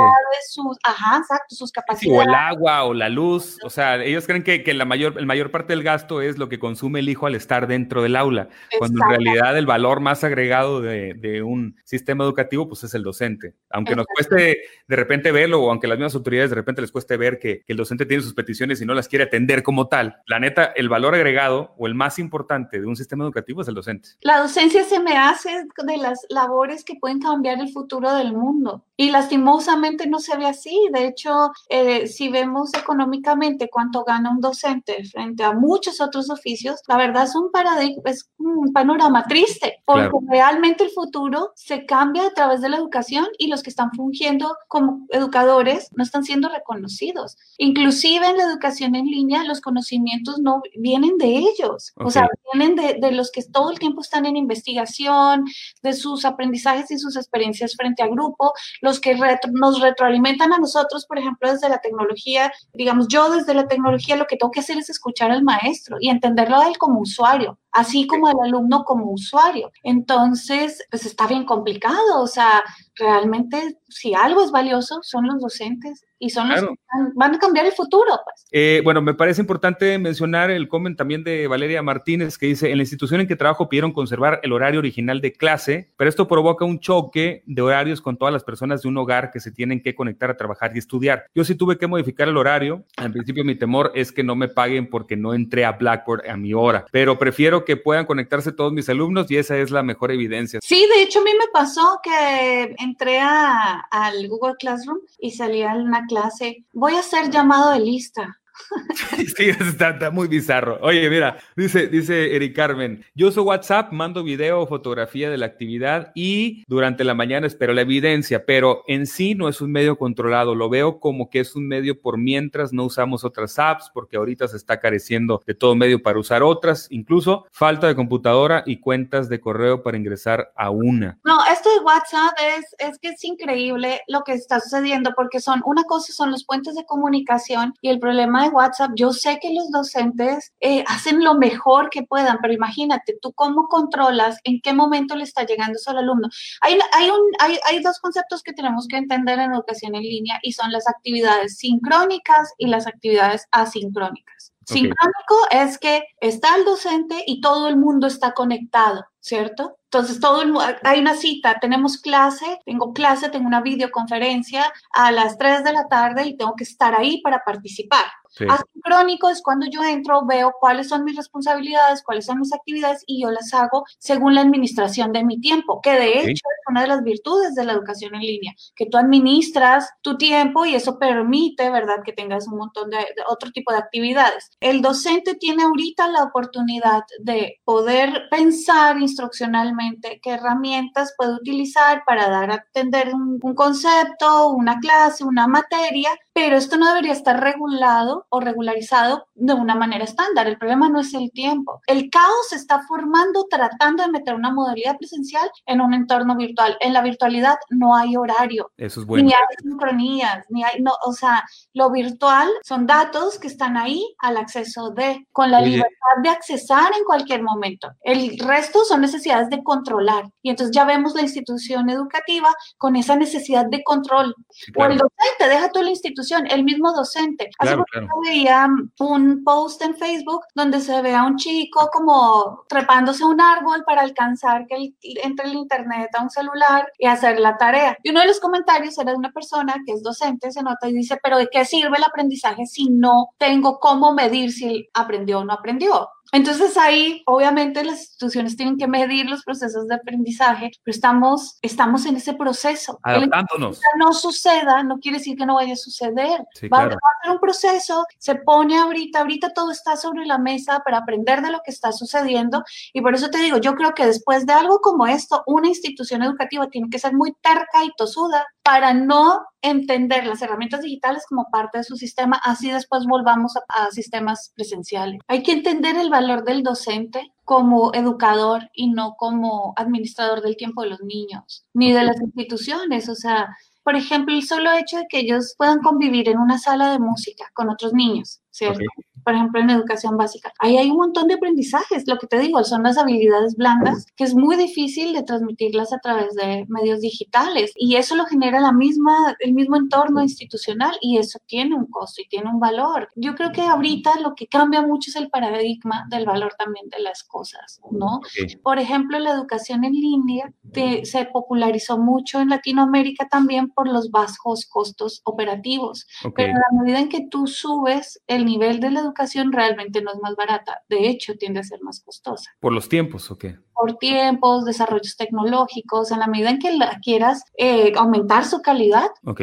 Sus, 0.48 0.78
ajá, 0.82 1.18
exacto, 1.18 1.54
sus 1.54 1.72
capacidades. 1.72 2.26
o 2.26 2.28
el 2.28 2.34
agua 2.34 2.84
o 2.84 2.94
la 2.94 3.08
luz. 3.08 3.58
O 3.64 3.70
sea, 3.70 4.02
ellos 4.02 4.26
creen 4.26 4.42
que, 4.42 4.62
que 4.64 4.74
la 4.74 4.84
mayor, 4.84 5.14
el 5.18 5.26
mayor 5.26 5.50
parte 5.50 5.72
del 5.72 5.82
gasto 5.82 6.22
es 6.22 6.38
lo 6.38 6.48
que 6.48 6.58
consume 6.58 7.00
el 7.00 7.08
hijo 7.08 7.26
al 7.26 7.34
estar 7.34 7.66
dentro 7.66 8.02
del 8.02 8.16
aula, 8.16 8.48
cuando 8.78 9.02
en 9.04 9.10
realidad 9.10 9.56
el 9.58 9.66
valor 9.66 10.00
más 10.00 10.24
agregado 10.24 10.80
de, 10.80 11.14
de, 11.14 11.42
un 11.42 11.76
sistema 11.84 12.24
educativo 12.24 12.68
pues 12.68 12.84
es 12.84 12.94
el 12.94 13.02
docente. 13.02 13.54
Aunque 13.70 13.96
nos 13.96 14.06
cueste 14.06 14.58
de 14.86 14.96
repente 14.96 15.32
verlo 15.32 15.62
o 15.62 15.70
aunque 15.70 15.86
las 15.86 15.98
mismas 15.98 16.14
autoridades 16.14 16.50
de 16.50 16.56
repente 16.56 16.82
les 16.82 16.92
cueste 16.92 17.16
ver 17.16 17.38
que, 17.38 17.62
que 17.64 17.72
el 17.72 17.76
docente 17.76 18.06
tiene 18.06 18.22
sus 18.22 18.34
peticiones 18.34 18.69
si 18.76 18.84
no 18.86 18.94
las 18.94 19.08
quiere 19.08 19.24
atender 19.24 19.62
como 19.62 19.88
tal. 19.88 20.20
La 20.26 20.38
neta, 20.38 20.64
el 20.76 20.88
valor 20.88 21.14
agregado 21.14 21.74
o 21.78 21.86
el 21.86 21.94
más 21.94 22.18
importante 22.18 22.80
de 22.80 22.86
un 22.86 22.96
sistema 22.96 23.24
educativo 23.24 23.62
es 23.62 23.68
el 23.68 23.74
docente. 23.74 24.10
La 24.20 24.38
docencia 24.40 24.84
se 24.84 25.00
me 25.00 25.16
hace 25.16 25.66
de 25.84 25.96
las 25.96 26.26
labores 26.28 26.84
que 26.84 26.96
pueden 26.96 27.20
cambiar 27.20 27.60
el 27.60 27.72
futuro 27.72 28.14
del 28.14 28.32
mundo 28.32 28.84
y 28.96 29.10
lastimosamente 29.10 30.06
no 30.06 30.18
se 30.18 30.36
ve 30.36 30.46
así. 30.46 30.88
De 30.92 31.06
hecho, 31.06 31.52
eh, 31.68 32.06
si 32.06 32.28
vemos 32.28 32.72
económicamente 32.74 33.68
cuánto 33.70 34.04
gana 34.04 34.30
un 34.30 34.40
docente 34.40 35.04
frente 35.04 35.42
a 35.42 35.52
muchos 35.52 36.00
otros 36.00 36.30
oficios, 36.30 36.80
la 36.86 36.96
verdad 36.96 37.24
es 37.24 37.34
un, 37.34 37.50
paradigma, 37.50 38.02
es 38.10 38.30
un 38.38 38.72
panorama 38.72 39.24
triste 39.24 39.82
porque 39.84 40.10
realmente 40.28 40.84
el 40.84 40.90
futuro 40.90 41.52
se 41.54 41.86
cambia 41.86 42.26
a 42.26 42.34
través 42.34 42.60
de 42.60 42.68
la 42.68 42.76
educación 42.76 43.26
y 43.38 43.48
los 43.48 43.62
que 43.62 43.70
están 43.70 43.90
fungiendo 43.92 44.56
como 44.68 45.06
educadores 45.10 45.88
no 45.94 46.02
están 46.02 46.24
siendo 46.24 46.48
reconocidos. 46.48 47.36
Inclusive 47.58 48.26
en 48.26 48.36
la 48.36 48.44
educación 48.44 48.59
educación 48.60 48.94
en 48.94 49.06
línea, 49.06 49.44
los 49.44 49.60
conocimientos 49.60 50.38
no 50.38 50.62
vienen 50.76 51.16
de 51.18 51.38
ellos, 51.38 51.92
o 51.96 52.10
sea, 52.10 52.28
vienen 52.52 52.76
de, 52.76 52.98
de, 53.00 53.12
los 53.12 53.30
que 53.30 53.42
todo 53.42 53.70
el 53.70 53.78
tiempo 53.78 54.02
están 54.02 54.26
en 54.26 54.36
investigación, 54.36 55.44
de 55.82 55.92
sus 55.94 56.24
aprendizajes 56.24 56.90
y 56.90 56.98
sus 56.98 57.16
experiencias 57.16 57.74
frente 57.74 58.02
a 58.02 58.08
grupo, 58.08 58.52
los 58.82 59.00
que 59.00 59.18
nos 59.52 59.80
retroalimentan 59.80 60.52
a 60.52 60.58
nosotros, 60.58 61.06
por 61.06 61.18
ejemplo, 61.18 61.50
desde 61.50 61.68
la 61.68 61.78
tecnología, 61.78 62.52
digamos, 62.74 63.08
yo 63.08 63.30
desde 63.30 63.54
la 63.54 63.66
tecnología 63.66 64.16
lo 64.16 64.26
que 64.26 64.36
tengo 64.36 64.50
que 64.50 64.60
hacer 64.60 64.78
es 64.78 64.90
escuchar 64.90 65.30
al 65.30 65.42
maestro 65.42 65.96
y 66.00 66.10
entenderlo 66.10 66.60
a 66.60 66.68
él 66.68 66.76
como 66.78 67.00
usuario, 67.00 67.58
así 67.72 68.06
como 68.06 68.28
al 68.28 68.36
alumno 68.44 68.84
como 68.84 69.10
usuario. 69.10 69.70
Entonces, 69.82 70.84
pues 70.90 71.06
está 71.06 71.26
bien 71.26 71.44
complicado, 71.44 72.22
o 72.22 72.26
sea, 72.26 72.62
realmente 73.00 73.78
si 73.88 74.14
algo 74.14 74.44
es 74.44 74.50
valioso 74.50 75.00
son 75.02 75.26
los 75.26 75.40
docentes 75.40 76.04
y 76.22 76.28
son 76.28 76.50
los 76.50 76.60
que 76.60 76.68
van 77.14 77.34
a 77.34 77.38
cambiar 77.38 77.64
el 77.64 77.72
futuro. 77.72 78.12
Pues. 78.24 78.46
Eh, 78.52 78.82
bueno, 78.84 79.00
me 79.00 79.14
parece 79.14 79.40
importante 79.40 79.98
mencionar 79.98 80.50
el 80.50 80.68
comment 80.68 80.96
también 80.96 81.24
de 81.24 81.46
Valeria 81.46 81.82
Martínez 81.82 82.36
que 82.36 82.46
dice, 82.46 82.70
en 82.70 82.76
la 82.76 82.82
institución 82.82 83.22
en 83.22 83.26
que 83.26 83.36
trabajo 83.36 83.70
pidieron 83.70 83.92
conservar 83.92 84.38
el 84.42 84.52
horario 84.52 84.80
original 84.80 85.22
de 85.22 85.32
clase, 85.32 85.90
pero 85.96 86.10
esto 86.10 86.28
provoca 86.28 86.66
un 86.66 86.78
choque 86.78 87.42
de 87.46 87.62
horarios 87.62 88.02
con 88.02 88.18
todas 88.18 88.34
las 88.34 88.44
personas 88.44 88.82
de 88.82 88.88
un 88.88 88.98
hogar 88.98 89.30
que 89.30 89.40
se 89.40 89.50
tienen 89.50 89.82
que 89.82 89.94
conectar 89.94 90.30
a 90.30 90.36
trabajar 90.36 90.72
y 90.74 90.78
estudiar. 90.78 91.24
Yo 91.34 91.42
sí 91.42 91.54
tuve 91.54 91.78
que 91.78 91.86
modificar 91.86 92.28
el 92.28 92.36
horario. 92.36 92.84
Al 92.98 93.12
principio 93.12 93.42
mi 93.42 93.54
temor 93.54 93.90
es 93.94 94.12
que 94.12 94.22
no 94.22 94.36
me 94.36 94.48
paguen 94.48 94.90
porque 94.90 95.16
no 95.16 95.32
entré 95.32 95.64
a 95.64 95.72
Blackboard 95.72 96.28
a 96.28 96.36
mi 96.36 96.52
hora, 96.52 96.84
pero 96.92 97.18
prefiero 97.18 97.64
que 97.64 97.78
puedan 97.78 98.04
conectarse 98.04 98.52
todos 98.52 98.74
mis 98.74 98.90
alumnos 98.90 99.30
y 99.30 99.38
esa 99.38 99.56
es 99.56 99.70
la 99.70 99.82
mejor 99.82 100.12
evidencia. 100.12 100.60
Sí, 100.62 100.86
de 100.94 101.02
hecho 101.02 101.20
a 101.20 101.24
mí 101.24 101.30
me 101.38 101.46
pasó 101.50 101.98
que 102.02 102.76
entré 102.90 103.20
a, 103.20 103.80
al 103.90 104.28
Google 104.28 104.56
Classroom 104.58 104.98
y 105.18 105.30
salía 105.30 105.74
una 105.74 106.06
clase, 106.06 106.64
voy 106.72 106.94
a 106.94 107.00
hacer 107.00 107.30
llamado 107.30 107.72
de 107.72 107.80
lista. 107.80 108.39
Sí, 109.36 109.48
está, 109.48 110.10
muy 110.10 110.28
bizarro. 110.28 110.78
Oye, 110.82 111.08
mira, 111.08 111.38
dice, 111.56 111.86
dice 111.86 112.34
Eric 112.34 112.54
Carmen, 112.54 113.04
yo 113.14 113.28
uso 113.28 113.42
WhatsApp, 113.42 113.92
mando 113.92 114.22
video 114.22 114.60
o 114.60 114.66
fotografía 114.66 115.30
de 115.30 115.38
la 115.38 115.46
actividad 115.46 116.12
y 116.14 116.64
durante 116.66 117.04
la 117.04 117.14
mañana 117.14 117.46
espero 117.46 117.72
la 117.72 117.82
evidencia, 117.82 118.44
pero 118.44 118.82
en 118.86 119.06
sí 119.06 119.34
no 119.34 119.48
es 119.48 119.60
un 119.60 119.72
medio 119.72 119.96
controlado, 119.96 120.54
lo 120.54 120.68
veo 120.68 121.00
como 121.00 121.30
que 121.30 121.40
es 121.40 121.54
un 121.54 121.68
medio 121.68 122.00
por 122.00 122.18
mientras 122.18 122.72
no 122.72 122.84
usamos 122.84 123.24
otras 123.24 123.58
apps, 123.58 123.90
porque 123.92 124.16
ahorita 124.16 124.48
se 124.48 124.56
está 124.56 124.80
careciendo 124.80 125.42
de 125.46 125.54
todo 125.54 125.74
medio 125.74 126.02
para 126.02 126.18
usar 126.18 126.42
otras, 126.42 126.86
incluso 126.90 127.46
falta 127.50 127.86
de 127.86 127.96
computadora 127.96 128.62
y 128.66 128.78
cuentas 128.78 129.28
de 129.28 129.40
correo 129.40 129.82
para 129.82 129.96
ingresar 129.96 130.52
a 130.56 130.70
una. 130.70 131.18
No, 131.24 131.38
esto 131.50 131.70
de 131.70 131.84
WhatsApp 131.84 132.32
es, 132.58 132.74
es 132.78 132.98
que 132.98 133.08
es 133.10 133.24
increíble 133.24 134.00
lo 134.08 134.22
que 134.22 134.32
está 134.32 134.60
sucediendo, 134.60 135.12
porque 135.16 135.40
son, 135.40 135.62
una 135.64 135.84
cosa 135.84 136.12
son 136.12 136.30
los 136.30 136.44
puentes 136.44 136.74
de 136.74 136.84
comunicación 136.84 137.74
y 137.80 137.88
el 137.88 137.98
problema 137.98 138.44
de 138.44 138.49
WhatsApp, 138.50 138.90
yo 138.94 139.12
sé 139.12 139.38
que 139.40 139.52
los 139.54 139.70
docentes 139.70 140.52
eh, 140.60 140.84
hacen 140.86 141.22
lo 141.24 141.34
mejor 141.34 141.90
que 141.90 142.02
puedan, 142.02 142.38
pero 142.40 142.52
imagínate, 142.52 143.16
tú 143.20 143.32
cómo 143.32 143.68
controlas 143.68 144.38
en 144.44 144.60
qué 144.60 144.72
momento 144.72 145.16
le 145.16 145.24
está 145.24 145.44
llegando 145.44 145.76
eso 145.76 145.90
al 145.90 145.98
alumno. 145.98 146.28
Hay, 146.60 146.78
hay, 146.92 147.10
un, 147.10 147.20
hay, 147.38 147.58
hay 147.66 147.82
dos 147.82 147.98
conceptos 148.00 148.42
que 148.42 148.52
tenemos 148.52 148.86
que 148.88 148.96
entender 148.96 149.38
en 149.38 149.52
educación 149.52 149.94
en 149.94 150.02
línea 150.02 150.38
y 150.42 150.52
son 150.52 150.72
las 150.72 150.88
actividades 150.88 151.56
sincrónicas 151.58 152.52
y 152.58 152.66
las 152.66 152.86
actividades 152.86 153.46
asincrónicas. 153.50 154.52
Sincrónico 154.64 155.36
es 155.50 155.78
que 155.78 156.04
está 156.20 156.54
el 156.56 156.64
docente 156.64 157.24
y 157.26 157.40
todo 157.40 157.68
el 157.68 157.76
mundo 157.76 158.06
está 158.06 158.32
conectado, 158.32 159.04
¿cierto? 159.20 159.76
Entonces, 159.92 160.20
todo 160.20 160.42
el, 160.42 160.54
hay 160.84 161.00
una 161.00 161.14
cita, 161.14 161.58
tenemos 161.60 161.98
clase, 161.98 162.60
tengo 162.64 162.92
clase, 162.92 163.28
tengo 163.28 163.48
una 163.48 163.60
videoconferencia 163.60 164.72
a 164.92 165.10
las 165.10 165.36
3 165.36 165.64
de 165.64 165.72
la 165.72 165.88
tarde 165.88 166.26
y 166.26 166.36
tengo 166.36 166.54
que 166.54 166.64
estar 166.64 166.94
ahí 166.94 167.20
para 167.22 167.42
participar. 167.44 168.04
Asincrónico 168.48 169.28
es 169.28 169.42
cuando 169.42 169.66
yo 169.66 169.82
entro, 169.82 170.24
veo 170.24 170.52
cuáles 170.60 170.88
son 170.88 171.04
mis 171.04 171.16
responsabilidades, 171.16 172.02
cuáles 172.02 172.26
son 172.26 172.38
mis 172.38 172.52
actividades 172.52 173.02
y 173.06 173.22
yo 173.22 173.30
las 173.30 173.52
hago 173.52 173.84
según 173.98 174.34
la 174.34 174.42
administración 174.42 175.12
de 175.12 175.24
mi 175.24 175.40
tiempo, 175.40 175.80
que 175.80 175.90
de 175.90 176.20
hecho 176.20 176.30
es 176.30 176.68
una 176.68 176.82
de 176.82 176.86
las 176.86 177.02
virtudes 177.02 177.56
de 177.56 177.64
la 177.64 177.72
educación 177.72 178.14
en 178.14 178.20
línea, 178.20 178.54
que 178.76 178.86
tú 178.86 178.98
administras 178.98 179.90
tu 180.00 180.16
tiempo 180.16 180.64
y 180.64 180.76
eso 180.76 180.98
permite, 180.98 181.70
¿verdad?, 181.70 182.02
que 182.04 182.12
tengas 182.12 182.46
un 182.46 182.58
montón 182.58 182.90
de, 182.90 182.98
otro 183.28 183.50
tipo 183.50 183.72
de 183.72 183.78
actividades. 183.78 184.50
El 184.60 184.80
docente 184.80 185.34
tiene 185.34 185.64
ahorita 185.64 186.06
la 186.08 186.22
oportunidad 186.22 187.02
de 187.18 187.60
poder 187.64 188.28
pensar 188.30 188.96
instruccionalmente 189.10 190.20
qué 190.22 190.30
herramientas 190.30 191.14
puede 191.16 191.34
utilizar 191.34 192.02
para 192.06 192.28
dar 192.28 192.50
a 192.50 192.64
entender 192.66 193.14
un 193.14 193.38
concepto, 193.54 194.48
una 194.50 194.78
clase, 194.78 195.24
una 195.24 195.46
materia, 195.46 196.10
pero 196.42 196.56
esto 196.56 196.78
no 196.78 196.88
debería 196.88 197.12
estar 197.12 197.38
regulado 197.38 198.24
o 198.30 198.40
regularizado 198.40 199.26
de 199.34 199.52
una 199.52 199.74
manera 199.74 200.04
estándar. 200.04 200.46
El 200.46 200.56
problema 200.56 200.88
no 200.88 201.00
es 201.00 201.12
el 201.12 201.30
tiempo. 201.32 201.82
El 201.86 202.08
caos 202.08 202.48
se 202.48 202.56
está 202.56 202.80
formando 202.88 203.44
tratando 203.44 204.02
de 204.02 204.10
meter 204.10 204.34
una 204.34 204.50
modalidad 204.50 204.96
presencial 204.96 205.50
en 205.66 205.82
un 205.82 205.92
entorno 205.92 206.34
virtual. 206.36 206.78
En 206.80 206.94
la 206.94 207.02
virtualidad 207.02 207.58
no 207.68 207.94
hay 207.94 208.16
horario. 208.16 208.72
Eso 208.78 209.00
es 209.00 209.06
bueno. 209.06 209.26
Ni 209.26 209.34
hay 209.34 209.40
sincronías, 209.60 210.46
ni 210.48 210.64
hay, 210.64 210.80
no, 210.80 210.92
o 211.04 211.12
sea, 211.12 211.44
lo 211.74 211.90
virtual 211.90 212.48
son 212.62 212.86
datos 212.86 213.38
que 213.38 213.48
están 213.48 213.76
ahí 213.76 214.02
al 214.20 214.38
acceso 214.38 214.92
de, 214.92 215.26
con 215.32 215.50
la 215.50 215.60
libertad 215.60 215.90
de 216.22 216.30
accesar 216.30 216.90
en 216.96 217.04
cualquier 217.04 217.42
momento. 217.42 217.92
El 218.00 218.38
resto 218.38 218.82
son 218.86 219.02
necesidades 219.02 219.50
de 219.50 219.62
controlar. 219.62 220.24
Y 220.40 220.48
entonces 220.48 220.74
ya 220.74 220.86
vemos 220.86 221.14
la 221.14 221.20
institución 221.20 221.90
educativa 221.90 222.48
con 222.78 222.96
esa 222.96 223.14
necesidad 223.14 223.66
de 223.66 223.82
control. 223.82 224.34
O 224.74 224.84
el 224.86 224.96
docente, 224.96 225.46
deja 225.46 225.70
toda 225.70 225.84
la 225.84 225.90
institución 225.90 226.29
institución, 226.30 226.46
el 226.50 226.64
mismo 226.64 226.92
docente. 226.92 227.50
Hace 227.58 227.68
Claro, 227.74 227.78
poco 227.78 227.90
claro. 227.92 228.08
veía 228.24 228.68
un 229.00 229.42
post 229.44 229.82
en 229.82 229.94
Facebook 229.96 230.42
donde 230.54 230.80
se 230.80 231.00
ve 231.02 231.14
a 231.14 231.24
un 231.24 231.36
chico 231.36 231.88
como 231.92 232.64
trepándose 232.68 233.22
a 233.24 233.26
un 233.26 233.40
árbol 233.40 233.82
para 233.84 234.02
alcanzar 234.02 234.66
que 234.66 234.76
el- 234.76 234.94
entre 235.22 235.46
el 235.46 235.54
internet 235.54 236.10
a 236.16 236.22
un 236.22 236.30
celular 236.30 236.86
y 236.98 237.06
hacer 237.06 237.38
la 237.40 237.56
tarea. 237.56 237.96
Y 238.02 238.10
uno 238.10 238.20
de 238.20 238.26
los 238.26 238.40
comentarios 238.40 238.98
era 238.98 239.12
de 239.12 239.18
una 239.18 239.32
persona 239.32 239.74
que 239.86 239.92
es 239.92 240.02
docente, 240.02 240.50
se 240.52 240.62
nota 240.62 240.88
y 240.88 240.92
dice, 240.92 241.18
pero 241.22 241.38
¿de 241.38 241.48
qué 241.50 241.64
sirve 241.64 241.96
el 241.98 242.04
aprendizaje 242.04 242.66
si 242.66 242.88
no 242.90 243.28
tengo 243.38 243.78
cómo 243.78 244.12
medir 244.12 244.52
si 244.52 244.88
aprendió 244.94 245.40
o 245.40 245.44
no 245.44 245.52
aprendió? 245.54 246.08
Entonces 246.32 246.76
ahí, 246.76 247.22
obviamente, 247.26 247.84
las 247.84 248.00
instituciones 248.00 248.56
tienen 248.56 248.76
que 248.76 248.88
medir 248.88 249.28
los 249.28 249.42
procesos 249.42 249.86
de 249.88 249.94
aprendizaje, 249.96 250.70
pero 250.82 250.94
estamos, 250.94 251.58
estamos 251.62 252.06
en 252.06 252.16
ese 252.16 252.34
proceso. 252.34 252.98
Adaptándonos. 253.02 253.80
no 253.98 254.12
suceda, 254.12 254.82
no 254.82 254.98
quiere 254.98 255.18
decir 255.18 255.36
que 255.36 255.46
no 255.46 255.54
vaya 255.54 255.74
a 255.74 255.76
suceder. 255.76 256.44
Sí, 256.54 256.68
va, 256.68 256.78
claro. 256.78 256.90
va 256.90 257.10
a 257.18 257.24
ser 257.24 257.32
un 257.32 257.40
proceso, 257.40 258.04
se 258.18 258.34
pone 258.36 258.78
ahorita, 258.78 259.20
ahorita 259.20 259.52
todo 259.52 259.70
está 259.70 259.96
sobre 259.96 260.26
la 260.26 260.38
mesa 260.38 260.80
para 260.84 260.98
aprender 260.98 261.42
de 261.42 261.50
lo 261.50 261.60
que 261.64 261.70
está 261.70 261.92
sucediendo 261.92 262.62
y 262.92 263.00
por 263.00 263.14
eso 263.14 263.30
te 263.30 263.38
digo, 263.38 263.58
yo 263.58 263.74
creo 263.74 263.94
que 263.94 264.06
después 264.06 264.46
de 264.46 264.52
algo 264.52 264.80
como 264.80 265.06
esto, 265.06 265.42
una 265.46 265.68
institución 265.68 266.22
educativa 266.22 266.68
tiene 266.68 266.88
que 266.90 266.98
ser 266.98 267.14
muy 267.14 267.32
terca 267.40 267.84
y 267.84 267.90
tosuda 267.96 268.46
para 268.62 268.94
no 268.94 269.44
entender 269.62 270.26
las 270.26 270.42
herramientas 270.42 270.82
digitales 270.82 271.24
como 271.28 271.50
parte 271.50 271.78
de 271.78 271.84
su 271.84 271.96
sistema, 271.96 272.40
así 272.44 272.70
después 272.70 273.04
volvamos 273.06 273.54
a, 273.68 273.90
sistemas 273.90 274.52
presenciales. 274.54 275.20
Hay 275.28 275.42
que 275.42 275.52
entender 275.52 275.96
el 275.96 276.10
valor 276.10 276.44
del 276.44 276.62
docente 276.62 277.32
como 277.44 277.92
educador 277.94 278.70
y 278.72 278.90
no 278.90 279.14
como 279.16 279.74
administrador 279.76 280.40
del 280.42 280.56
tiempo 280.56 280.82
de 280.82 280.90
los 280.90 281.00
niños, 281.00 281.64
ni 281.74 281.92
de 281.92 282.04
las 282.04 282.20
instituciones, 282.20 283.08
o 283.08 283.14
sea, 283.14 283.56
por 283.82 283.96
ejemplo, 283.96 284.34
el 284.34 284.46
solo 284.46 284.72
hecho 284.72 284.98
de 284.98 285.06
que 285.08 285.18
ellos 285.20 285.54
puedan 285.56 285.80
convivir 285.80 286.28
en 286.28 286.38
una 286.38 286.58
sala 286.58 286.92
de 286.92 286.98
música 286.98 287.50
con 287.54 287.70
otros 287.70 287.92
niños, 287.92 288.40
¿cierto? 288.50 288.84
Por 289.24 289.34
ejemplo, 289.34 289.60
en 289.60 289.70
educación 289.70 290.16
básica. 290.16 290.52
Ahí 290.58 290.76
hay 290.76 290.90
un 290.90 290.96
montón 290.96 291.26
de 291.28 291.34
aprendizajes, 291.34 292.04
lo 292.06 292.18
que 292.18 292.26
te 292.26 292.38
digo, 292.38 292.62
son 292.64 292.82
las 292.82 292.98
habilidades 292.98 293.56
blandas, 293.56 294.06
que 294.16 294.24
es 294.24 294.34
muy 294.34 294.56
difícil 294.56 295.12
de 295.12 295.22
transmitirlas 295.22 295.92
a 295.92 295.98
través 295.98 296.34
de 296.34 296.64
medios 296.68 297.00
digitales. 297.00 297.72
Y 297.76 297.96
eso 297.96 298.16
lo 298.16 298.24
genera 298.26 298.60
la 298.60 298.72
misma, 298.72 299.36
el 299.40 299.52
mismo 299.54 299.76
entorno 299.76 300.22
institucional 300.22 300.96
y 301.00 301.18
eso 301.18 301.38
tiene 301.46 301.74
un 301.74 301.86
costo 301.86 302.22
y 302.22 302.28
tiene 302.28 302.50
un 302.50 302.60
valor. 302.60 303.08
Yo 303.16 303.34
creo 303.34 303.52
que 303.52 303.62
ahorita 303.62 304.20
lo 304.20 304.34
que 304.34 304.46
cambia 304.46 304.82
mucho 304.82 305.10
es 305.10 305.16
el 305.16 305.28
paradigma 305.30 306.06
del 306.10 306.26
valor 306.26 306.54
también 306.58 306.88
de 306.88 307.00
las 307.00 307.22
cosas, 307.24 307.80
¿no? 307.90 308.16
Ok. 308.16 308.60
Por 308.62 308.78
ejemplo, 308.78 309.18
la 309.18 309.30
educación 309.32 309.84
en 309.84 309.92
línea 309.92 310.52
te- 310.72 311.04
se 311.04 311.24
popularizó 311.26 311.98
mucho 311.98 312.40
en 312.40 312.48
Latinoamérica 312.50 313.28
también 313.28 313.70
por 313.70 313.88
los 313.88 314.10
bajos 314.10 314.66
costos 314.66 315.20
operativos. 315.24 316.06
Ok. 316.24 316.34
Pero 316.36 316.52
a 316.54 316.58
la 316.74 316.82
medida 316.82 316.98
en 317.00 317.08
que 317.08 317.26
tú 317.28 317.46
subes 317.46 318.20
el 318.26 318.44
nivel 318.44 318.80
de 318.80 318.90
la 318.90 319.00
educación, 319.00 319.09
realmente 319.52 320.02
no 320.02 320.12
es 320.12 320.18
más 320.20 320.36
barata. 320.36 320.82
De 320.88 321.08
hecho, 321.08 321.36
tiende 321.36 321.60
a 321.60 321.64
ser 321.64 321.80
más 321.82 322.00
costosa. 322.00 322.50
Por 322.60 322.72
los 322.72 322.88
tiempos, 322.88 323.30
ok. 323.30 323.46
Por 323.80 323.96
tiempos, 323.96 324.64
desarrollos 324.66 325.16
tecnológicos, 325.16 326.10
en 326.10 326.18
la 326.18 326.26
medida 326.26 326.50
en 326.50 326.58
que 326.58 326.72
la 326.76 326.98
quieras 327.02 327.44
eh, 327.56 327.92
aumentar 327.96 328.44
su 328.44 328.60
calidad, 328.60 329.08
Ok. 329.24 329.40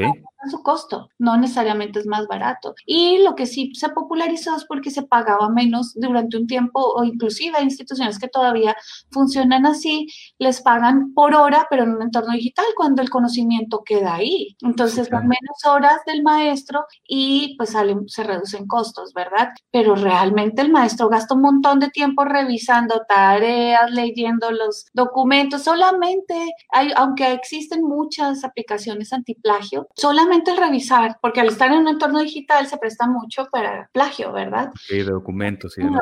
su 0.51 0.61
costo, 0.61 1.09
no 1.17 1.35
necesariamente 1.37 1.99
es 1.99 2.05
más 2.05 2.27
barato. 2.27 2.75
Y 2.85 3.17
lo 3.23 3.35
que 3.35 3.47
sí 3.47 3.71
se 3.73 3.89
popularizó 3.89 4.55
es 4.55 4.65
porque 4.65 4.91
se 4.91 5.01
pagaba 5.01 5.49
menos 5.49 5.93
durante 5.95 6.37
un 6.37 6.45
tiempo 6.45 6.79
o 6.79 7.03
inclusive 7.03 7.57
hay 7.57 7.63
instituciones 7.63 8.19
que 8.19 8.27
todavía 8.27 8.75
funcionan 9.11 9.65
así, 9.65 10.07
les 10.37 10.61
pagan 10.61 11.13
por 11.13 11.33
hora, 11.33 11.65
pero 11.69 11.83
en 11.83 11.95
un 11.95 12.01
entorno 12.03 12.33
digital 12.33 12.65
cuando 12.75 13.01
el 13.01 13.09
conocimiento 13.09 13.81
queda 13.83 14.15
ahí. 14.15 14.55
Entonces, 14.61 15.07
son 15.07 15.27
menos 15.27 15.65
horas 15.65 15.97
del 16.05 16.21
maestro 16.21 16.85
y 17.07 17.55
pues 17.57 17.71
salen, 17.71 18.07
se 18.07 18.23
reducen 18.23 18.67
costos, 18.67 19.13
¿verdad? 19.13 19.49
Pero 19.71 19.95
realmente 19.95 20.61
el 20.61 20.71
maestro 20.71 21.09
gasta 21.09 21.33
un 21.33 21.41
montón 21.41 21.79
de 21.79 21.89
tiempo 21.89 22.23
revisando 22.23 23.01
tareas, 23.07 23.89
leyendo 23.91 24.26
los 24.51 24.87
documentos, 24.93 25.63
solamente 25.63 26.33
hay, 26.69 26.91
aunque 26.95 27.31
existen 27.33 27.83
muchas 27.83 28.43
aplicaciones 28.43 29.13
antiplagio, 29.13 29.87
solamente 29.95 30.51
el 30.51 30.57
revisar, 30.57 31.17
porque 31.21 31.41
al 31.41 31.47
estar 31.47 31.71
en 31.71 31.79
un 31.79 31.87
entorno 31.87 32.19
digital 32.19 32.67
se 32.67 32.77
presta 32.77 33.07
mucho 33.07 33.47
para 33.51 33.89
plagio, 33.93 34.31
¿verdad? 34.31 34.69
Ok, 34.69 34.89
de 34.89 35.03
documentos 35.03 35.77
y 35.77 35.81
demás. 35.81 36.01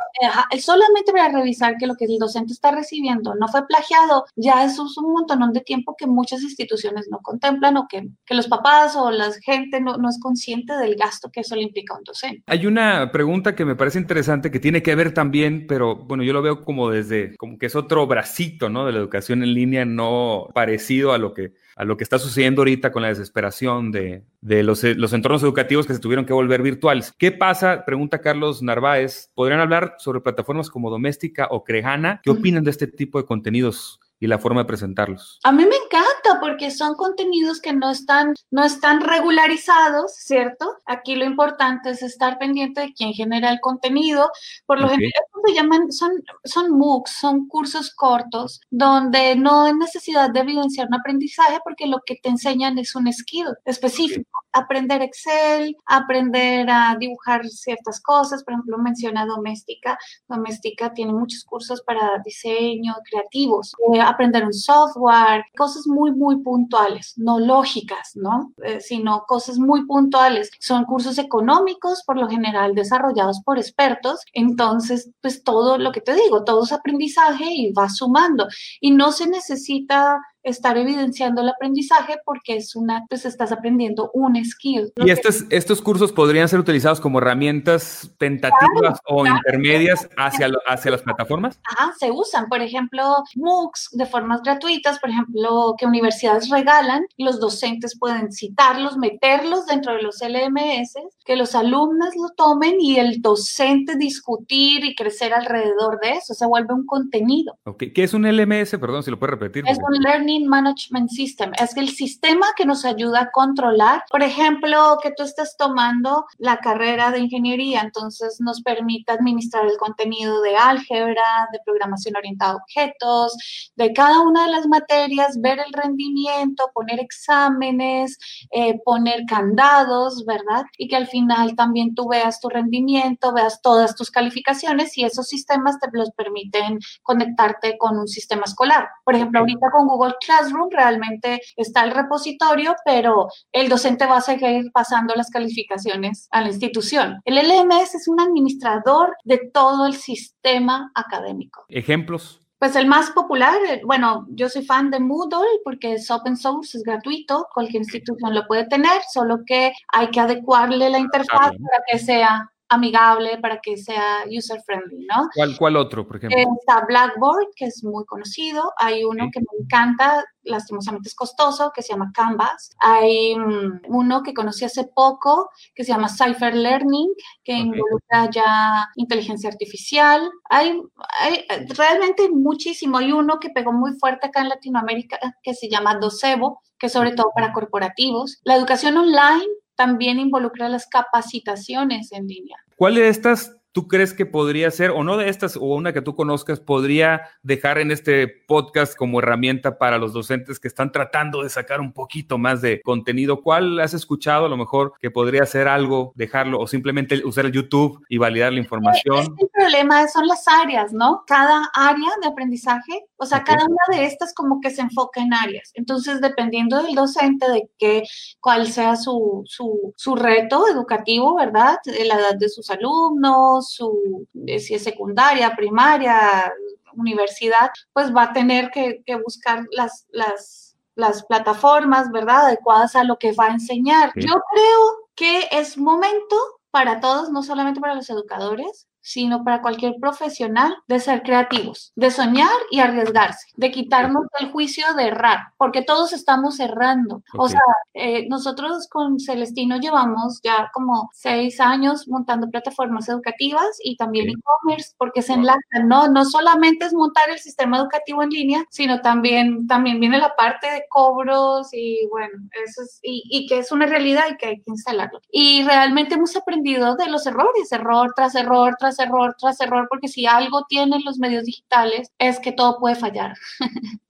Solamente 0.60 1.12
para 1.12 1.30
revisar 1.30 1.78
que 1.78 1.88
lo 1.88 1.96
que 1.96 2.06
el 2.06 2.18
docente 2.18 2.54
está 2.54 2.72
recibiendo 2.72 3.36
no 3.36 3.48
fue 3.48 3.66
plagiado, 3.68 4.26
ya 4.36 4.64
eso 4.64 4.86
es 4.86 4.98
un 4.98 5.14
montón 5.14 5.36
de 5.54 5.62
tiempo 5.62 5.96
que 5.98 6.08
muchas 6.08 6.42
instituciones 6.42 7.08
no 7.10 7.20
contemplan 7.20 7.78
o 7.78 7.88
que, 7.88 8.08
que 8.26 8.36
los 8.36 8.48
papás 8.48 8.96
o 8.96 9.12
la 9.12 9.32
gente 9.44 9.82
no, 9.82 9.98
no 9.98 10.10
es 10.10 10.20
consciente 10.20 10.74
del 10.78 10.96
gasto 10.96 11.30
que 11.32 11.42
eso 11.42 11.56
le 11.56 11.64
implica 11.64 11.94
a 11.94 11.98
un 11.98 12.04
docente. 12.04 12.44
Hay 12.48 12.66
una 12.66 13.12
pregunta 13.12 13.56
que 13.56 13.66
me 13.66 13.76
parece 13.76 14.00
interesante 14.00 14.52
que 14.52 14.60
tiene 14.60 14.82
que 14.82 14.96
ver 14.96 15.14
también, 15.14 15.66
pero 15.68 15.96
bueno, 15.96 16.24
yo 16.24 16.34
lo 16.34 16.42
veo 16.42 16.64
como 16.64 16.90
desde, 16.90 17.36
como 17.38 17.58
que 17.58 17.68
es 17.68 17.76
otro 17.76 18.08
bracito, 18.16 18.70
¿no? 18.70 18.86
De 18.86 18.94
la 18.94 19.00
educación 19.00 19.44
en 19.44 19.54
línea, 19.54 19.84
no 19.84 20.48
parecido 20.54 21.12
a 21.12 21.18
lo 21.18 21.34
que, 21.34 21.52
a 21.76 21.84
lo 21.84 21.98
que 21.98 22.06
está 22.06 22.18
sucediendo 22.18 22.62
ahorita 22.62 22.94
con 22.94 23.02
la 23.02 23.10
desesperación 23.10 23.92
de, 23.92 24.24
de 24.40 24.64
los, 24.64 24.86
los 24.86 25.12
entornos 25.12 25.44
educativos 25.44 25.86
que 25.86 25.94
se 25.94 26.00
tuvieron 26.00 26.26
que 26.26 26.32
volver 26.32 26.62
virtuales. 26.62 27.14
¿Qué 27.20 27.34
pasa? 27.34 27.84
Pregunta 27.84 28.22
Carlos 28.22 28.64
Narváez. 28.64 29.32
¿Podrían 29.36 29.60
hablar 29.60 29.96
sobre 29.98 30.22
plataformas 30.22 30.70
como 30.70 30.90
Doméstica 30.90 31.50
o 31.52 31.66
Crejana? 31.66 32.22
¿Qué 32.24 32.30
opinan 32.30 32.64
de 32.64 32.72
este 32.72 32.88
tipo 32.88 33.20
de 33.20 33.26
contenidos 33.26 34.00
y 34.20 34.28
la 34.28 34.40
forma 34.40 34.62
de 34.62 34.66
presentarlos? 34.66 35.40
A 35.44 35.52
mí 35.52 35.66
me 35.66 35.76
encanta 35.76 36.40
porque 36.40 36.72
son 36.72 36.96
contenidos 36.96 37.60
que 37.62 37.74
no 37.74 37.92
están, 37.92 38.34
no 38.52 38.64
están 38.64 39.02
regularizados, 39.02 40.14
¿cierto? 40.16 40.78
Aquí 40.86 41.16
lo 41.16 41.26
importante 41.26 41.90
es 41.90 42.02
estar 42.02 42.38
pendiente 42.38 42.82
de 42.82 42.94
quién 42.94 43.14
genera 43.14 43.50
el 43.52 43.60
contenido. 43.60 44.30
Por 44.66 44.80
lo 44.80 44.86
Ok. 44.88 44.92
general 44.92 45.24
se 45.46 45.54
llaman, 45.54 45.92
son, 45.92 46.12
son 46.44 46.72
MOOCs, 46.72 47.12
son 47.20 47.48
cursos 47.48 47.94
cortos 47.94 48.62
donde 48.72 49.36
no 49.36 49.66
hay 49.66 49.74
necesidad 49.74 50.32
de 50.32 50.40
evidenciar 50.40 50.88
un 50.88 50.96
aprendizaje 50.96 51.60
porque 51.64 51.86
lo 51.88 52.00
que 52.06 52.16
te 52.16 52.30
enseñan 52.30 52.78
es 52.80 52.96
un 52.96 53.12
skill 53.12 53.48
específico. 53.66 54.30
Aprender 54.54 55.02
Excel, 55.02 55.76
aprender 55.86 56.70
a 56.70 56.96
dibujar 56.98 57.46
ciertas 57.48 58.02
cosas, 58.02 58.44
por 58.44 58.54
ejemplo, 58.54 58.78
menciona 58.78 59.26
doméstica. 59.26 59.98
Doméstica 60.28 60.94
tiene 60.94 61.12
muchos 61.14 61.44
cursos 61.44 61.82
para 61.82 62.20
diseño 62.24 62.96
creativos, 63.10 63.74
eh, 63.94 64.00
aprender 64.10 64.46
un 64.46 64.54
software, 64.54 65.44
cosas 65.58 65.88
muy, 65.88 66.12
muy 66.12 66.42
puntuales, 66.42 67.14
no 67.18 67.40
lógicas, 67.40 68.12
¿no? 68.16 68.54
Eh, 68.64 68.80
sino 68.82 69.24
cosas 69.28 69.58
muy 69.58 69.86
puntuales. 69.86 70.50
Son 70.60 70.86
cursos 70.86 71.18
económicos, 71.18 72.04
por 72.06 72.18
lo 72.18 72.28
general 72.28 72.76
desarrollados 72.76 73.42
por 73.44 73.58
expertos. 73.58 74.22
Entonces, 74.34 75.12
pues 75.22 75.44
todo 75.44 75.78
lo 75.78 75.92
que 75.92 76.02
te 76.02 76.16
digo, 76.16 76.44
todo 76.44 76.64
es 76.64 76.72
aprendizaje 76.72 77.46
y 77.48 77.74
va 77.74 77.90
sumando. 77.90 78.48
Y 78.80 78.92
no 78.92 79.12
se 79.12 79.28
necesita 79.28 80.20
estar 80.46 80.78
evidenciando 80.78 81.42
el 81.42 81.50
aprendizaje 81.50 82.16
porque 82.24 82.56
es 82.56 82.76
una, 82.76 83.06
pues 83.10 83.26
estás 83.26 83.52
aprendiendo 83.52 84.12
un 84.14 84.44
skill. 84.46 84.94
Y 84.98 85.10
estos, 85.10 85.44
estos 85.50 85.82
cursos 85.82 86.12
podrían 86.12 86.48
ser 86.48 86.60
utilizados 86.60 87.02
como 87.02 87.20
herramientas 87.20 88.12
tentativas 88.18 89.00
o 89.08 89.24
claro. 89.24 89.38
intermedias 89.38 90.08
hacia, 90.18 90.50
hacia 90.68 90.92
las 90.92 91.02
plataformas. 91.02 91.60
Ajá, 91.64 91.94
se 92.00 92.12
usan, 92.12 92.48
por 92.48 92.62
ejemplo, 92.62 93.04
MOOCs 93.36 93.90
de 93.94 94.06
formas 94.06 94.42
gratuitas, 94.44 95.00
por 95.00 95.10
ejemplo, 95.10 95.76
que 95.78 95.86
universidades 95.86 96.50
regalan, 96.50 97.06
los 97.18 97.40
docentes 97.40 97.98
pueden 97.98 98.32
citarlos, 98.32 98.98
meterlos 98.98 99.66
dentro 99.66 99.94
de 99.94 100.04
los 100.04 100.22
LMS, 100.22 100.96
que 101.26 101.36
los 101.36 101.56
alumnos 101.56 102.16
lo 102.16 102.30
tomen 102.36 102.76
y 102.80 102.98
el 102.98 103.22
docente 103.22 103.96
discutir 103.96 104.86
y 104.86 104.96
crecer 104.96 105.34
alrededor 105.34 106.00
de 106.02 106.12
eso, 106.12 106.34
se 106.34 106.46
vuelve 106.46 106.74
un 106.74 106.86
contenido. 106.86 107.58
Ok, 107.64 107.86
¿Qué 107.94 108.04
es 108.04 108.14
un 108.14 108.24
LMS? 108.26 108.78
Perdón, 108.78 109.04
si 109.04 109.12
lo 109.12 109.18
puede 109.18 109.32
repetir. 109.32 109.64
Es 109.68 109.80
porque- 109.80 109.98
un 109.98 110.04
Learning 110.04 110.35
Management 110.44 111.10
System, 111.10 111.52
es 111.62 111.76
el 111.78 111.90
sistema 111.90 112.48
que 112.56 112.66
nos 112.66 112.86
ayuda 112.86 113.22
a 113.22 113.32
controlar, 113.32 114.04
por 114.10 114.24
ejemplo, 114.24 114.98
que 115.02 115.12
tú 115.12 115.24
estés 115.24 115.56
tomando 115.58 116.26
la 116.38 116.58
carrera 116.58 117.12
de 117.12 117.20
ingeniería, 117.20 117.82
entonces 117.82 118.38
nos 118.40 118.62
permite 118.62 119.12
administrar 119.12 119.66
el 119.66 119.78
contenido 119.78 120.42
de 120.42 120.56
álgebra, 120.58 121.48
de 121.52 121.60
programación 121.66 122.16
orientada 122.18 122.54
a 122.54 122.56
objetos, 122.58 123.36
de 123.76 123.94
cada 123.94 124.22
una 124.22 124.46
de 124.46 124.52
las 124.52 124.68
materias, 124.68 125.40
ver 125.40 125.60
el 125.60 125.72
rendimiento, 125.74 126.70
poner 126.74 127.00
exámenes, 127.00 128.18
eh, 128.52 128.80
poner 128.84 129.26
candados, 129.28 130.26
¿verdad? 130.26 130.66
Y 130.78 130.88
que 130.88 130.96
al 130.96 131.08
final 131.08 131.56
también 131.56 131.96
tú 131.96 132.08
veas 132.08 132.40
tu 132.40 132.50
rendimiento, 132.50 133.34
veas 133.34 133.62
todas 133.62 133.96
tus 133.96 134.12
calificaciones 134.12 134.98
y 134.98 135.04
esos 135.04 135.28
sistemas 135.28 135.80
te 135.80 135.88
los 135.92 136.12
permiten 136.12 136.80
conectarte 137.04 137.78
con 137.78 137.98
un 137.98 138.08
sistema 138.08 138.44
escolar. 138.46 138.90
Por 139.04 139.16
ejemplo, 139.16 139.40
ahorita 139.40 139.72
con 139.72 139.88
Google 139.88 140.16
Classroom 140.26 140.70
realmente 140.72 141.42
está 141.56 141.84
el 141.84 141.92
repositorio, 141.92 142.76
pero 142.84 143.28
el 143.52 143.70
docente 143.70 144.06
va 144.06 144.18
a 144.18 144.22
seguir 144.22 144.72
pasando 144.74 145.14
las 145.16 145.30
calificaciones 145.30 146.28
a 146.32 146.42
la 146.42 146.48
institución. 146.48 147.22
El 147.26 147.36
LMS 147.36 147.96
es 147.96 148.08
un 148.08 148.20
administrador 148.20 149.16
de 149.24 149.40
todo 149.54 149.86
el 149.86 149.96
sistema 149.96 150.92
académico. 150.96 151.66
Ejemplos. 151.70 152.42
pues 152.58 152.76
el 152.76 152.88
más 152.88 153.12
popular, 153.12 153.58
eh, 153.70 153.82
bueno, 153.86 154.26
yo 154.30 154.50
soy 154.50 154.66
fan 154.66 154.90
de 154.90 155.00
Moodle 155.00 155.60
porque 155.64 155.94
es 155.94 156.10
open 156.10 156.38
source, 156.38 156.78
es 156.78 156.84
gratuito, 156.84 157.48
cualquier 157.54 157.84
institución 157.84 158.34
lo 158.34 158.48
puede 158.48 158.66
tener, 158.68 159.02
solo 159.14 159.40
que 159.46 159.74
hay 159.94 160.10
que 160.10 160.20
adecuarle 160.20 160.90
la 160.90 161.00
interfaz 161.00 161.52
para 161.52 161.84
que 161.92 162.00
sea 162.00 162.50
amigable 162.70 163.38
para 163.40 163.60
que 163.60 163.78
sea 163.78 164.24
user 164.28 164.62
friendly, 164.66 165.06
¿no? 165.06 165.28
¿Cuál, 165.36 165.56
cuál 165.58 165.78
otro, 165.78 166.08
por 166.08 166.18
ejemplo? 166.18 166.38
Está 166.38 166.86
Blackboard, 166.86 167.48
que 167.56 167.66
es 167.66 167.84
muy 167.84 168.06
conocido. 168.06 168.74
Hay 168.78 169.04
uno 169.04 169.30
que 169.32 169.40
me 169.40 169.64
encanta, 169.64 170.26
lastimosamente 170.44 171.10
es 171.10 171.16
costoso, 171.16 171.72
que 171.74 171.82
se 171.82 171.94
llama 171.94 172.12
Canvas. 172.14 172.72
Hay 172.80 173.36
mm, 173.36 173.82
uno 173.90 174.24
que 174.24 174.34
conocí 174.34 174.66
hace 174.66 174.86
poco, 174.96 175.50
que 175.76 175.84
se 175.84 175.92
llama 175.92 176.10
Cypher 176.10 176.56
Learning, 176.56 177.10
que 177.44 177.54
involucra 177.54 178.30
ya 178.32 178.88
inteligencia 178.96 179.50
artificial. 179.50 180.30
Hay, 180.50 180.82
hay 181.20 181.46
realmente 181.76 182.30
muchísimo. 182.30 182.98
Hay 182.98 183.12
uno 183.12 183.40
que 183.40 183.50
pegó 183.50 183.72
muy 183.74 183.94
fuerte 184.00 184.28
acá 184.28 184.42
en 184.42 184.50
Latinoamérica, 184.50 185.20
que 185.44 185.54
se 185.54 185.70
llama 185.70 185.98
Docebo, 186.00 186.62
que 186.80 186.88
es 186.88 186.94
sobre 186.94 187.12
todo 187.12 187.32
para 187.36 187.54
corporativos. 187.54 188.40
La 188.44 188.56
educación 188.56 188.98
online 188.98 189.46
también 189.76 190.20
involucra 190.20 190.70
las 190.70 190.88
capacitaciones 190.88 192.12
en 192.12 192.28
línea. 192.28 192.58
¿Cuál 192.78 192.96
de 192.96 193.10
estas 193.10 193.55
tú 193.76 193.90
crees 193.90 194.14
que 194.14 194.26
podría 194.26 194.72
ser, 194.72 194.92
o 194.92 195.04
no 195.04 195.18
de 195.18 195.28
estas, 195.28 195.58
o 195.58 195.66
una 195.66 195.92
que 195.92 196.02
tú 196.02 196.16
conozcas, 196.16 196.62
podría 196.62 197.24
dejar 197.44 197.78
en 197.78 197.92
este 197.92 198.26
podcast 198.48 198.96
como 198.96 199.20
herramienta 199.20 199.78
para 199.78 199.98
los 199.98 200.14
docentes 200.14 200.62
que 200.62 200.70
están 200.70 200.94
tratando 200.94 201.44
de 201.44 201.50
sacar 201.50 201.82
un 201.82 201.92
poquito 201.92 202.38
más 202.38 202.62
de 202.62 202.82
contenido? 202.86 203.42
¿Cuál 203.42 203.82
has 203.82 203.94
escuchado 203.94 204.46
a 204.46 204.50
lo 204.50 204.56
mejor 204.56 204.94
que 205.02 205.12
podría 205.12 205.46
ser 205.46 205.68
algo, 205.68 206.14
dejarlo, 206.16 206.62
o 206.62 206.68
simplemente 206.68 207.22
usar 207.26 207.48
el 207.48 207.52
YouTube 207.52 208.02
y 208.08 208.18
validar 208.18 208.54
la 208.54 208.60
información? 208.60 209.36
El 209.38 209.50
problema 209.50 210.08
son 210.08 210.26
las 210.26 210.48
áreas, 210.48 210.94
¿no? 210.94 211.26
Cada 211.28 211.70
área 211.74 212.12
de 212.22 212.30
aprendizaje, 212.30 213.04
o 213.18 213.26
sea, 213.26 213.44
cada 213.44 213.66
una 213.66 213.98
de 213.98 214.06
estas 214.06 214.34
como 214.34 214.62
que 214.62 214.70
se 214.70 214.84
enfoca 214.84 215.20
en 215.22 215.34
áreas. 215.34 215.72
Entonces, 215.74 216.22
dependiendo 216.22 216.82
del 216.82 216.96
docente, 216.96 217.52
de 217.52 217.70
qué, 217.78 218.04
cuál 218.40 218.68
sea 218.68 218.96
su, 218.96 219.44
su, 219.44 219.94
su 219.98 220.16
reto 220.16 220.66
educativo, 220.70 221.36
¿verdad? 221.36 221.76
De 221.84 222.06
la 222.06 222.16
edad 222.16 222.36
de 222.40 222.48
sus 222.48 222.70
alumnos, 222.70 223.65
su, 223.70 224.28
si 224.60 224.76
es 224.76 224.84
secundaria, 224.84 225.56
primaria, 225.56 226.54
universidad, 226.96 227.72
pues 227.94 228.16
va 228.16 228.24
a 228.24 228.34
tener 228.34 228.72
que, 228.72 229.04
buscar 229.24 229.66
las, 229.72 230.06
las, 230.10 230.78
las, 230.96 231.26
plataformas, 231.26 232.12
¿verdad?, 232.12 232.46
adecuadas 232.46 232.96
a 232.96 233.04
lo 233.04 233.18
que 233.18 233.34
va 233.34 233.48
a 233.48 233.54
enseñar. 233.54 234.12
Yo 234.16 234.34
creo 234.54 235.10
que 235.16 235.48
es 235.52 235.78
momento 235.78 236.36
para 236.72 237.00
todos, 237.00 237.30
no 237.30 237.44
solamente 237.44 237.80
para 237.80 237.96
los 237.96 238.10
educadores, 238.10 238.88
sino 239.06 239.44
para 239.44 239.62
cualquier 239.62 239.94
profesional 240.02 240.76
de 240.88 241.00
ser 241.00 241.22
creativos, 241.22 241.94
de 241.96 242.10
soñar 242.10 242.50
y 242.72 242.80
arriesgarse, 242.80 243.48
de 243.56 243.70
quitarnos 243.70 244.24
el 244.40 244.52
juicio 244.52 244.84
de 244.96 245.08
errar, 245.08 245.54
porque 245.58 245.84
todos 245.84 246.12
estamos 246.12 246.60
errando. 246.60 247.22
O 247.38 247.48
sea, 247.48 247.62
eh, 247.94 248.28
nosotros 248.28 248.88
con 248.90 249.20
Celestino 249.20 249.78
llevamos 249.78 250.40
ya 250.44 250.72
como 250.74 251.10
seis 251.14 251.60
años 251.60 252.08
montando 252.08 252.50
plataformas 252.50 253.08
educativas 253.08 253.78
y 253.84 253.96
también 253.96 254.30
e-commerce, 254.30 254.96
porque 254.98 255.22
se 255.22 255.34
enlazan, 255.34 255.88
¿no? 255.88 256.08
No 256.08 256.26
solamente 256.26 256.86
es 256.86 256.94
montar 256.94 257.30
el 257.30 257.38
sistema 257.38 257.78
educativo 257.78 258.24
en 258.24 258.30
línea, 258.30 258.66
sino 258.72 259.02
también, 259.02 259.68
también 259.68 260.00
viene 260.00 260.18
la 260.18 260.36
parte 260.36 260.66
de 260.72 260.86
cobros 260.90 261.70
y 261.74 262.08
bueno, 262.10 262.34
eso 262.66 262.82
es, 262.82 263.00
y, 263.04 263.24
y 263.30 263.46
que 263.46 263.60
es 263.60 263.72
una 263.72 263.86
realidad 263.86 264.24
y 264.32 264.38
que 264.38 264.48
hay 264.48 264.56
que 264.58 264.72
instalarlo. 264.72 265.22
Y 265.30 265.64
realmente 265.64 266.16
hemos 266.16 266.36
aprendido 266.36 266.96
de 266.96 267.08
los 267.08 267.28
errores, 267.28 267.72
error 267.72 268.12
tras 268.16 268.34
error 268.34 268.76
tras 268.80 268.95
error 269.00 269.36
tras 269.40 269.60
error, 269.62 269.88
porque 269.90 270.08
si 270.08 270.26
algo 270.26 270.66
tienen 270.68 271.02
los 271.06 271.18
medios 271.18 271.46
digitales 271.46 272.12
es 272.20 272.40
que 272.40 272.52
todo 272.52 272.80
puede 272.80 272.96
fallar. 272.96 273.34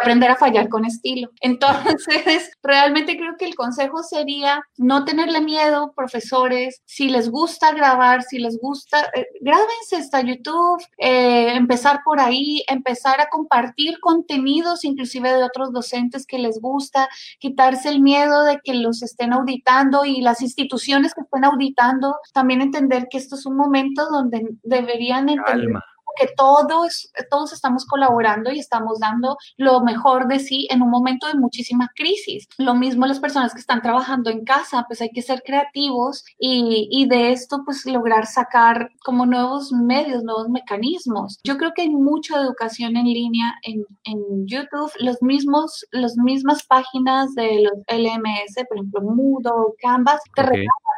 aprender 0.00 0.30
a 0.30 0.36
fallar 0.36 0.68
con 0.68 0.84
estilo. 0.84 1.30
Entonces, 1.40 2.50
realmente 2.62 3.16
creo 3.16 3.36
que 3.38 3.46
el 3.46 3.54
consejo 3.54 4.02
sería 4.02 4.62
no 4.76 5.04
tenerle 5.04 5.40
miedo, 5.40 5.92
profesores, 5.94 6.82
si 6.84 7.08
les 7.08 7.30
gusta 7.30 7.72
grabar, 7.72 8.22
si 8.22 8.38
les 8.38 8.58
gusta, 8.58 9.10
eh, 9.14 9.26
grábense 9.40 9.96
hasta 9.96 10.20
YouTube, 10.20 10.82
eh, 10.98 11.52
empezar 11.54 12.00
por 12.04 12.20
ahí, 12.20 12.62
empezar 12.68 13.20
a 13.20 13.28
compartir 13.28 13.98
contenidos 14.00 14.84
inclusive 14.84 15.32
de 15.32 15.44
otros 15.44 15.72
docentes 15.72 16.26
que 16.26 16.38
les 16.38 16.60
gusta, 16.60 17.08
quitarse 17.38 17.88
el 17.88 18.00
miedo 18.00 18.44
de 18.44 18.60
que 18.62 18.74
los 18.74 19.02
estén 19.02 19.32
auditando 19.32 20.04
y 20.04 20.20
las 20.20 20.42
instituciones 20.42 21.14
que 21.14 21.22
estén 21.22 21.44
auditando, 21.44 22.16
también 22.32 22.62
entender 22.62 23.08
que 23.10 23.18
esto 23.18 23.36
es 23.36 23.46
un 23.46 23.56
momento 23.56 24.08
donde 24.10 24.48
deberían 24.62 25.28
entender 25.28 25.82
que 26.18 26.28
todos, 26.36 27.10
todos 27.30 27.52
estamos 27.52 27.86
colaborando 27.86 28.50
y 28.50 28.58
estamos 28.58 28.98
dando 29.00 29.36
lo 29.56 29.80
mejor 29.80 30.28
de 30.28 30.38
sí 30.38 30.66
en 30.70 30.82
un 30.82 30.90
momento 30.90 31.26
de 31.26 31.34
muchísima 31.34 31.90
crisis. 31.94 32.46
Lo 32.58 32.74
mismo 32.74 33.06
las 33.06 33.20
personas 33.20 33.54
que 33.54 33.60
están 33.60 33.82
trabajando 33.82 34.30
en 34.30 34.44
casa, 34.44 34.84
pues 34.86 35.00
hay 35.00 35.10
que 35.10 35.22
ser 35.22 35.42
creativos 35.44 36.24
y, 36.38 36.88
y 36.90 37.08
de 37.08 37.32
esto 37.32 37.62
pues 37.64 37.86
lograr 37.86 38.26
sacar 38.26 38.90
como 39.04 39.26
nuevos 39.26 39.72
medios, 39.72 40.22
nuevos 40.24 40.48
mecanismos. 40.48 41.38
Yo 41.44 41.56
creo 41.56 41.72
que 41.74 41.82
hay 41.82 41.90
mucha 41.90 42.38
educación 42.38 42.96
en 42.96 43.06
línea 43.06 43.54
en, 43.62 43.84
en 44.04 44.46
YouTube, 44.46 44.90
los 45.00 45.20
mismos, 45.22 45.86
las 45.92 46.16
mismas 46.16 46.64
páginas 46.66 47.34
de 47.34 47.62
los 47.62 47.74
LMS, 47.88 48.66
por 48.68 48.78
ejemplo, 48.78 49.02
Moodle, 49.02 49.74
Canvas, 49.80 50.20
te 50.34 50.42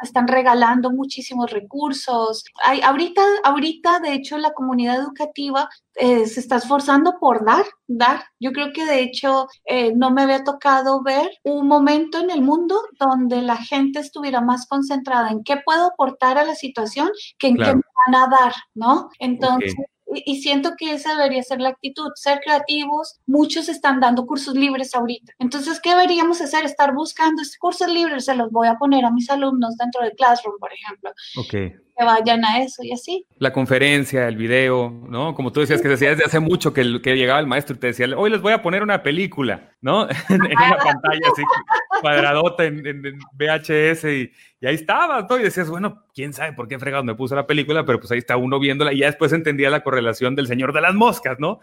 están 0.03 0.27
regalando 0.27 0.91
muchísimos 0.91 1.51
recursos. 1.51 2.43
Hay, 2.63 2.81
ahorita, 2.81 3.21
ahorita, 3.43 3.99
de 3.99 4.13
hecho, 4.13 4.37
la 4.37 4.53
comunidad 4.53 4.95
educativa 4.95 5.10
eh, 5.95 6.25
se 6.25 6.39
está 6.39 6.57
esforzando 6.57 7.19
por 7.19 7.45
dar, 7.45 7.65
dar. 7.87 8.23
Yo 8.39 8.51
creo 8.51 8.71
que 8.73 8.85
de 8.85 9.01
hecho 9.01 9.47
eh, 9.65 9.93
no 9.95 10.11
me 10.11 10.23
había 10.23 10.43
tocado 10.43 11.03
ver 11.03 11.29
un 11.43 11.67
momento 11.67 12.19
en 12.19 12.29
el 12.29 12.41
mundo 12.41 12.81
donde 12.99 13.41
la 13.41 13.57
gente 13.57 13.99
estuviera 13.99 14.41
más 14.41 14.67
concentrada 14.67 15.29
en 15.29 15.43
qué 15.43 15.57
puedo 15.57 15.87
aportar 15.87 16.37
a 16.37 16.43
la 16.43 16.55
situación 16.55 17.09
que 17.37 17.47
en 17.47 17.57
qué 17.57 17.75
me 17.75 17.81
van 18.07 18.15
a 18.15 18.27
dar, 18.27 18.53
¿no? 18.73 19.09
Entonces, 19.19 19.75
y 20.13 20.41
siento 20.41 20.71
que 20.77 20.93
esa 20.93 21.15
debería 21.15 21.43
ser 21.43 21.61
la 21.61 21.69
actitud, 21.69 22.09
ser 22.15 22.39
creativos. 22.43 23.19
Muchos 23.25 23.69
están 23.69 23.99
dando 23.99 24.25
cursos 24.25 24.55
libres 24.55 24.93
ahorita. 24.93 25.33
Entonces, 25.39 25.79
¿qué 25.79 25.91
deberíamos 25.91 26.41
hacer? 26.41 26.65
Estar 26.65 26.93
buscando 26.93 27.41
estos 27.41 27.57
cursos 27.57 27.87
libres, 27.87 28.25
se 28.25 28.35
los 28.35 28.51
voy 28.51 28.67
a 28.67 28.75
poner 28.75 29.05
a 29.05 29.11
mis 29.11 29.29
alumnos 29.29 29.77
dentro 29.77 30.03
de 30.03 30.11
Classroom, 30.11 30.57
por 30.59 30.71
ejemplo. 30.73 31.11
Ok 31.37 31.81
vayan 32.03 32.43
a 32.45 32.63
eso 32.63 32.83
y 32.83 32.91
así. 32.91 33.25
La 33.37 33.51
conferencia, 33.53 34.27
el 34.27 34.37
video, 34.37 34.89
¿no? 35.09 35.35
Como 35.35 35.51
tú 35.51 35.59
decías 35.59 35.81
que 35.81 35.87
decías 35.87 36.11
desde 36.11 36.25
hace 36.25 36.39
mucho 36.39 36.73
que, 36.73 37.01
que 37.01 37.15
llegaba 37.15 37.39
el 37.39 37.47
maestro 37.47 37.75
y 37.75 37.79
te 37.79 37.87
decía, 37.87 38.07
hoy 38.15 38.29
les 38.29 38.41
voy 38.41 38.53
a 38.53 38.61
poner 38.61 38.83
una 38.83 39.03
película, 39.03 39.71
¿no? 39.81 40.07
en 40.29 40.41
una 40.41 40.77
pantalla 40.77 41.27
así 41.31 41.43
cuadradota 42.01 42.65
en, 42.65 43.03
VHS 43.33 44.05
y, 44.05 44.31
y, 44.61 44.67
ahí 44.67 44.75
estaba, 44.75 45.27
¿no? 45.29 45.39
Y 45.39 45.43
decías, 45.43 45.69
bueno, 45.69 46.03
quién 46.13 46.33
sabe 46.33 46.53
por 46.53 46.67
qué 46.67 46.79
fregado 46.79 47.03
me 47.03 47.15
puso 47.15 47.35
la 47.35 47.47
película, 47.47 47.85
pero 47.85 47.99
pues 47.99 48.11
ahí 48.11 48.19
está 48.19 48.37
uno 48.37 48.59
viéndola 48.59 48.93
y 48.93 48.99
ya 48.99 49.07
después 49.07 49.33
entendía 49.33 49.69
la 49.69 49.83
correlación 49.83 50.35
del 50.35 50.47
Señor 50.47 50.73
de 50.73 50.81
las 50.81 50.93
Moscas, 50.93 51.37
¿no? 51.39 51.59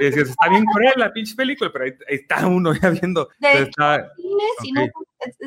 y 0.00 0.04
decías, 0.04 0.30
está 0.30 0.48
bien 0.48 0.64
cruel 0.64 0.94
la 0.96 1.12
pinche 1.12 1.34
película, 1.34 1.70
pero 1.72 1.84
ahí, 1.84 1.92
está 2.08 2.46
uno 2.46 2.72
ya 2.74 2.90
viendo. 2.90 3.28
De 3.38 3.70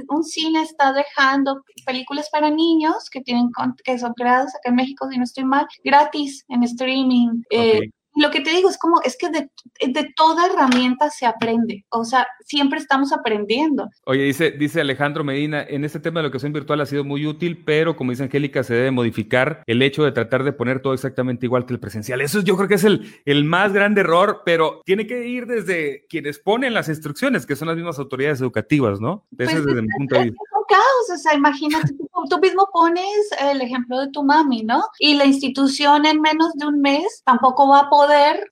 un 0.10 0.24
cine 0.24 0.62
está 0.64 0.93
dejando 0.93 1.64
películas 1.86 2.30
para 2.30 2.49
niños 2.49 3.10
que 3.10 3.22
tienen 3.22 3.49
que 3.84 3.97
son 3.97 4.14
creadas 4.14 4.54
acá 4.56 4.70
en 4.70 4.76
México, 4.76 5.08
si 5.10 5.18
no 5.18 5.24
estoy 5.24 5.45
mal, 5.45 5.68
gratis 5.84 6.45
en 6.49 6.64
streaming. 6.64 7.43
Eh, 7.49 7.89
lo 8.16 8.30
que 8.32 8.41
te 8.41 8.51
digo 8.51 8.70
es 8.70 8.78
como, 8.78 9.01
es 9.03 9.18
que 9.18 9.30
de, 9.30 9.49
de, 9.88 10.14
toda 10.16 10.47
herramienta 10.47 11.09
se 11.09 11.26
aprende, 11.26 11.86
o 11.89 12.03
sea, 12.03 12.28
siempre 12.45 12.80
estamos 12.80 13.14
aprendiendo. 13.14 13.89
Oye, 14.05 14.24
dice, 14.24 14.51
dice 14.51 14.82
Alejandro 14.82 15.24
Medina, 15.24 15.64
en 15.64 15.86
este 15.86 15.99
tema 15.99 16.20
de 16.20 16.24
la 16.24 16.28
educación 16.28 16.53
virtual 16.53 16.82
ha 16.82 16.86
sido 16.86 17.03
muy 17.03 17.26
útil, 17.26 17.64
pero 17.66 17.95
como 17.95 18.12
dice 18.12 18.24
Angélica, 18.24 18.64
se 18.64 18.74
debe 18.74 18.91
modificar 18.91 19.64
el 19.66 19.82
hecho 19.82 20.03
de 20.03 20.12
tratar 20.12 20.43
de 20.43 20.53
poner 20.53 20.82
todo 20.82 20.93
exactamente 20.93 21.45
igual 21.45 21.66
que 21.66 21.74
el 21.74 21.80
presencial. 21.80 22.22
Eso 22.22 22.41
yo 22.41 22.57
creo 22.57 22.68
que 22.68 22.76
es 22.76 22.84
el, 22.84 23.22
el 23.26 23.45
más 23.45 23.74
grande 23.74 24.01
error, 24.01 24.41
pero 24.45 24.82
tiene 24.86 25.07
que 25.07 25.28
ir 25.28 25.45
desde 25.45 26.05
quienes 26.07 26.39
ponen 26.39 26.74
las 26.74 26.89
instrucciones, 26.89 27.45
que 27.45 27.55
son 27.55 27.68
las 27.68 27.78
mismas 27.78 27.99
autoridades 27.99 28.41
educativas, 28.41 28.99
¿no? 28.99 29.26
Pues 29.36 29.49
desde 29.49 29.82
mi 29.82 29.88
punto 29.97 30.16
de 30.16 30.24
vista 30.26 30.41
caos, 30.72 31.09
o 31.14 31.18
sea, 31.18 31.34
imagínate, 31.36 31.93
tú, 32.30 32.39
mismo 32.39 32.68
pones 32.72 33.30
el 33.39 33.62
ejemplo 33.62 33.99
de 33.99 34.09
tu 34.12 34.24
mami, 34.24 34.64
¿no? 34.64 34.84
Y 34.99 35.16
la 35.16 35.26
institución 35.26 36.05
en 36.05 36.22
menos 36.22 36.53
de 36.53 36.66
un 36.66 36.82
mes 36.82 37.22
tampoco 37.26 37.68
va 37.68 37.82
a 37.82 37.89
poder 37.89 38.01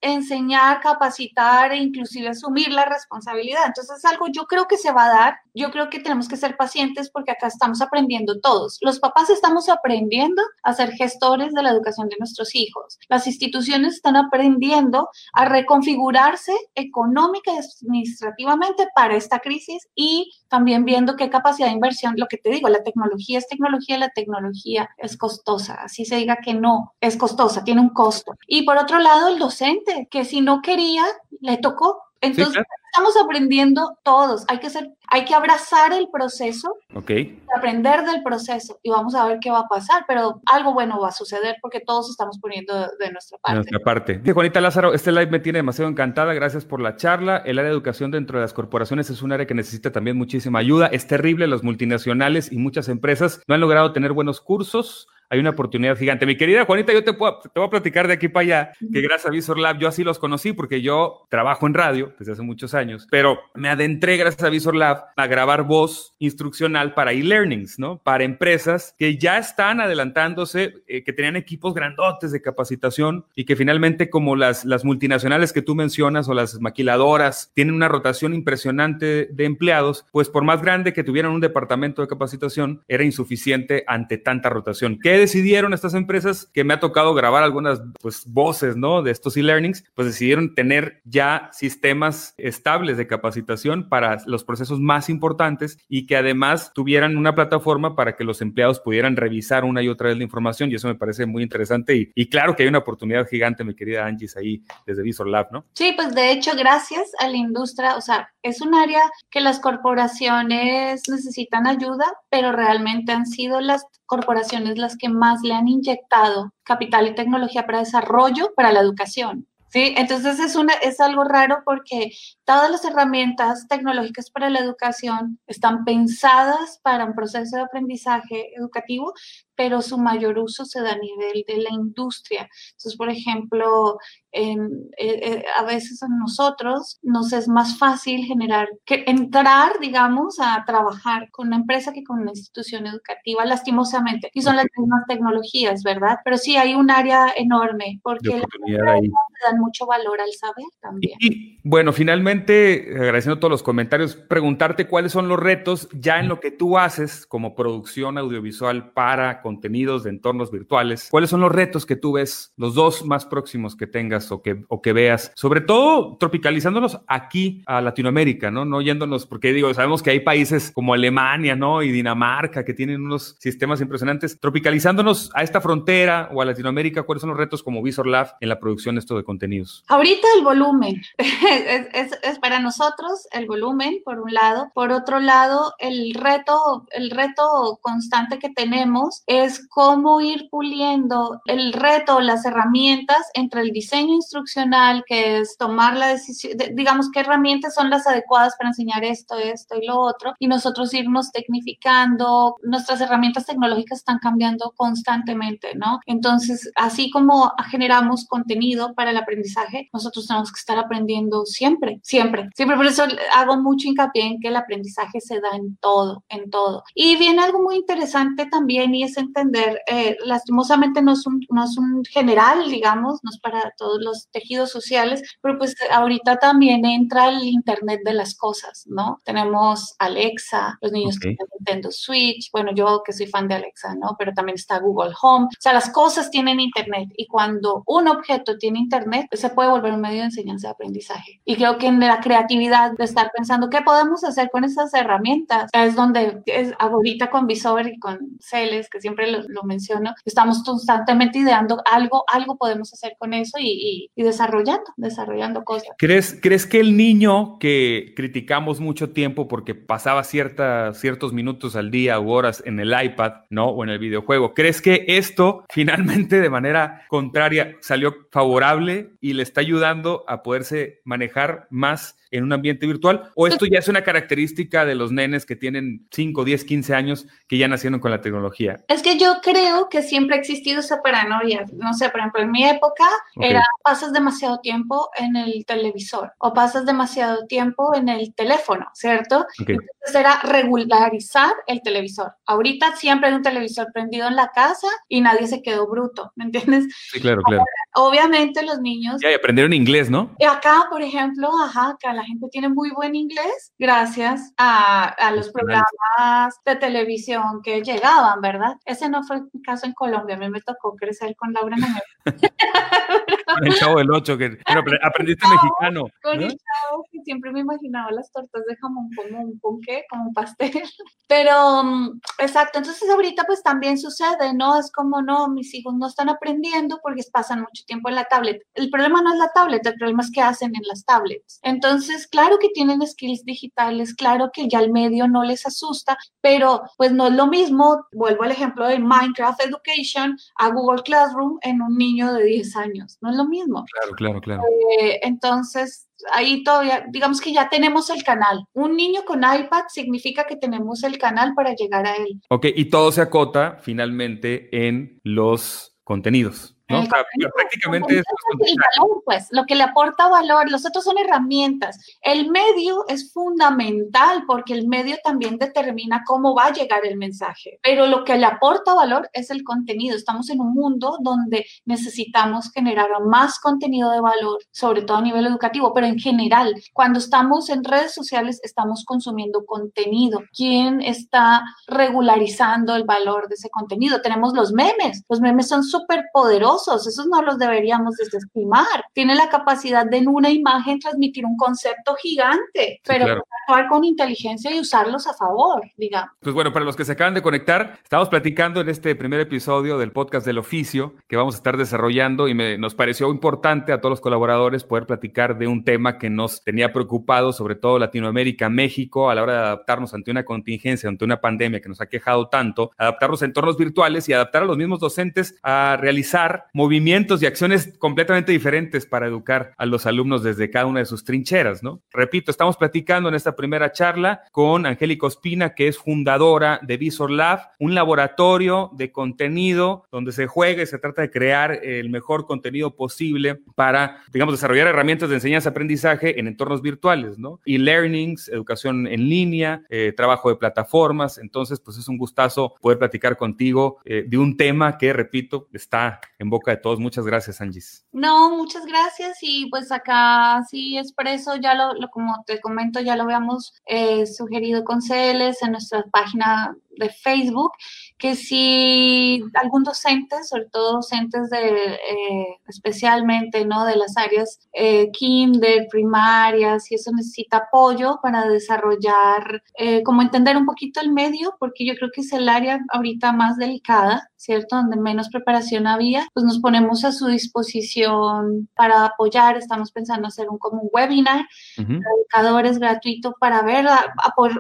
enseñar, 0.02 0.82
capacitar 0.82 1.72
e 1.72 1.78
inclusive 1.78 2.30
asumir 2.30 2.72
la 2.72 2.86
responsabilidad. 2.86 3.68
Entonces 3.68 3.98
es 3.98 4.06
algo 4.06 4.28
yo 4.32 4.46
creo 4.46 4.68
que 4.68 4.78
se 4.78 4.92
va 4.92 5.06
a 5.06 5.10
dar, 5.10 5.38
yo 5.54 5.72
creo 5.72 5.90
que 5.90 6.00
tenemos 6.00 6.28
que 6.28 6.38
ser 6.38 6.58
pacientes 6.58 7.12
porque 7.12 7.32
acá 7.32 7.48
estamos 7.48 7.82
aprendiendo 7.82 8.40
todos. 8.40 8.78
Los 8.82 9.00
papás 9.00 9.30
estamos 9.30 9.70
aprendiendo 9.70 10.42
a 10.64 10.74
ser 10.74 10.92
gestores 10.94 11.54
de 11.54 11.62
la 11.62 11.72
educación 11.72 12.10
de 12.10 12.18
nuestros 12.18 12.56
hijos. 12.56 12.98
Las 13.08 13.28
instituciones 13.28 13.96
están 13.96 14.16
aprendiendo 14.16 15.10
a 15.34 15.46
reconfigurarse 15.46 16.54
económica 16.76 17.52
y 17.52 17.58
administrativamente 17.58 18.88
para 18.96 19.16
esta 19.16 19.40
crisis 19.40 19.88
y 19.96 20.32
también 20.48 20.86
viendo 20.86 21.16
qué 21.16 21.30
capacidad 21.30 21.68
de 21.68 21.74
inversión 21.74 22.16
lo 22.18 22.28
que 22.28 22.38
te 22.38 22.50
digo, 22.50 22.70
la 22.70 22.84
tecnología 22.84 23.38
está 23.38 23.56
tecnología, 23.60 23.98
la 23.98 24.10
tecnología 24.10 24.90
es 24.98 25.18
costosa, 25.18 25.76
así 25.84 26.06
se 26.06 26.16
diga 26.16 26.38
que 26.44 26.54
no, 26.54 26.94
es 27.02 27.18
costosa, 27.18 27.64
tiene 27.64 27.82
un 27.82 27.90
costo. 27.90 28.36
Y 28.48 28.64
por 28.64 28.78
otro 28.78 29.00
lado, 29.00 29.36
docente, 29.40 30.08
que 30.12 30.26
si 30.26 30.42
no 30.42 30.62
quería, 30.62 31.06
le 31.42 31.58
tocó. 31.58 32.04
Entonces, 32.22 32.64
estamos 32.92 33.16
aprendiendo 33.24 33.98
todos. 34.04 34.46
Hay 34.48 34.60
que 34.60 34.70
ser, 34.70 34.90
hay 35.08 35.26
que 35.26 35.34
abrazar 35.34 35.94
el 35.94 36.08
proceso, 36.12 36.76
okay. 36.94 37.42
aprender 37.56 38.04
del 38.04 38.24
proceso 38.24 38.80
y 38.84 38.90
vamos 38.90 39.16
a 39.16 39.26
ver 39.26 39.40
qué 39.40 39.52
va 39.52 39.60
a 39.60 39.68
pasar, 39.68 40.06
pero 40.08 40.42
algo 40.46 40.74
bueno 40.74 41.00
va 41.00 41.10
a 41.10 41.12
suceder 41.12 41.58
porque 41.62 41.80
todos 41.80 42.10
estamos 42.10 42.40
poniendo 42.40 42.74
de, 43.00 43.12
nuestra 43.12 43.38
parte. 43.38 43.52
De 43.52 43.56
nuestra 43.56 43.80
parte. 43.80 44.34
Juanita 44.34 44.62
Lázaro, 44.62 44.94
este 44.94 45.12
live 45.12 45.28
me 45.28 45.40
tiene 45.40 45.60
demasiado 45.60 45.90
encantada. 45.90 46.34
Gracias 46.34 46.66
por 46.66 46.82
la 46.82 46.96
charla. 46.96 47.38
El 47.38 47.60
área 47.60 47.70
de 47.70 47.76
educación 47.76 48.12
dentro 48.12 48.40
de 48.40 48.44
las 48.44 48.54
corporaciones 48.54 49.10
es 49.10 49.22
un 49.22 49.32
área 49.32 49.48
que 49.48 49.54
necesita 49.54 49.92
también 49.92 50.18
muchísima 50.18 50.60
ayuda. 50.60 50.88
Es 50.88 51.08
terrible, 51.08 51.48
los 51.48 51.64
multinacionales 51.64 52.52
y 52.52 52.58
muchas 52.58 52.90
empresas 52.90 53.42
no 53.48 53.56
han 53.56 53.62
logrado 53.62 53.94
tener 53.94 54.14
buenos 54.14 54.42
cursos 54.42 55.08
hay 55.30 55.40
una 55.40 55.52
oportunidad 55.52 55.96
gigante. 55.96 56.26
Mi 56.26 56.36
querida 56.36 56.66
Juanita, 56.66 56.92
yo 56.92 57.04
te, 57.04 57.14
puedo, 57.14 57.40
te 57.40 57.60
voy 57.60 57.68
a 57.68 57.70
platicar 57.70 58.08
de 58.08 58.14
aquí 58.14 58.28
para 58.28 58.42
allá, 58.44 58.72
que 58.92 59.02
gracias 59.02 59.28
a 59.28 59.30
Visor 59.30 59.60
Lab 59.60 59.78
yo 59.78 59.88
así 59.88 60.04
los 60.04 60.18
conocí 60.18 60.54
porque 60.54 60.82
yo 60.82 61.28
trabajo 61.30 61.68
en 61.68 61.76
radio 61.76 62.14
desde 62.18 62.32
hace 62.32 62.42
muchos 62.42 62.74
años, 62.74 62.89
pero 63.10 63.40
me 63.54 63.70
adentré 63.70 64.18
gracias 64.18 64.44
a 64.44 64.50
Visor 64.50 64.76
Lab 64.76 65.06
a 65.16 65.28
grabar 65.28 65.64
voz 65.64 66.16
instruccional 66.20 66.94
para 66.94 67.14
e-learnings, 67.14 67.80
¿no? 67.80 68.00
Para 68.00 68.24
empresas 68.24 68.96
que 68.98 69.18
ya 69.18 69.38
están 69.38 69.82
adelantándose, 69.82 70.76
eh, 70.88 71.04
que 71.04 71.14
tenían 71.14 71.36
equipos 71.36 71.74
grandotes 71.74 72.32
de 72.32 72.42
capacitación 72.42 73.26
y 73.36 73.46
que 73.46 73.56
finalmente 73.56 74.10
como 74.10 74.36
las, 74.36 74.66
las 74.66 74.86
multinacionales 74.86 75.54
que 75.54 75.62
tú 75.62 75.76
mencionas 75.76 76.28
o 76.30 76.34
las 76.34 76.60
maquiladoras 76.60 77.52
tienen 77.54 77.76
una 77.76 77.88
rotación 77.88 78.34
impresionante 78.34 79.30
de 79.32 79.46
empleados, 79.46 80.06
pues 80.12 80.30
por 80.30 80.44
más 80.44 80.62
grande 80.62 80.94
que 80.94 81.04
tuvieran 81.04 81.32
un 81.32 81.42
departamento 81.42 82.02
de 82.02 82.08
capacitación, 82.08 82.82
era 82.88 83.04
insuficiente 83.04 83.84
ante 83.88 84.18
tanta 84.18 84.50
rotación. 84.50 85.00
¿Qué 85.02 85.18
decidieron 85.18 85.74
estas 85.74 85.94
empresas 85.94 86.50
que 86.54 86.64
me 86.64 86.74
ha 86.74 86.80
tocado 86.80 87.14
grabar 87.14 87.44
algunas 87.44 87.82
pues, 88.02 88.24
voces, 88.26 88.76
¿no? 88.76 89.02
De 89.02 89.12
estos 89.12 89.38
e-learnings, 89.38 89.84
pues 89.96 90.08
decidieron 90.08 90.56
tener 90.56 91.02
ya 91.06 91.50
sistemas 91.54 92.34
estables 92.38 92.69
de 92.70 93.08
capacitación 93.08 93.90
para 93.90 94.18
los 94.28 94.44
procesos 94.44 94.80
más 94.80 95.10
importantes 95.10 95.80
y 95.90 96.06
que 96.06 96.16
además 96.16 96.72
tuvieran 96.74 97.18
una 97.18 97.34
plataforma 97.34 97.96
para 97.96 98.16
que 98.16 98.24
los 98.24 98.42
empleados 98.42 98.80
pudieran 98.80 99.16
revisar 99.16 99.64
una 99.66 99.82
y 99.82 99.90
otra 99.90 100.10
vez 100.10 100.18
la 100.18 100.24
información 100.24 100.70
y 100.70 100.76
eso 100.76 100.88
me 100.88 100.94
parece 100.94 101.26
muy 101.26 101.42
interesante 101.42 101.96
y, 101.96 102.12
y 102.14 102.30
claro 102.30 102.56
que 102.56 102.64
hay 102.64 102.70
una 102.70 102.78
oportunidad 102.78 103.28
gigante, 103.28 103.64
mi 103.64 103.76
querida 103.76 104.06
Angie, 104.06 104.28
ahí 104.38 104.62
desde 104.86 105.02
Visor 105.02 105.28
Lab, 105.28 105.52
¿no? 105.52 105.66
Sí, 105.74 105.94
pues 105.96 106.14
de 106.14 106.32
hecho, 106.32 106.52
gracias 106.56 107.12
a 107.20 107.28
la 107.28 107.38
industria, 107.38 107.96
o 107.96 108.02
sea, 108.02 108.30
es 108.44 108.62
un 108.62 108.76
área 108.76 109.02
que 109.32 109.42
las 109.42 109.60
corporaciones 109.60 111.02
necesitan 111.10 111.66
ayuda, 111.66 112.06
pero 112.30 112.52
realmente 112.52 113.12
han 113.12 113.26
sido 113.26 113.62
las 113.62 113.84
corporaciones 114.06 114.78
las 114.78 114.96
que 114.96 115.10
más 115.10 115.42
le 115.42 115.56
han 115.56 115.68
inyectado 115.68 116.54
capital 116.64 117.08
y 117.08 117.16
tecnología 117.16 117.66
para 117.66 117.80
desarrollo 117.80 118.54
para 118.56 118.72
la 118.72 118.80
educación. 118.80 119.48
¿sí? 119.70 119.94
Entonces 119.98 120.40
es, 120.40 120.56
una, 120.56 120.74
es 120.74 121.00
algo 121.00 121.24
raro 121.24 121.62
porque 121.66 122.12
todas 122.50 122.72
las 122.72 122.84
herramientas 122.84 123.68
tecnológicas 123.68 124.32
para 124.32 124.50
la 124.50 124.58
educación 124.58 125.40
están 125.46 125.86
pensadas 125.86 126.80
para 126.82 127.06
un 127.06 127.14
proceso 127.14 127.58
de 127.58 127.62
aprendizaje 127.62 128.56
educativo, 128.58 129.14
pero 129.54 129.84
su 129.84 130.00
mayor 130.00 130.40
uso 130.40 130.66
se 130.66 130.82
da 130.82 130.94
a 130.94 130.98
nivel 130.98 131.44
de 131.48 131.58
la 131.58 131.70
industria. 131.70 132.50
Entonces, 132.72 132.96
por 132.98 133.10
ejemplo, 133.10 134.00
en, 134.32 134.62
eh, 134.98 135.20
eh, 135.22 135.44
a 135.60 135.64
veces 135.64 136.02
a 136.02 136.08
nosotros 136.08 136.98
nos 137.04 137.34
es 137.34 137.48
más 137.48 137.78
fácil 137.78 138.26
generar, 138.26 138.68
que 138.84 139.04
entrar, 139.06 139.74
digamos, 139.80 140.40
a 140.40 140.64
trabajar 140.66 141.30
con 141.30 141.48
una 141.48 141.58
empresa 141.58 141.94
que 141.94 142.04
con 142.04 142.22
una 142.22 142.32
institución 142.32 142.88
educativa, 142.88 143.46
lastimosamente, 143.46 144.32
y 144.34 144.42
son 144.42 144.56
las 144.56 144.66
mismas 144.76 145.04
tecnologías, 145.08 145.84
¿verdad? 145.84 146.18
Pero 146.24 146.38
sí 146.38 146.58
hay 146.58 146.74
un 146.74 146.90
área 146.90 147.26
enorme, 147.36 148.00
porque 148.02 148.42
las 148.66 149.02
dan 149.46 149.60
mucho 149.60 149.86
valor 149.86 150.20
al 150.20 150.32
saber 150.32 150.66
también. 150.80 151.18
Y, 151.20 151.60
bueno, 151.64 151.94
finalmente, 151.94 152.39
agradeciendo 152.40 153.40
todos 153.40 153.52
los 153.52 153.64
comentarios, 153.64 154.16
preguntarte 154.16 154.88
cuáles 154.88 155.12
son 155.12 155.28
los 155.28 155.40
retos 155.40 155.90
ya 155.94 156.20
en 156.20 156.28
lo 156.28 156.40
que 156.40 156.52
tú 156.52 156.78
haces 156.78 157.26
como 157.26 157.56
producción 157.56 158.18
audiovisual 158.18 158.92
para 158.92 159.42
contenidos 159.42 160.04
de 160.04 160.12
entornos 160.12 160.52
virtuales. 160.52 161.08
¿Cuáles 161.12 161.30
son 161.30 161.42
los 161.42 161.52
retos 161.52 161.86
que 161.86 161.96
tú 161.96 162.14
ves, 162.14 162.54
los 162.58 162.76
dos 162.76 163.06
más 163.06 163.26
próximos 163.26 163.76
que 163.76 163.88
tengas 163.88 164.32
o 164.32 164.42
que, 164.42 164.64
o 164.68 164.82
que 164.82 164.94
veas? 164.94 165.32
Sobre 165.36 165.62
todo 165.62 166.18
tropicalizándolos 166.18 167.00
aquí 167.08 167.64
a 167.66 167.82
Latinoamérica, 167.82 168.52
¿no? 168.52 168.66
No 168.66 168.82
yéndonos, 168.82 169.26
porque 169.26 169.54
digo, 169.54 169.74
sabemos 169.74 170.04
que 170.04 170.12
hay 170.12 170.20
países 170.20 170.72
como 170.74 170.94
Alemania, 170.94 171.56
¿no? 171.56 171.82
Y 171.84 171.92
Dinamarca 171.92 172.64
que 172.64 172.74
tienen 172.74 173.02
unos 173.02 173.36
sistemas 173.40 173.82
impresionantes. 173.82 174.40
Tropicalizándonos 174.40 175.32
a 175.34 175.44
esta 175.44 175.62
frontera 175.62 176.30
o 176.32 176.42
a 176.42 176.46
Latinoamérica, 176.46 177.04
¿cuáles 177.04 177.22
son 177.22 177.30
los 177.30 177.38
retos 177.38 177.64
como 177.64 177.82
Visor 177.82 178.08
Lab 178.08 178.36
en 178.42 178.50
la 178.50 178.60
producción 178.60 178.96
de 178.96 179.00
esto 179.00 179.18
de 179.18 179.24
contenidos? 179.24 179.84
Ahorita 179.88 180.28
el 180.38 180.44
volumen. 180.44 181.02
es, 181.18 182.12
es 182.22 182.29
para 182.38 182.60
nosotros 182.60 183.28
el 183.32 183.48
volumen, 183.48 184.02
por 184.06 184.20
un 184.20 184.34
lado. 184.34 184.70
Por 184.76 184.92
otro 184.92 185.20
lado, 185.20 185.74
el 185.80 186.14
reto, 186.14 186.86
el 186.92 187.10
reto 187.10 187.80
constante 187.82 188.38
que 188.38 188.50
tenemos 188.50 189.24
es 189.26 189.68
cómo 189.70 190.22
ir 190.22 190.50
puliendo 190.52 191.42
el 191.46 191.74
reto, 191.74 192.20
las 192.20 192.46
herramientas 192.46 193.30
entre 193.34 193.62
el 193.62 193.72
diseño 193.72 194.14
instruccional, 194.14 195.04
que 195.08 195.40
es 195.40 195.58
tomar 195.58 195.96
la 195.96 196.10
decisión, 196.10 196.54
digamos, 196.74 197.10
qué 197.12 197.22
herramientas 197.22 197.74
son 197.74 197.90
las 197.90 198.06
adecuadas 198.06 198.56
para 198.58 198.70
enseñar 198.70 199.04
esto, 199.04 199.38
esto 199.38 199.78
y 199.82 199.88
lo 199.88 200.00
otro, 200.00 200.36
y 200.38 200.48
nosotros 200.48 200.94
irnos 200.94 201.32
tecnificando. 201.32 202.58
Nuestras 202.64 203.02
herramientas 203.02 203.46
tecnológicas 203.46 204.00
están 204.00 204.20
cambiando 204.20 204.74
constantemente, 204.76 205.76
¿no? 205.76 206.00
Entonces, 206.06 206.72
así 206.76 207.10
como 207.10 207.54
generamos 207.70 208.26
contenido 208.26 208.94
para 208.94 209.12
el 209.12 209.18
aprendizaje, 209.18 209.90
nosotros 209.94 210.28
tenemos 210.28 210.52
que 210.52 210.60
estar 210.60 210.78
aprendiendo 210.78 211.46
siempre, 211.46 212.00
siempre, 212.04 212.19
siempre. 212.54 212.76
Por 212.76 212.86
eso 212.86 213.06
hago 213.34 213.58
mucho 213.58 213.88
hincapié 213.88 214.24
en 214.24 214.40
que 214.40 214.50
el 214.50 214.56
aprendizaje 214.56 215.22
se 215.22 215.40
da 215.40 215.56
en 215.56 215.78
todo, 215.78 216.24
en 216.30 216.50
todo. 216.50 216.84
Y 216.94 217.16
viene 217.16 217.42
algo 217.42 217.62
muy 217.62 217.76
interesante 217.78 218.46
también 218.46 218.94
y 218.94 219.04
es 219.04 219.18
en 219.18 219.30
entender, 219.30 219.82
eh, 219.88 220.18
lastimosamente 220.26 221.02
no 221.02 221.14
es, 221.14 221.26
un, 221.26 221.40
no 221.50 221.64
es 221.64 221.78
un 221.78 222.04
general, 222.06 222.70
digamos, 222.70 223.20
no 223.24 223.30
es 223.30 223.40
para 223.40 223.74
todos 223.78 224.02
los 224.02 224.28
tejidos 224.32 224.72
sociales, 224.72 225.22
pero 225.42 225.58
pues 225.58 225.76
ahorita 225.92 226.38
también 226.38 226.86
entra 226.86 227.30
el 227.30 227.44
Internet 227.44 228.02
de 228.04 228.14
las 228.14 228.36
cosas, 228.36 228.86
¿no? 228.88 229.22
Tenemos 229.24 229.96
Alexa, 230.00 230.78
los 230.82 230.92
niños 230.92 231.18
que 231.20 231.30
tienen 231.30 231.48
Nintendo 231.60 231.92
Switch, 231.92 232.50
bueno, 232.52 232.72
yo 232.74 233.02
que 233.06 233.14
soy 233.14 233.28
fan 233.28 233.48
de 233.48 233.56
Alexa, 233.56 233.96
¿no? 233.96 234.16
Pero 234.18 234.34
también 234.34 234.56
está 234.56 234.80
Google 234.80 235.14
Home, 235.22 235.46
o 235.46 235.62
sea, 235.62 235.74
las 235.74 235.90
cosas 235.90 236.30
tienen 236.32 236.60
Internet 236.60 237.10
y 237.16 237.28
cuando 237.28 237.84
un 237.86 238.08
objeto 238.08 238.58
tiene 238.58 238.80
Internet, 238.80 239.28
se 239.34 239.50
puede 239.50 239.70
volver 239.70 239.94
un 239.94 240.02
medio 240.02 240.20
de 240.20 240.26
enseñanza 240.26 240.68
y 240.68 240.72
aprendizaje. 240.72 241.42
Y 241.46 241.56
creo 241.56 241.78
que 241.78 241.88
en 241.88 242.00
la 242.10 242.22
creatividad 242.22 242.94
de 242.98 243.04
estar 243.04 243.32
pensando, 243.36 243.70
¿qué 243.70 243.82
podemos 243.82 244.24
hacer 244.24 244.50
con 244.52 244.64
esas 244.64 244.92
herramientas? 244.96 245.70
Es 245.74 245.96
donde 245.96 246.42
es 246.48 246.74
ahorita 246.80 247.30
con 247.30 247.46
Visor 247.46 247.88
y 247.88 248.00
con 248.00 248.18
Celes, 248.40 248.90
que 248.90 249.00
siempre 249.00 249.32
lo, 249.32 249.64
menciono, 249.64 250.16
estamos 250.26 250.64
constantemente 250.64 251.38
ideando 251.38 251.84
algo, 251.86 252.24
algo 252.28 252.58
podemos 252.58 252.92
hacer 252.94 253.16
con 253.20 253.36
eso 253.36 253.60
y, 253.60 254.10
desarrollando, 254.16 254.92
desarrollando 254.98 255.64
cosas. 255.64 255.90
¿Crees, 256.00 256.40
¿Crees 256.42 256.66
que 256.66 256.80
el 256.80 256.98
niño 256.98 257.60
que 257.60 258.14
criticamos 258.16 258.80
mucho 258.80 259.12
tiempo 259.12 259.48
porque 259.48 259.76
pasaba 259.76 260.24
cierta, 260.24 260.96
ciertos 260.96 261.32
minutos 261.32 261.76
al 261.76 261.92
día 261.92 262.20
u 262.20 262.32
horas 262.32 262.64
en 262.66 262.80
el 262.80 262.92
iPad, 263.00 263.34
¿no? 263.52 263.68
O 263.68 263.84
en 263.84 263.92
el 263.92 264.00
videojuego, 264.00 264.56
¿crees 264.56 264.82
que 264.82 265.06
esto 265.08 265.64
finalmente 265.70 266.40
de 266.40 266.50
manera 266.50 267.04
contraria 267.08 267.76
salió 267.82 268.16
favorable 268.32 269.12
y 269.22 269.34
le 269.34 269.44
está 269.44 269.62
ayudando 269.62 270.24
a 270.28 270.42
poderse 270.42 271.02
manejar 271.06 271.68
más 271.70 271.89
en 272.32 272.44
un 272.44 272.54
ambiente 272.54 272.86
virtual? 272.86 273.32
¿O 273.36 273.48
esto 273.48 273.66
ya 273.66 273.80
es 273.80 273.88
una 273.88 274.04
característica 274.04 274.86
de 274.86 274.96
los 274.96 275.12
nenes 275.12 275.46
que 275.46 275.56
tienen 275.56 276.08
5, 276.12 276.44
10, 276.44 276.64
15 276.64 276.96
años 276.96 277.28
que 277.48 277.58
ya 277.58 277.68
nacieron 277.68 278.00
con 278.00 278.12
la 278.12 278.22
tecnología? 278.22 278.84
Es 278.88 279.02
que 279.02 279.18
yo 279.18 279.40
creo 279.42 279.90
que 279.90 280.02
siempre 280.02 280.36
ha 280.36 280.40
existido 280.40 280.80
esa 280.80 281.02
paranoia. 281.02 281.66
No 281.74 281.94
sé, 281.94 282.10
por 282.10 282.20
ejemplo, 282.20 282.42
en 282.42 282.52
mi 282.52 282.66
época 282.66 283.06
era 283.36 283.64
pasas 283.84 284.14
demasiado 284.14 284.60
tiempo 284.60 285.10
en 285.18 285.36
el 285.36 285.66
televisor 285.66 286.34
o 286.38 286.54
pasas 286.54 286.86
demasiado 286.86 287.46
tiempo 287.48 287.96
en 287.96 288.10
el 288.10 288.34
teléfono, 288.36 288.88
¿cierto? 288.94 289.48
Entonces 289.58 290.16
era 290.16 290.40
regularizar 290.44 291.52
el 291.68 291.82
televisor. 291.82 292.34
Ahorita 292.46 292.96
siempre 292.96 293.30
hay 293.30 293.36
un 293.36 293.42
televisor 293.42 293.88
prendido 293.94 294.28
en 294.28 294.36
la 294.36 294.50
casa 294.50 294.88
y 295.08 295.22
nadie 295.22 295.48
se 295.48 295.62
quedó 295.62 295.88
bruto, 295.88 296.32
¿me 296.36 296.46
entiendes? 296.46 296.86
Sí, 297.12 297.20
claro, 297.20 297.42
claro. 297.44 297.64
Obviamente 297.96 298.64
los 298.64 298.80
niños... 298.80 299.22
Ya, 299.22 299.32
y 299.32 299.36
aprendieron 299.36 299.74
inglés, 299.74 300.10
¿no? 300.10 300.36
Y 300.40 300.46
acá, 300.46 300.86
por 300.90 301.02
ejemplo, 301.02 301.50
ajá, 301.64 301.90
acá 301.92 302.14
la 302.14 302.24
gente 302.24 302.48
tiene 302.52 302.70
muy 302.70 302.92
buen 302.92 303.16
inglés 303.16 303.74
gracias 303.78 304.54
a, 304.58 305.06
a 305.06 305.32
los 305.32 305.50
programas 305.52 306.60
de 306.66 306.76
televisión 306.76 307.62
que 307.64 307.82
llegaban, 307.82 308.42
¿verdad? 308.42 308.76
Ese 308.86 309.10
no 309.10 309.24
fue 309.24 309.42
mi 309.54 309.62
caso 309.62 309.86
en 309.86 309.94
Colombia, 309.94 310.36
a 310.36 310.40
mí 310.40 310.50
me 310.50 310.62
tocó 310.62 310.96
crecer 310.96 311.36
con 311.36 311.54
Laura 311.54 311.78
el 313.62 313.76
chavo 313.76 313.98
del 313.98 314.12
8, 314.12 314.38
que 314.38 314.50
bueno, 314.50 314.98
aprendiste 315.04 315.48
mexicano. 315.48 316.06
Con 316.22 316.42
el 316.42 316.50
chavo, 316.50 317.06
que 317.12 317.22
siempre 317.24 317.52
me 317.52 317.62
imaginaba 317.62 318.12
las 318.12 318.32
tortas 318.32 318.64
de 318.66 318.76
jamón 318.78 319.10
como 319.16 319.42
un 319.42 319.60
ponqué, 319.60 320.06
como 320.10 320.28
un 320.28 320.34
pastel. 320.34 320.72
Pero, 321.28 321.84
mm, 321.84 322.20
exacto, 322.40 322.80
entonces 322.80 323.10
ahorita 323.10 323.44
pues 323.46 323.64
también 323.64 323.98
sucede, 323.98 324.54
¿no? 324.54 324.80
Es 324.80 324.92
como, 324.92 325.22
no, 325.22 325.48
mis 325.50 325.74
hijos 325.74 325.94
no 325.96 326.08
están 326.08 326.30
aprendiendo 326.30 327.00
porque 327.02 327.24
pasan 327.32 327.62
mucho 327.62 327.79
tiempo 327.86 328.10
en 328.10 328.16
la 328.16 328.26
tablet. 328.26 328.62
El 328.74 328.90
problema 328.90 329.22
no 329.22 329.34
es 329.34 329.40
la 329.40 329.52
tablet, 329.54 329.86
el 329.86 329.96
problema 329.96 330.24
es 330.24 330.32
que 330.32 330.42
hacen 330.42 330.76
en 330.76 330.84
las 330.88 331.06
tablets. 331.06 331.60
Entonces, 331.64 332.28
claro 332.28 332.58
que 332.60 332.70
tienen 332.70 333.06
skills 333.06 333.46
digitales, 333.46 334.16
claro 334.16 334.52
que 334.54 334.68
ya 334.68 334.80
el 334.80 334.92
medio 334.92 335.28
no 335.28 335.44
les 335.44 335.66
asusta, 335.66 336.18
pero 336.42 336.82
pues 336.98 337.12
no 337.12 337.28
es 337.28 337.34
lo 337.34 337.48
mismo, 337.48 338.06
vuelvo 338.12 338.44
al 338.44 338.52
ejemplo 338.52 338.88
de 338.88 339.00
Minecraft 339.00 339.62
Education 339.62 340.38
a 340.58 340.70
Google 340.70 341.04
Classroom 341.04 341.58
en 341.62 341.82
un 341.82 341.98
niño 341.98 342.34
de 342.34 342.44
10 342.44 342.76
años, 342.76 343.18
no 343.22 343.30
es 343.30 343.36
lo 343.36 343.46
mismo. 343.46 343.86
Claro, 343.92 344.16
claro, 344.16 344.42
claro. 344.42 344.64
Eh, 345.00 345.20
entonces, 345.24 346.10
ahí 346.32 346.64
todavía, 346.64 347.06
digamos 347.10 347.42
que 347.42 347.54
ya 347.54 347.70
tenemos 347.70 348.10
el 348.10 348.24
canal. 348.24 348.66
Un 348.74 348.96
niño 348.96 349.24
con 349.26 349.40
iPad 349.40 349.84
significa 349.90 350.46
que 350.46 350.56
tenemos 350.56 351.04
el 351.04 351.18
canal 351.18 351.54
para 351.56 351.74
llegar 351.74 352.06
a 352.06 352.16
él. 352.16 352.42
Ok, 352.50 352.68
y 352.76 352.86
todo 352.86 353.12
se 353.12 353.22
acota 353.22 353.78
finalmente 353.82 354.88
en 354.88 355.20
los 355.24 355.98
contenidos. 356.04 356.79
¿No? 356.90 357.04
prácticamente 357.06 358.20
es 358.20 358.26
el 358.66 358.76
valor, 358.76 359.22
pues, 359.24 359.48
lo 359.52 359.66
que 359.66 359.76
le 359.76 359.84
aporta 359.84 360.28
valor, 360.28 360.70
los 360.72 360.86
otros 360.86 361.04
son 361.04 361.18
herramientas. 361.18 361.98
El 362.22 362.50
medio 362.50 363.06
es 363.08 363.32
fundamental 363.32 364.44
porque 364.48 364.74
el 364.74 364.88
medio 364.88 365.18
también 365.24 365.58
determina 365.58 366.24
cómo 366.26 366.56
va 366.56 366.66
a 366.66 366.74
llegar 366.74 367.06
el 367.06 367.18
mensaje, 367.18 367.80
pero 367.84 368.08
lo 368.08 368.24
que 368.24 368.38
le 368.38 368.46
aporta 368.46 368.94
valor 368.94 369.30
es 369.34 369.52
el 369.52 369.64
contenido. 369.64 370.16
Estamos 370.16 370.50
en 370.50 370.62
un 370.62 370.74
mundo 370.74 371.18
donde 371.22 371.66
necesitamos 371.86 372.72
generar 372.72 373.10
más 373.26 373.60
contenido 373.60 374.12
de 374.12 374.22
valor, 374.22 374.60
sobre 374.72 375.04
todo 375.04 375.18
a 375.18 375.22
nivel 375.22 375.46
educativo, 375.46 375.94
pero 375.94 376.08
en 376.08 376.18
general, 376.18 376.74
cuando 376.94 377.20
estamos 377.20 377.70
en 377.70 377.84
redes 377.84 378.14
sociales, 378.14 378.60
estamos 378.64 379.06
consumiendo 379.06 379.66
contenido. 379.66 380.42
¿Quién 380.56 381.02
está 381.02 381.64
regularizando 381.88 382.96
el 382.96 383.04
valor 383.04 383.48
de 383.48 383.56
ese 383.56 383.70
contenido? 383.70 384.22
Tenemos 384.22 384.54
los 384.54 384.72
memes. 384.72 385.24
Los 385.30 385.40
memes 385.40 385.68
son 385.68 385.84
súper 385.84 386.26
poderosos 386.34 386.79
esos 386.88 387.26
no 387.28 387.42
los 387.42 387.58
deberíamos 387.58 388.16
desestimar. 388.16 389.06
Tiene 389.14 389.36
la 389.36 389.50
capacidad 389.50 390.06
de 390.06 390.20
en 390.20 390.28
una 390.28 390.50
imagen 390.50 391.00
transmitir 391.00 391.46
un 391.46 391.58
concepto 391.58 392.16
gigante, 392.16 393.02
pero 393.06 393.26
actuar 393.70 393.88
con 393.88 394.04
inteligencia 394.04 394.76
y 394.76 394.80
usarlos 394.80 395.28
a 395.28 395.34
favor, 395.34 395.82
digamos. 395.98 396.32
Pues 396.42 396.54
bueno, 396.54 396.74
para 396.74 396.86
los 396.86 396.96
que 396.96 397.06
se 397.06 397.14
acaban 397.14 397.34
de 397.34 397.42
conectar, 397.42 398.00
estamos 398.04 398.30
platicando 398.30 398.82
en 398.82 398.90
este 398.90 399.16
primer 399.16 399.40
episodio 399.40 399.98
del 399.98 400.12
podcast 400.12 400.46
del 400.46 400.58
oficio 400.58 401.16
que 401.28 401.38
vamos 401.38 401.56
a 401.56 401.58
estar 401.58 401.78
desarrollando 401.78 402.48
y 402.48 402.54
me, 402.54 402.78
nos 402.78 402.96
pareció 402.96 403.30
importante 403.32 403.94
a 403.94 404.02
todos 404.02 404.12
los 404.12 404.22
colaboradores 404.22 404.84
poder 404.84 405.06
platicar 405.06 405.58
de 405.58 405.68
un 405.68 405.84
tema 405.84 406.18
que 406.18 406.30
nos 406.30 406.64
tenía 406.64 406.92
preocupado, 406.92 407.54
sobre 407.54 407.76
todo 407.76 407.98
Latinoamérica, 407.98 408.70
México, 408.70 409.30
a 409.30 409.36
la 409.36 409.44
hora 409.44 409.54
de 409.54 409.60
adaptarnos 409.60 410.14
ante 410.14 410.32
una 410.32 410.44
contingencia, 410.44 411.08
ante 411.10 411.26
una 411.26 411.40
pandemia 411.40 411.80
que 411.80 411.90
nos 411.90 412.02
ha 412.02 412.08
quejado 412.08 412.50
tanto, 412.50 412.92
adaptarnos 412.98 413.42
a 413.42 413.46
entornos 413.46 413.78
virtuales 413.78 414.28
y 414.28 414.34
adaptar 414.34 414.64
a 414.64 414.66
los 414.66 414.78
mismos 414.78 415.00
docentes 415.00 415.58
a 415.64 415.98
realizar 416.00 416.66
movimientos 416.74 417.42
y 417.42 417.46
acciones 417.46 417.94
completamente 417.98 418.52
diferentes 418.52 419.06
para 419.06 419.28
educar 419.28 419.74
a 419.78 419.86
los 419.86 420.06
alumnos 420.06 420.44
desde 420.44 420.70
cada 420.70 420.86
una 420.86 421.00
de 421.00 421.06
sus 421.06 421.24
trincheras, 421.24 421.84
¿no? 421.84 422.02
Repito, 422.12 422.52
estamos 422.52 422.78
platicando 422.78 423.30
en 423.30 423.36
esta 423.36 423.56
primera 423.56 423.92
charla 423.92 424.44
con 424.52 424.86
Angélica 424.86 425.28
Ospina, 425.28 425.74
que 425.74 425.88
es 425.88 425.98
fundadora 425.98 426.80
de 426.84 426.98
Visor 426.98 427.32
Lab, 427.32 427.60
un 427.80 427.96
laboratorio 427.96 428.92
de 428.94 429.12
contenido 429.12 430.06
donde 430.12 430.32
se 430.32 430.48
juega 430.48 430.84
y 430.84 430.86
se 430.86 431.00
trata 431.00 431.22
de 431.22 431.32
crear 431.32 431.80
el 431.84 432.10
mejor 432.10 432.46
contenido 432.46 432.96
posible 432.96 433.60
para, 433.76 434.22
digamos, 434.32 434.54
desarrollar 434.54 434.88
herramientas 434.88 435.30
de 435.30 435.36
enseñanza-aprendizaje 435.36 436.40
en 436.40 436.48
entornos 436.48 436.82
virtuales, 436.82 437.38
¿no? 437.38 437.60
E-learnings, 437.66 438.50
educación 438.50 439.08
en 439.08 439.30
línea, 439.30 439.84
eh, 439.90 440.14
trabajo 440.16 440.50
de 440.50 440.56
plataformas. 440.56 441.38
Entonces, 441.38 441.80
pues 441.80 441.98
es 441.98 442.08
un 442.08 442.18
gustazo 442.18 442.76
poder 442.82 443.00
platicar 443.00 443.38
contigo 443.38 444.00
eh, 444.06 444.26
de 444.28 444.38
un 444.38 444.58
tema 444.58 444.98
que, 444.98 445.14
repito, 445.14 445.68
está 445.74 446.20
en 446.38 446.50
boca 446.50 446.59
de 446.66 446.78
todos. 446.78 447.00
Muchas 447.00 447.26
gracias, 447.26 447.62
Angis. 447.62 448.06
No, 448.12 448.56
muchas 448.56 448.86
gracias. 448.86 449.38
Y 449.42 449.70
pues 449.70 449.92
acá 449.92 450.62
sí 450.70 450.98
expreso, 450.98 451.56
ya 451.56 451.74
lo, 451.74 451.94
como 452.12 452.44
te 452.46 452.60
comento, 452.60 453.00
ya 453.00 453.16
lo 453.16 453.24
habíamos 453.24 453.74
eh, 453.86 454.26
sugerido 454.26 454.84
con 454.84 455.02
CELES 455.02 455.62
en 455.64 455.72
nuestra 455.72 456.04
página 456.12 456.76
de 457.00 457.10
Facebook, 457.10 457.72
que 458.18 458.36
si 458.36 459.42
algún 459.56 459.84
docente, 459.84 460.44
sobre 460.44 460.66
todo 460.66 460.98
docentes 460.98 461.50
de, 461.50 461.94
eh, 461.94 462.58
especialmente, 462.68 463.66
¿no? 463.66 463.86
De 463.86 463.96
las 463.96 464.18
áreas 464.18 464.60
eh, 464.74 465.10
kinder, 465.12 465.88
primarias, 465.90 466.84
si 466.84 466.96
eso 466.96 467.12
necesita 467.12 467.58
apoyo 467.58 468.20
para 468.22 468.48
desarrollar, 468.48 469.64
eh, 469.76 470.04
como 470.04 470.22
entender 470.22 470.58
un 470.58 470.66
poquito 470.66 471.00
el 471.00 471.12
medio, 471.12 471.56
porque 471.60 471.86
yo 471.86 471.96
creo 471.96 472.10
que 472.14 472.22
es 472.22 472.34
el 472.34 472.50
área 472.50 472.80
ahorita 472.90 473.32
más 473.32 473.58
delicada, 473.58 474.30
¿cierto? 474.36 474.76
Donde 474.76 474.98
menos 474.98 475.30
preparación 475.30 475.88
había, 475.88 476.28
pues 476.34 476.46
nos 476.46 476.60
ponemos 476.60 477.06
a 477.06 477.12
su 477.12 477.28
disposición 477.28 478.70
para 478.76 479.06
apoyar. 479.06 479.58
Estamos 479.58 479.92
pensando 479.92 480.28
hacer 480.28 480.50
un 480.50 480.58
como 480.58 480.82
un 480.82 480.90
webinar, 480.92 481.46
educadores 481.78 482.80
gratuito 482.80 483.34
para 483.40 483.62
ver, 483.62 483.86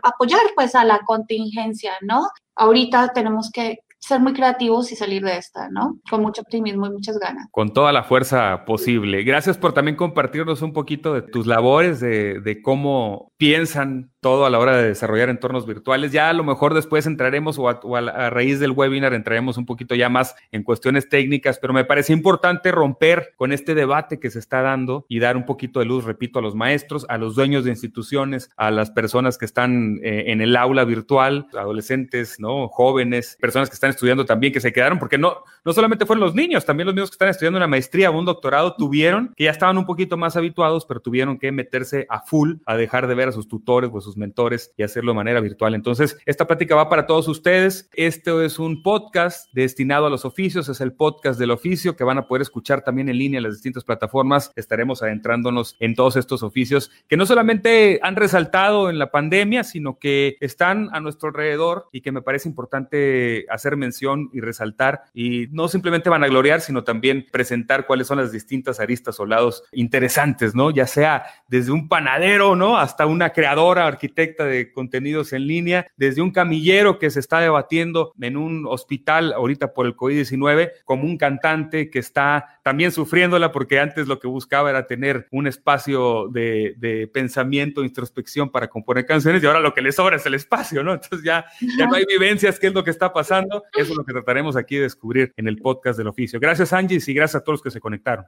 apoyar 0.03 0.41
pues 0.55 0.75
a 0.75 0.85
la 0.85 0.99
contingencia, 0.99 1.93
¿no? 2.01 2.28
Ahorita 2.55 3.09
tenemos 3.13 3.49
que 3.51 3.79
ser 3.99 4.21
muy 4.21 4.33
creativos 4.33 4.91
y 4.91 4.95
salir 4.95 5.23
de 5.23 5.37
esta, 5.37 5.69
¿no? 5.69 5.99
Con 6.09 6.21
mucho 6.21 6.41
optimismo 6.41 6.87
y 6.87 6.91
muchas 6.91 7.19
ganas. 7.19 7.47
Con 7.51 7.73
toda 7.73 7.91
la 7.91 8.03
fuerza 8.03 8.63
posible. 8.65 9.23
Gracias 9.23 9.57
por 9.57 9.73
también 9.73 9.97
compartirnos 9.97 10.61
un 10.61 10.73
poquito 10.73 11.13
de 11.13 11.21
tus 11.21 11.45
labores, 11.45 11.99
de, 11.99 12.39
de 12.39 12.61
cómo 12.61 13.28
piensan 13.39 14.11
todo 14.19 14.45
a 14.45 14.49
la 14.49 14.59
hora 14.59 14.75
de 14.75 14.89
desarrollar 14.89 15.29
entornos 15.29 15.65
virtuales. 15.65 16.11
Ya 16.11 16.29
a 16.29 16.33
lo 16.33 16.43
mejor 16.43 16.73
después 16.73 17.05
entraremos 17.05 17.57
o, 17.57 17.69
a, 17.69 18.29
raíz 18.29 18.59
del 18.59 18.71
webinar 18.71 19.13
entraremos 19.13 19.57
un 19.57 19.65
poquito 19.65 19.95
ya 19.95 20.09
más 20.09 20.35
en 20.51 20.61
cuestiones 20.63 21.07
técnicas, 21.07 21.57
pero 21.57 21.71
me 21.71 21.85
parece 21.85 22.11
importante 22.11 22.69
romper 22.69 23.31
con 23.37 23.53
este 23.53 23.75
debate 23.75 24.19
que 24.19 24.29
se 24.29 24.39
está 24.39 24.61
dando 24.61 25.05
y 25.07 25.19
dar 25.19 25.37
un 25.37 25.45
poquito 25.45 25.79
de 25.79 25.85
luz, 25.85 26.03
repito, 26.03 26.39
a 26.39 26.41
los 26.41 26.53
maestros, 26.53 27.05
a 27.07 27.17
los 27.17 27.33
dueños 27.35 27.63
de 27.63 27.69
instituciones, 27.69 28.49
a 28.57 28.71
las 28.71 28.91
personas 28.91 29.37
que 29.37 29.45
están 29.45 30.01
eh, 30.03 30.25
en 30.27 30.41
el 30.41 30.57
aula 30.57 30.83
virtual, 30.83 31.47
adolescentes, 31.57 32.41
¿no? 32.41 32.67
Jóvenes, 32.67 33.37
personas 33.39 33.69
que 33.69 33.75
están 33.75 33.91
estudiando 33.91 34.25
también, 34.25 34.51
que 34.51 34.59
se 34.59 34.73
quedaron, 34.73 34.99
porque 34.99 35.17
no, 35.17 35.43
no 35.63 35.71
solamente 35.71 36.05
fueron 36.05 36.25
los 36.25 36.35
niños, 36.35 36.65
también 36.65 36.87
los 36.87 36.95
niños 36.95 37.09
que 37.09 37.15
están 37.15 37.29
estudiando 37.29 37.55
una 37.55 37.67
maestría 37.67 38.09
o 38.09 38.19
un 38.19 38.25
doctorado 38.25 38.75
tuvieron, 38.75 39.33
que 39.37 39.45
ya 39.45 39.51
estaban 39.51 39.77
un 39.77 39.85
poquito 39.85 40.17
más 40.17 40.35
habituados, 40.35 40.85
pero 40.85 40.99
tuvieron 40.99 41.39
que 41.39 41.53
meterse 41.53 42.05
a 42.09 42.19
full 42.19 42.55
a 42.65 42.75
dejar 42.75 43.07
de 43.07 43.15
ver 43.15 43.28
a 43.29 43.31
sus 43.31 43.47
tutores 43.47 43.89
o 43.93 43.97
a 43.97 44.01
sus 44.01 44.17
mentores 44.17 44.73
y 44.77 44.83
hacerlo 44.83 45.11
de 45.11 45.17
manera 45.17 45.39
virtual. 45.39 45.75
Entonces, 45.75 46.17
esta 46.25 46.47
plática 46.47 46.75
va 46.75 46.89
para 46.89 47.05
todos 47.05 47.27
ustedes. 47.27 47.89
Este 47.93 48.45
es 48.45 48.59
un 48.59 48.83
podcast 48.83 49.51
destinado 49.53 50.05
a 50.05 50.09
los 50.09 50.25
oficios, 50.25 50.69
es 50.69 50.81
el 50.81 50.93
podcast 50.93 51.39
del 51.39 51.51
oficio 51.51 51.95
que 51.95 52.03
van 52.03 52.17
a 52.17 52.27
poder 52.27 52.41
escuchar 52.41 52.83
también 52.83 53.09
en 53.09 53.17
línea 53.17 53.37
en 53.37 53.43
las 53.43 53.53
distintas 53.53 53.83
plataformas. 53.83 54.51
Estaremos 54.55 55.01
adentrándonos 55.01 55.75
en 55.79 55.95
todos 55.95 56.15
estos 56.15 56.43
oficios 56.43 56.91
que 57.07 57.17
no 57.17 57.25
solamente 57.25 57.99
han 58.03 58.15
resaltado 58.15 58.89
en 58.89 58.99
la 58.99 59.11
pandemia, 59.11 59.63
sino 59.63 59.97
que 59.97 60.37
están 60.39 60.89
a 60.93 60.99
nuestro 60.99 61.29
alrededor 61.29 61.87
y 61.91 62.01
que 62.01 62.11
me 62.11 62.21
parece 62.21 62.49
importante 62.49 63.45
hacer 63.49 63.77
mención 63.77 64.29
y 64.33 64.41
resaltar 64.41 65.03
y 65.13 65.47
no 65.51 65.67
simplemente 65.67 66.09
van 66.09 66.23
a 66.23 66.27
gloriar, 66.27 66.61
sino 66.61 66.83
también 66.83 67.25
presentar 67.31 67.85
cuáles 67.85 68.07
son 68.07 68.17
las 68.17 68.31
distintas 68.31 68.79
aristas 68.79 69.19
o 69.19 69.25
lados 69.25 69.63
interesantes, 69.71 70.55
¿no? 70.55 70.71
Ya 70.71 70.87
sea 70.87 71.25
desde 71.47 71.71
un 71.71 71.87
panadero, 71.87 72.55
¿no? 72.55 72.77
Hasta 72.77 73.05
una 73.19 73.31
creadora, 73.31 73.85
arquitecta 73.85 74.45
de 74.45 74.71
contenidos 74.71 75.33
en 75.33 75.45
línea, 75.45 75.85
desde 75.97 76.21
un 76.21 76.31
camillero 76.31 76.99
que 76.99 77.09
se 77.09 77.19
está 77.19 77.41
debatiendo 77.41 78.13
en 78.21 78.37
un 78.37 78.65
hospital 78.65 79.33
ahorita 79.33 79.73
por 79.73 79.85
el 79.85 79.97
COVID-19, 79.97 80.71
como 80.85 81.03
un 81.03 81.17
cantante 81.17 81.89
que 81.89 81.99
está 81.99 82.61
también 82.63 82.93
sufriéndola 82.93 83.51
porque 83.51 83.77
antes 83.77 84.07
lo 84.07 84.19
que 84.19 84.29
buscaba 84.29 84.69
era 84.69 84.87
tener 84.87 85.27
un 85.31 85.47
espacio 85.47 86.29
de, 86.29 86.75
de 86.77 87.07
pensamiento, 87.07 87.83
introspección 87.83 88.49
para 88.49 88.69
componer 88.69 89.05
canciones 89.05 89.43
y 89.43 89.47
ahora 89.47 89.59
lo 89.59 89.73
que 89.73 89.81
le 89.81 89.91
sobra 89.91 90.15
es 90.15 90.25
el 90.25 90.35
espacio, 90.35 90.81
¿no? 90.81 90.93
Entonces 90.93 91.21
ya, 91.21 91.43
ya 91.77 91.87
no 91.87 91.95
hay 91.95 92.05
vivencias, 92.05 92.57
qué 92.57 92.67
es 92.67 92.73
lo 92.73 92.85
que 92.85 92.91
está 92.91 93.11
pasando, 93.11 93.65
eso 93.73 93.91
es 93.91 93.97
lo 93.97 94.05
que 94.05 94.13
trataremos 94.13 94.55
aquí 94.55 94.77
de 94.77 94.83
descubrir 94.83 95.33
en 95.35 95.49
el 95.49 95.57
podcast 95.57 95.97
del 95.97 96.07
oficio. 96.07 96.39
Gracias 96.39 96.71
Angie 96.71 97.01
y 97.05 97.13
gracias 97.13 97.41
a 97.41 97.43
todos 97.43 97.55
los 97.55 97.63
que 97.63 97.71
se 97.71 97.81
conectaron. 97.81 98.25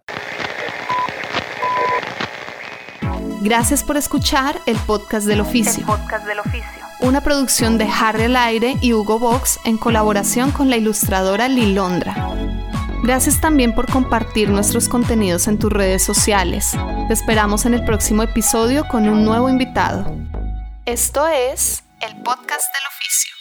Gracias 3.44 3.84
por 3.84 3.98
escuchar 3.98 4.62
el 4.68 4.78
podcast 4.78 5.26
del 5.26 5.42
oficio. 5.42 5.84
podcast 5.88 6.28
del 6.28 6.40
oficio. 6.40 6.70
Una 7.00 7.22
producción 7.22 7.80
de 7.80 7.86
Harry 7.86 8.26
al 8.26 8.36
Aire 8.36 8.78
y 8.82 8.94
Hugo 8.94 9.18
Box 9.18 9.60
en 9.66 9.80
colaboración 9.80 10.52
con 10.52 10.70
la 10.70 10.78
ilustradora 10.78 11.48
Lilondra. 11.48 12.36
Gracias 13.02 13.42
también 13.42 13.74
por 13.74 13.92
compartir 13.92 14.50
nuestros 14.50 14.88
contenidos 14.88 15.48
en 15.48 15.58
tus 15.58 15.74
redes 15.74 16.04
sociales. 16.04 16.74
Te 17.08 17.14
esperamos 17.16 17.66
en 17.66 17.74
el 17.74 17.84
próximo 17.84 18.22
episodio 18.22 18.88
con 18.88 19.10
un 19.10 19.26
nuevo 19.26 19.50
invitado. 19.50 20.16
Esto 20.86 21.28
es 21.28 21.84
el 22.00 22.16
podcast 22.22 22.62
del 22.62 22.84
oficio. 22.90 23.41